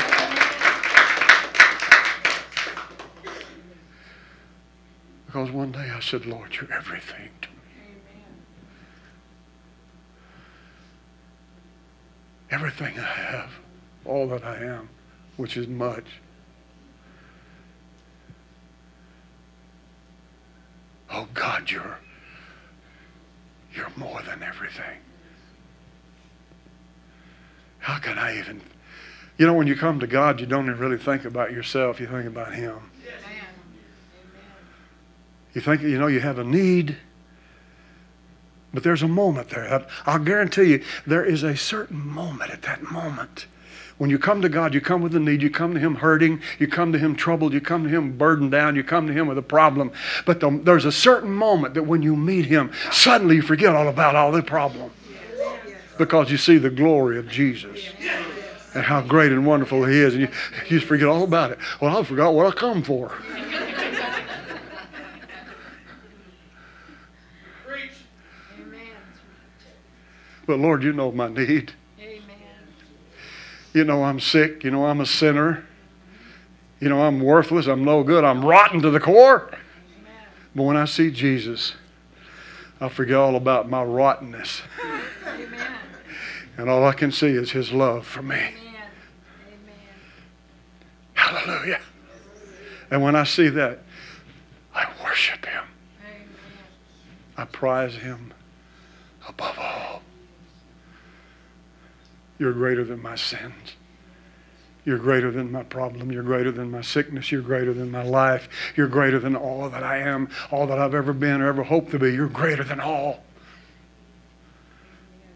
Because 5.25 5.49
one 5.49 5.71
day 5.71 5.89
I 5.89 5.99
said, 6.01 6.25
Lord, 6.25 6.55
you're 6.55 6.71
everything 6.71 7.29
to 7.41 7.49
me. 7.49 7.55
everything 12.51 12.99
I 12.99 13.03
have, 13.03 13.49
all 14.05 14.27
that 14.27 14.43
I 14.43 14.57
am, 14.57 14.89
which 15.37 15.57
is 15.57 15.67
much. 15.67 16.05
Oh 21.21 21.27
God, 21.35 21.69
you're 21.69 21.99
you're 23.75 23.91
more 23.95 24.21
than 24.23 24.41
everything. 24.41 24.97
How 27.77 27.99
can 27.99 28.17
I 28.17 28.39
even 28.39 28.61
you 29.37 29.45
know 29.45 29.53
when 29.53 29.67
you 29.67 29.75
come 29.75 29.99
to 29.99 30.07
God 30.07 30.39
you 30.39 30.47
don't 30.47 30.65
even 30.65 30.79
really 30.79 30.97
think 30.97 31.25
about 31.25 31.51
yourself, 31.51 31.99
you 31.99 32.07
think 32.07 32.25
about 32.25 32.55
him. 32.55 32.73
Amen. 32.73 33.45
You 35.53 35.61
think 35.61 35.83
you 35.83 35.99
know 35.99 36.07
you 36.07 36.21
have 36.21 36.39
a 36.39 36.43
need. 36.43 36.97
But 38.73 38.83
there's 38.83 39.03
a 39.03 39.07
moment 39.07 39.49
there. 39.49 39.85
I'll 40.05 40.17
guarantee 40.17 40.63
you, 40.63 40.83
there 41.05 41.25
is 41.25 41.43
a 41.43 41.57
certain 41.57 42.07
moment 42.07 42.51
at 42.51 42.61
that 42.63 42.81
moment. 42.89 43.45
When 44.01 44.09
you 44.09 44.17
come 44.17 44.41
to 44.41 44.49
God, 44.49 44.73
you 44.73 44.81
come 44.81 45.03
with 45.03 45.13
a 45.13 45.19
need, 45.19 45.43
you 45.43 45.51
come 45.51 45.75
to 45.75 45.79
Him 45.79 45.93
hurting, 45.93 46.41
you 46.57 46.67
come 46.67 46.91
to 46.91 46.97
Him 46.97 47.15
troubled, 47.15 47.53
you 47.53 47.61
come 47.61 47.83
to 47.83 47.89
Him 47.89 48.17
burdened 48.17 48.49
down, 48.49 48.75
you 48.75 48.83
come 48.83 49.05
to 49.05 49.13
Him 49.13 49.27
with 49.27 49.37
a 49.37 49.43
problem. 49.43 49.91
But 50.25 50.39
the, 50.39 50.49
there's 50.63 50.85
a 50.85 50.91
certain 50.91 51.31
moment 51.31 51.75
that 51.75 51.83
when 51.83 52.01
you 52.01 52.15
meet 52.15 52.47
Him, 52.47 52.71
suddenly 52.91 53.35
you 53.35 53.43
forget 53.43 53.75
all 53.75 53.87
about 53.87 54.15
all 54.15 54.31
the 54.31 54.41
problem. 54.41 54.89
Because 55.99 56.31
you 56.31 56.37
see 56.37 56.57
the 56.57 56.71
glory 56.71 57.19
of 57.19 57.29
Jesus 57.29 57.91
and 58.73 58.83
how 58.83 59.03
great 59.03 59.31
and 59.31 59.45
wonderful 59.45 59.85
He 59.85 59.99
is. 59.99 60.15
And 60.15 60.23
you, 60.23 60.29
you 60.63 60.79
just 60.79 60.87
forget 60.87 61.07
all 61.07 61.23
about 61.23 61.51
it. 61.51 61.59
Well, 61.79 61.95
I 61.95 62.03
forgot 62.03 62.33
what 62.33 62.47
I 62.47 62.57
come 62.57 62.81
for. 62.81 63.15
But 70.47 70.57
Lord, 70.57 70.81
you 70.81 70.91
know 70.91 71.11
my 71.11 71.27
need. 71.27 71.73
You 73.73 73.83
know 73.83 74.03
I'm 74.03 74.19
sick. 74.19 74.63
You 74.63 74.71
know 74.71 74.85
I'm 74.85 75.01
a 75.01 75.05
sinner. 75.05 75.65
You 76.79 76.89
know 76.89 77.01
I'm 77.01 77.21
worthless. 77.21 77.67
I'm 77.67 77.83
no 77.83 78.03
good. 78.03 78.23
I'm 78.23 78.43
rotten 78.43 78.81
to 78.81 78.89
the 78.89 78.99
core. 78.99 79.47
Amen. 79.47 80.13
But 80.55 80.63
when 80.63 80.77
I 80.77 80.85
see 80.85 81.11
Jesus, 81.11 81.75
I 82.81 82.89
forget 82.89 83.17
all 83.17 83.35
about 83.35 83.69
my 83.69 83.83
rottenness. 83.83 84.63
Amen. 85.25 85.77
And 86.57 86.69
all 86.69 86.85
I 86.85 86.93
can 86.93 87.11
see 87.11 87.27
is 87.27 87.51
His 87.51 87.71
love 87.71 88.05
for 88.05 88.21
me. 88.21 88.35
Amen. 88.35 88.55
Hallelujah. 91.13 91.79
And 92.89 93.01
when 93.01 93.15
I 93.15 93.23
see 93.23 93.47
that, 93.49 93.79
I 94.75 94.87
worship 95.03 95.45
Him. 95.45 95.63
I 97.37 97.45
prize 97.45 97.95
Him 97.95 98.33
above 99.27 99.57
all. 99.57 100.00
You're 102.41 102.53
greater 102.53 102.83
than 102.83 103.03
my 103.03 103.13
sins. 103.13 103.75
You're 104.83 104.97
greater 104.97 105.29
than 105.29 105.51
my 105.51 105.61
problem. 105.61 106.11
You're 106.11 106.23
greater 106.23 106.51
than 106.51 106.71
my 106.71 106.81
sickness. 106.81 107.31
You're 107.31 107.43
greater 107.43 107.71
than 107.71 107.91
my 107.91 108.01
life. 108.01 108.49
You're 108.75 108.87
greater 108.87 109.19
than 109.19 109.35
all 109.35 109.69
that 109.69 109.83
I 109.83 109.99
am, 109.99 110.27
all 110.49 110.65
that 110.65 110.79
I've 110.79 110.95
ever 110.95 111.13
been 111.13 111.39
or 111.39 111.49
ever 111.49 111.61
hoped 111.61 111.91
to 111.91 111.99
be. 111.99 112.11
You're 112.11 112.27
greater 112.27 112.63
than 112.63 112.79
all. 112.79 113.23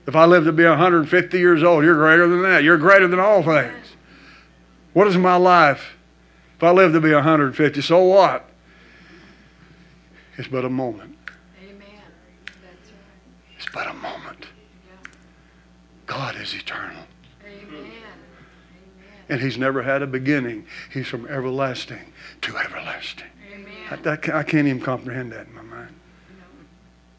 If 0.07 0.15
I 0.15 0.25
live 0.25 0.45
to 0.45 0.51
be 0.51 0.63
150 0.63 1.37
years 1.37 1.61
old, 1.61 1.83
you're 1.83 1.93
greater 1.93 2.27
than 2.27 2.41
that. 2.41 2.63
You're 2.63 2.79
greater 2.79 3.07
than 3.07 3.19
all 3.19 3.43
things. 3.43 3.85
What 4.93 5.05
is 5.05 5.15
my 5.15 5.35
life? 5.35 5.95
If 6.57 6.63
I 6.63 6.71
live 6.71 6.91
to 6.93 7.01
be 7.01 7.13
150, 7.13 7.81
so 7.81 8.03
what? 8.03 8.49
It's 10.39 10.47
but 10.47 10.65
a 10.65 10.69
moment. 10.71 11.15
Amen. 11.61 11.85
That's 12.45 12.89
right. 12.89 13.57
It's 13.57 13.67
but 13.71 13.85
a 13.85 13.93
moment. 13.93 14.24
God 16.35 16.43
is 16.43 16.53
eternal. 16.53 17.03
Amen. 17.45 17.91
And 19.29 19.41
he's 19.41 19.57
never 19.57 19.81
had 19.81 20.01
a 20.01 20.07
beginning. 20.07 20.65
He's 20.91 21.07
from 21.07 21.27
everlasting 21.27 22.13
to 22.41 22.57
everlasting. 22.57 23.27
Amen. 23.53 23.73
I, 23.89 23.95
that 23.97 24.29
I 24.29 24.43
can't 24.43 24.67
even 24.67 24.81
comprehend 24.81 25.31
that 25.31 25.47
in 25.47 25.55
my 25.55 25.61
mind. 25.61 25.95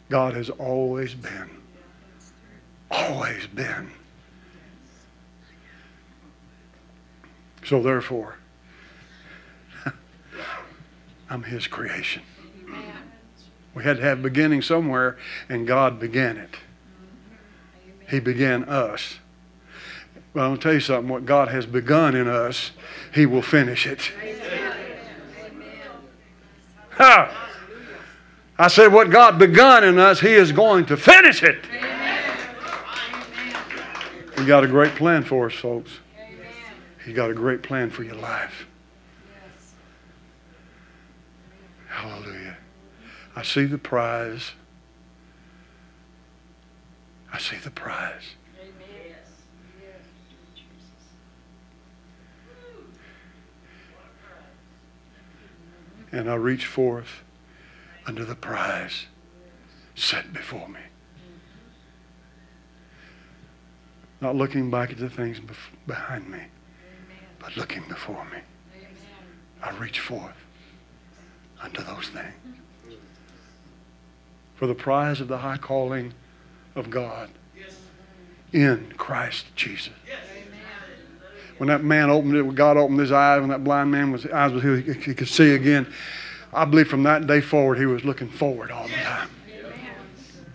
God 0.09 0.35
has 0.35 0.51
always 0.51 1.15
been. 1.15 1.51
Always 2.91 3.47
been. 3.49 3.91
So 7.65 7.83
therefore, 7.83 8.37
I'm 11.31 11.43
his 11.43 11.67
creation. 11.67 12.23
Amen. 12.65 12.93
We 13.75 13.83
had 13.83 13.97
to 13.97 14.03
have 14.03 14.23
beginning 14.23 14.63
somewhere, 14.63 15.17
and 15.49 15.67
God 15.67 15.99
began 15.99 16.37
it. 16.37 16.55
He 18.09 18.21
began 18.21 18.65
us. 18.65 19.19
But 20.33 20.43
I'm 20.43 20.49
going 20.51 20.59
to 20.59 20.63
tell 20.63 20.75
you 20.75 20.81
something. 20.81 21.09
What 21.09 21.25
God 21.25 21.49
has 21.49 21.67
begun 21.67 22.15
in 22.15 22.29
us, 22.29 22.73
He 23.15 23.27
will 23.27 23.43
finish 23.43 23.87
it. 23.87 24.13
Ha! 26.91 27.43
I 28.59 28.69
said, 28.69 28.93
what 28.93 29.11
God 29.11 29.39
begun 29.39 29.85
in 29.85 29.99
us, 29.99 30.21
He 30.21 30.33
is 30.33 30.53
going 30.53 30.87
to 30.87 30.97
finish 30.97 31.43
it. 31.43 31.59
He 34.39 34.45
got 34.45 34.65
a 34.65 34.69
great 34.69 34.95
plan 34.95 35.25
for 35.25 35.47
us, 35.47 35.55
folks. 35.55 35.91
Amen. 36.19 36.47
He 37.05 37.13
got 37.13 37.31
a 37.31 37.35
great 37.35 37.63
plan 37.63 37.91
for 37.91 38.03
your 38.03 38.17
life. 38.17 38.67
Yes. 39.59 39.73
Hallelujah. 41.89 42.59
I 43.35 43.43
see 43.43 43.65
the 43.65 43.79
prize. 43.79 44.53
I 47.37 47.39
see 47.39 47.57
the 47.57 47.71
prize. 47.71 48.35
And 56.13 56.31
I 56.31 56.35
reach 56.37 56.65
forth 56.65 57.25
under 58.07 58.25
the 58.25 58.35
prize 58.35 59.05
set 59.95 60.33
before 60.33 60.67
me. 60.67 60.81
Not 64.23 64.35
looking 64.35 64.71
back 64.71 64.93
at 64.93 64.97
the 64.97 65.11
things 65.11 65.39
behind 65.87 66.31
me, 66.31 66.41
but 67.39 67.55
looking 67.59 67.83
before 67.87 68.25
me. 68.33 68.39
I 69.63 69.77
reach 69.77 70.01
forth 70.01 70.39
unto 71.61 71.83
those 71.83 72.09
things. 72.09 72.57
For 74.55 74.67
the 74.67 74.75
prize 74.75 75.21
of 75.21 75.29
the 75.29 75.37
high 75.37 75.59
calling 75.59 76.15
of 76.77 76.91
God 76.91 77.31
in 78.53 78.93
Christ 78.97 79.47
Jesus. 79.57 79.93
When 81.59 81.69
that 81.69 81.83
man 81.83 82.11
opened 82.11 82.37
it, 82.37 82.43
when 82.43 82.55
God 82.55 82.77
opened 82.77 83.01
his 83.01 83.13
eyes, 83.13 83.41
when 83.41 83.49
that 83.49 83.65
blind 83.65 83.91
man 83.91 84.13
was 84.13 84.27
eyes 84.27 84.53
was 84.53 84.63
he, 84.63 84.93
he 84.93 85.15
could 85.15 85.29
see 85.29 85.55
again. 85.55 85.93
I 86.53 86.65
believe 86.65 86.89
from 86.89 87.03
that 87.05 87.27
day 87.27 87.41
forward 87.41 87.79
he 87.79 87.87
was 87.87 88.05
looking 88.05 88.29
forward 88.29 88.71
all 88.71 88.87
the 88.87 88.95
time. 88.95 89.31
Amen. 89.49 89.73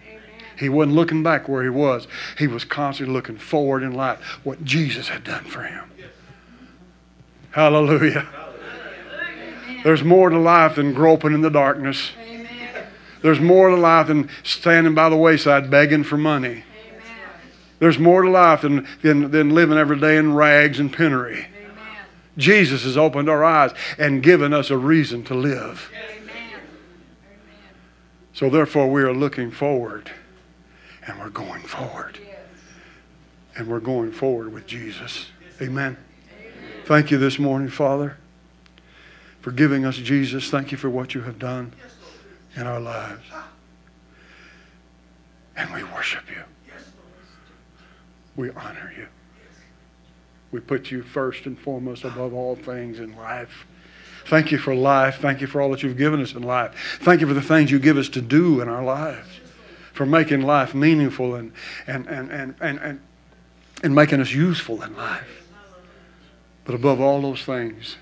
Amen. 0.07 0.21
He 0.59 0.69
wasn't 0.69 0.95
looking 0.95 1.23
back 1.23 1.49
where 1.49 1.63
he 1.63 1.69
was. 1.69 2.07
He 2.37 2.47
was 2.47 2.63
constantly 2.63 3.13
looking 3.13 3.37
forward 3.37 3.83
in 3.83 3.93
life, 3.93 4.19
what 4.43 4.63
Jesus 4.63 5.09
had 5.09 5.23
done 5.23 5.43
for 5.43 5.63
him. 5.63 5.91
Hallelujah. 7.51 8.27
There's 9.83 10.03
more 10.03 10.29
to 10.29 10.37
life 10.37 10.75
than 10.75 10.93
groping 10.93 11.33
in 11.33 11.41
the 11.41 11.49
darkness. 11.49 12.11
Amen. 12.19 12.40
There's 13.21 13.39
more 13.39 13.69
to 13.69 13.75
life 13.75 14.07
than 14.07 14.29
standing 14.43 14.95
by 14.95 15.09
the 15.09 15.17
wayside 15.17 15.69
begging 15.69 16.03
for 16.03 16.17
money. 16.17 16.47
Amen. 16.47 16.63
There's 17.79 17.99
more 17.99 18.23
to 18.23 18.29
life 18.29 18.61
than, 18.61 18.87
than, 19.01 19.31
than 19.31 19.51
living 19.51 19.77
every 19.77 19.99
day 19.99 20.17
in 20.17 20.33
rags 20.33 20.79
and 20.79 20.91
penury. 20.91 21.45
Amen. 21.55 22.05
Jesus 22.37 22.83
has 22.83 22.97
opened 22.97 23.29
our 23.29 23.43
eyes 23.43 23.71
and 23.99 24.23
given 24.23 24.53
us 24.53 24.71
a 24.71 24.77
reason 24.77 25.23
to 25.25 25.35
live. 25.35 25.91
Amen. 25.93 26.61
So 28.33 28.49
therefore, 28.49 28.91
we 28.91 29.03
are 29.03 29.13
looking 29.13 29.51
forward 29.51 30.11
and 31.05 31.19
we're 31.19 31.29
going 31.29 31.61
forward. 31.61 32.17
Yes. 32.25 32.37
And 33.55 33.67
we're 33.67 33.79
going 33.79 34.11
forward 34.11 34.51
with 34.51 34.65
Jesus. 34.65 35.27
Amen. 35.61 35.95
Thank 36.85 37.11
you 37.11 37.19
this 37.19 37.37
morning, 37.37 37.69
Father, 37.69 38.17
for 39.41 39.51
giving 39.51 39.85
us 39.85 39.97
Jesus. 39.97 40.49
Thank 40.49 40.71
you 40.71 40.77
for 40.77 40.89
what 40.89 41.13
you 41.13 41.21
have 41.21 41.37
done 41.37 41.73
in 42.55 42.67
our 42.67 42.79
lives. 42.79 43.23
And 45.55 45.73
we 45.73 45.83
worship 45.83 46.23
you. 46.29 46.43
We 48.35 48.49
honor 48.51 48.93
you. 48.97 49.07
We 50.51 50.59
put 50.59 50.91
you 50.91 51.03
first 51.03 51.45
and 51.45 51.57
foremost 51.57 52.03
above 52.03 52.33
all 52.33 52.55
things 52.55 52.99
in 52.99 53.15
life. 53.15 53.65
Thank 54.27 54.51
you 54.51 54.57
for 54.57 54.75
life. 54.75 55.19
Thank 55.19 55.41
you 55.41 55.47
for 55.47 55.61
all 55.61 55.71
that 55.71 55.83
you've 55.83 55.97
given 55.97 56.21
us 56.21 56.33
in 56.33 56.43
life. 56.43 56.99
Thank 57.01 57.21
you 57.21 57.27
for 57.27 57.33
the 57.33 57.41
things 57.41 57.71
you 57.71 57.79
give 57.79 57.97
us 57.97 58.09
to 58.09 58.21
do 58.21 58.61
in 58.61 58.69
our 58.69 58.83
lives, 58.83 59.27
for 59.93 60.05
making 60.05 60.41
life 60.41 60.75
meaningful 60.75 61.35
and, 61.35 61.53
and, 61.87 62.07
and, 62.07 62.31
and, 62.31 62.55
and, 62.61 62.79
and, 62.79 63.01
and 63.83 63.95
making 63.95 64.21
us 64.21 64.31
useful 64.31 64.83
in 64.83 64.95
life. 64.95 65.47
But 66.65 66.75
above 66.75 67.01
all 67.01 67.21
those 67.21 67.43
things, 67.43 67.97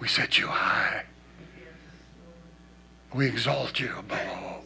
we 0.00 0.08
set 0.08 0.38
you 0.38 0.48
high. 0.48 1.04
We 3.14 3.26
exalt 3.26 3.78
you 3.78 3.94
above 3.98 4.20
all. 4.28 4.64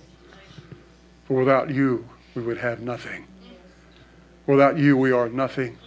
For 1.24 1.34
without 1.34 1.70
you, 1.70 2.08
we 2.34 2.42
would 2.42 2.58
have 2.58 2.80
nothing. 2.80 3.26
Without 4.46 4.78
you, 4.78 4.96
we 4.96 5.10
are 5.10 5.28
nothing. 5.28 5.78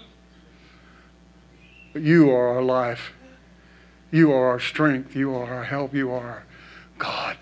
But 1.93 2.01
you 2.01 2.30
are 2.32 2.49
our 2.49 2.62
life. 2.62 3.14
You 4.12 4.32
are 4.34 4.47
our 4.47 4.60
strength. 4.60 5.16
You 5.16 5.34
are 5.34 5.53
our 5.53 5.64
help. 5.64 5.93
You 5.93 6.12
are 6.12 6.22
our 6.22 6.43
God. 6.97 7.38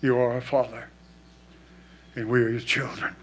You 0.00 0.16
are 0.16 0.32
our 0.32 0.40
Father. 0.40 0.88
And 2.14 2.28
we 2.28 2.42
are 2.42 2.48
your 2.48 2.60
children. 2.60 3.14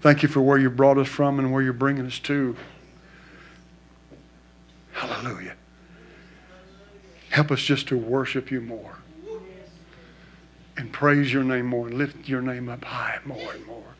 Thank 0.00 0.22
you 0.22 0.28
for 0.28 0.42
where 0.42 0.58
you 0.58 0.70
brought 0.70 0.98
us 0.98 1.08
from 1.08 1.38
and 1.38 1.52
where 1.52 1.62
you're 1.62 1.72
bringing 1.72 2.06
us 2.06 2.18
to. 2.20 2.56
Hallelujah. 4.92 5.54
Help 7.34 7.50
us 7.50 7.60
just 7.62 7.88
to 7.88 7.98
worship 7.98 8.52
you 8.52 8.60
more 8.60 8.96
and 10.76 10.92
praise 10.92 11.32
your 11.32 11.42
name 11.42 11.66
more 11.66 11.88
and 11.88 11.98
lift 11.98 12.28
your 12.28 12.40
name 12.40 12.68
up 12.68 12.84
high 12.84 13.18
more 13.24 13.52
and 13.52 13.66
more 13.66 13.96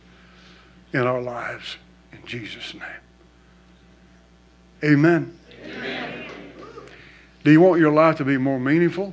in 0.92 1.00
our 1.00 1.20
lives. 1.20 1.76
In 2.12 2.24
Jesus' 2.24 2.74
name. 2.74 3.02
Amen. 4.84 5.36
Do 7.42 7.50
you 7.50 7.60
want 7.60 7.80
your 7.80 7.90
life 7.90 8.18
to 8.18 8.24
be 8.24 8.38
more 8.38 8.60
meaningful? 8.60 9.12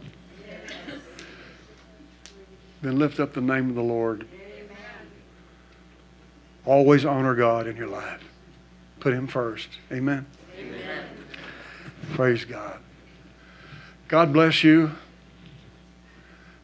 Then 2.83 2.99
lift 2.99 3.19
up 3.19 3.33
the 3.33 3.41
name 3.41 3.69
of 3.69 3.75
the 3.75 3.81
Lord. 3.81 4.27
Always 6.63 7.05
honor 7.05 7.33
God 7.33 7.65
in 7.65 7.75
your 7.75 7.87
life. 7.87 8.23
Put 8.99 9.13
Him 9.13 9.25
first. 9.25 9.69
Amen. 9.91 10.27
Praise 12.13 12.45
God. 12.45 12.77
God 14.11 14.33
bless 14.33 14.61
you. 14.61 14.91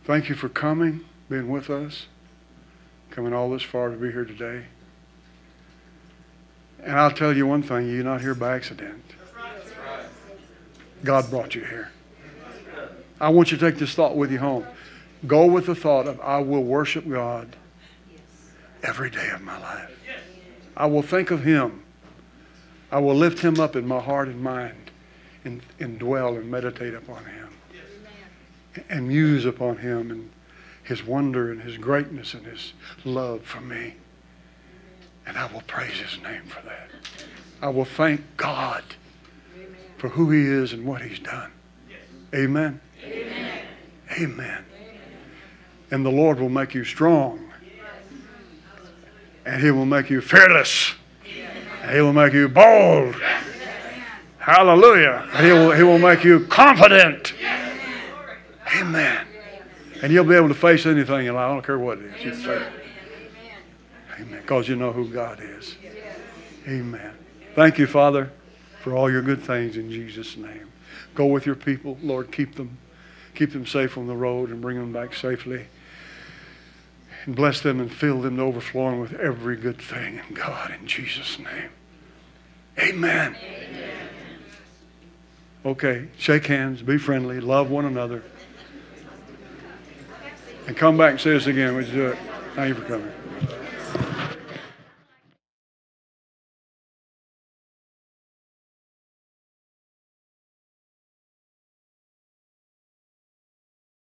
Thank 0.04 0.28
you 0.28 0.36
for 0.36 0.50
coming, 0.50 1.06
being 1.30 1.48
with 1.48 1.70
us, 1.70 2.08
coming 3.10 3.34
all 3.34 3.50
this 3.50 3.64
far 3.64 3.88
to 3.90 3.96
be 3.96 4.12
here 4.12 4.26
today. 4.26 4.66
And 6.84 7.00
I'll 7.00 7.10
tell 7.10 7.32
you 7.32 7.48
one 7.48 7.64
thing 7.64 7.90
you're 7.90 8.04
not 8.04 8.20
here 8.20 8.36
by 8.36 8.54
accident. 8.54 9.02
God 11.06 11.30
brought 11.30 11.56
you 11.56 11.64
here. 11.64 11.90
I 13.22 13.30
want 13.30 13.50
you 13.50 13.58
to 13.58 13.72
take 13.72 13.80
this 13.80 13.94
thought 13.96 14.18
with 14.18 14.30
you 14.30 14.40
home. 14.40 14.68
Go 15.26 15.46
with 15.46 15.68
the 15.68 15.76
thought 15.76 16.06
of, 16.06 16.20
I 16.20 16.40
will 16.40 16.66
worship 16.66 17.08
God 17.08 17.56
every 18.84 19.10
day 19.10 19.30
of 19.30 19.42
my 19.42 19.58
life. 19.58 19.98
I 20.76 20.88
will 20.88 21.02
think 21.02 21.32
of 21.32 21.46
Him. 21.46 21.86
I 22.92 23.00
will 23.00 23.16
lift 23.16 23.40
Him 23.40 23.58
up 23.58 23.78
in 23.78 23.88
my 23.88 24.02
heart 24.02 24.28
and 24.28 24.42
mind 24.44 24.87
and, 25.48 25.62
and 25.80 25.98
dwell 25.98 26.36
and 26.36 26.52
meditate 26.52 26.94
upon 26.94 27.24
Him 27.26 27.50
and 28.90 29.08
muse 29.08 29.46
upon 29.46 29.78
Him 29.78 30.12
and 30.12 30.30
His 30.84 31.04
wonder 31.04 31.52
and 31.52 31.62
His 31.62 31.78
greatness 31.78 32.34
and 32.36 32.46
His 32.46 32.74
love 33.04 33.42
for 33.42 33.62
me. 33.62 33.96
And 35.26 35.38
I 35.38 35.52
will 35.52 35.62
praise 35.62 35.94
His 35.94 36.22
name 36.22 36.44
for 36.44 36.62
that. 36.64 36.90
I 37.62 37.70
will 37.70 37.86
thank 37.86 38.22
God 38.36 38.84
for 39.98 40.10
who 40.10 40.30
He 40.30 40.46
is 40.46 40.74
and 40.74 40.86
what 40.86 41.02
He's 41.02 41.20
done. 41.20 41.52
Amen. 42.36 42.80
Amen. 43.04 43.62
Amen. 44.12 44.66
And 45.90 46.06
the 46.06 46.12
Lord 46.12 46.40
will 46.40 46.50
make 46.50 46.74
you 46.74 46.84
strong. 46.84 47.52
And 49.46 49.62
He 49.62 49.72
will 49.72 49.86
make 49.86 50.10
you 50.10 50.20
fearless. 50.20 50.94
And 51.82 51.96
He 51.96 52.02
will 52.02 52.14
make 52.14 52.34
you 52.34 52.50
bold. 52.50 53.16
Hallelujah. 54.48 55.28
He 55.42 55.52
will, 55.52 55.72
he 55.72 55.84
will 55.84 56.00
make 56.00 56.24
you 56.24 56.46
confident. 56.48 57.34
Amen. 58.78 59.28
And 60.02 60.14
you'll 60.14 60.24
be 60.24 60.36
able 60.36 60.48
to 60.48 60.54
face 60.54 60.86
anything 60.86 61.26
in 61.26 61.36
life. 61.36 61.44
I 61.44 61.48
don't 61.50 61.66
care 61.66 61.78
what 61.78 61.98
it 61.98 62.16
is. 62.26 62.46
Amen. 62.46 62.72
Amen. 64.18 64.42
Because 64.42 64.70
you 64.70 64.78
know 64.78 64.94
who 64.94 65.10
God 65.10 65.42
is. 65.42 65.76
Amen. 66.66 67.14
Thank 67.56 67.78
you, 67.78 67.88
Father, 67.88 68.32
for 68.80 68.96
all 68.96 69.12
your 69.12 69.22
good 69.22 69.42
things 69.44 69.76
in 69.76 69.92
Jesus' 69.92 70.38
name. 70.38 70.72
Go 71.14 71.26
with 71.26 71.46
your 71.46 71.56
people. 71.56 71.98
Lord, 72.02 72.32
keep 72.32 72.56
them. 72.56 72.78
Keep 73.36 73.52
them 73.52 73.66
safe 73.66 73.98
on 73.98 74.08
the 74.08 74.16
road 74.16 74.50
and 74.50 74.62
bring 74.62 74.78
them 74.78 74.94
back 74.94 75.14
safely. 75.14 75.66
And 77.26 77.36
bless 77.36 77.60
them 77.60 77.82
and 77.82 77.92
fill 77.92 78.22
them 78.22 78.38
to 78.38 78.44
overflowing 78.44 79.02
with 79.02 79.14
every 79.20 79.58
good 79.58 79.82
thing 79.82 80.22
in 80.26 80.36
God 80.36 80.74
in 80.80 80.88
Jesus' 80.88 81.38
name. 81.38 81.70
Amen. 82.80 83.36
Okay, 85.68 86.08
shake 86.18 86.46
hands, 86.46 86.82
be 86.82 86.98
friendly, 86.98 87.42
love 87.42 87.70
one 87.70 87.84
another. 87.84 88.24
And 90.66 90.78
come 90.78 90.96
back 90.96 91.12
and 91.12 91.20
say 91.20 91.32
this 91.32 91.46
again. 91.46 91.76
Would 91.76 91.88
you 91.88 91.94
do 91.94 92.08
it? 92.08 92.18
Thank 92.56 92.70
you 92.70 92.82
for 92.82 92.88
coming. 92.88 93.12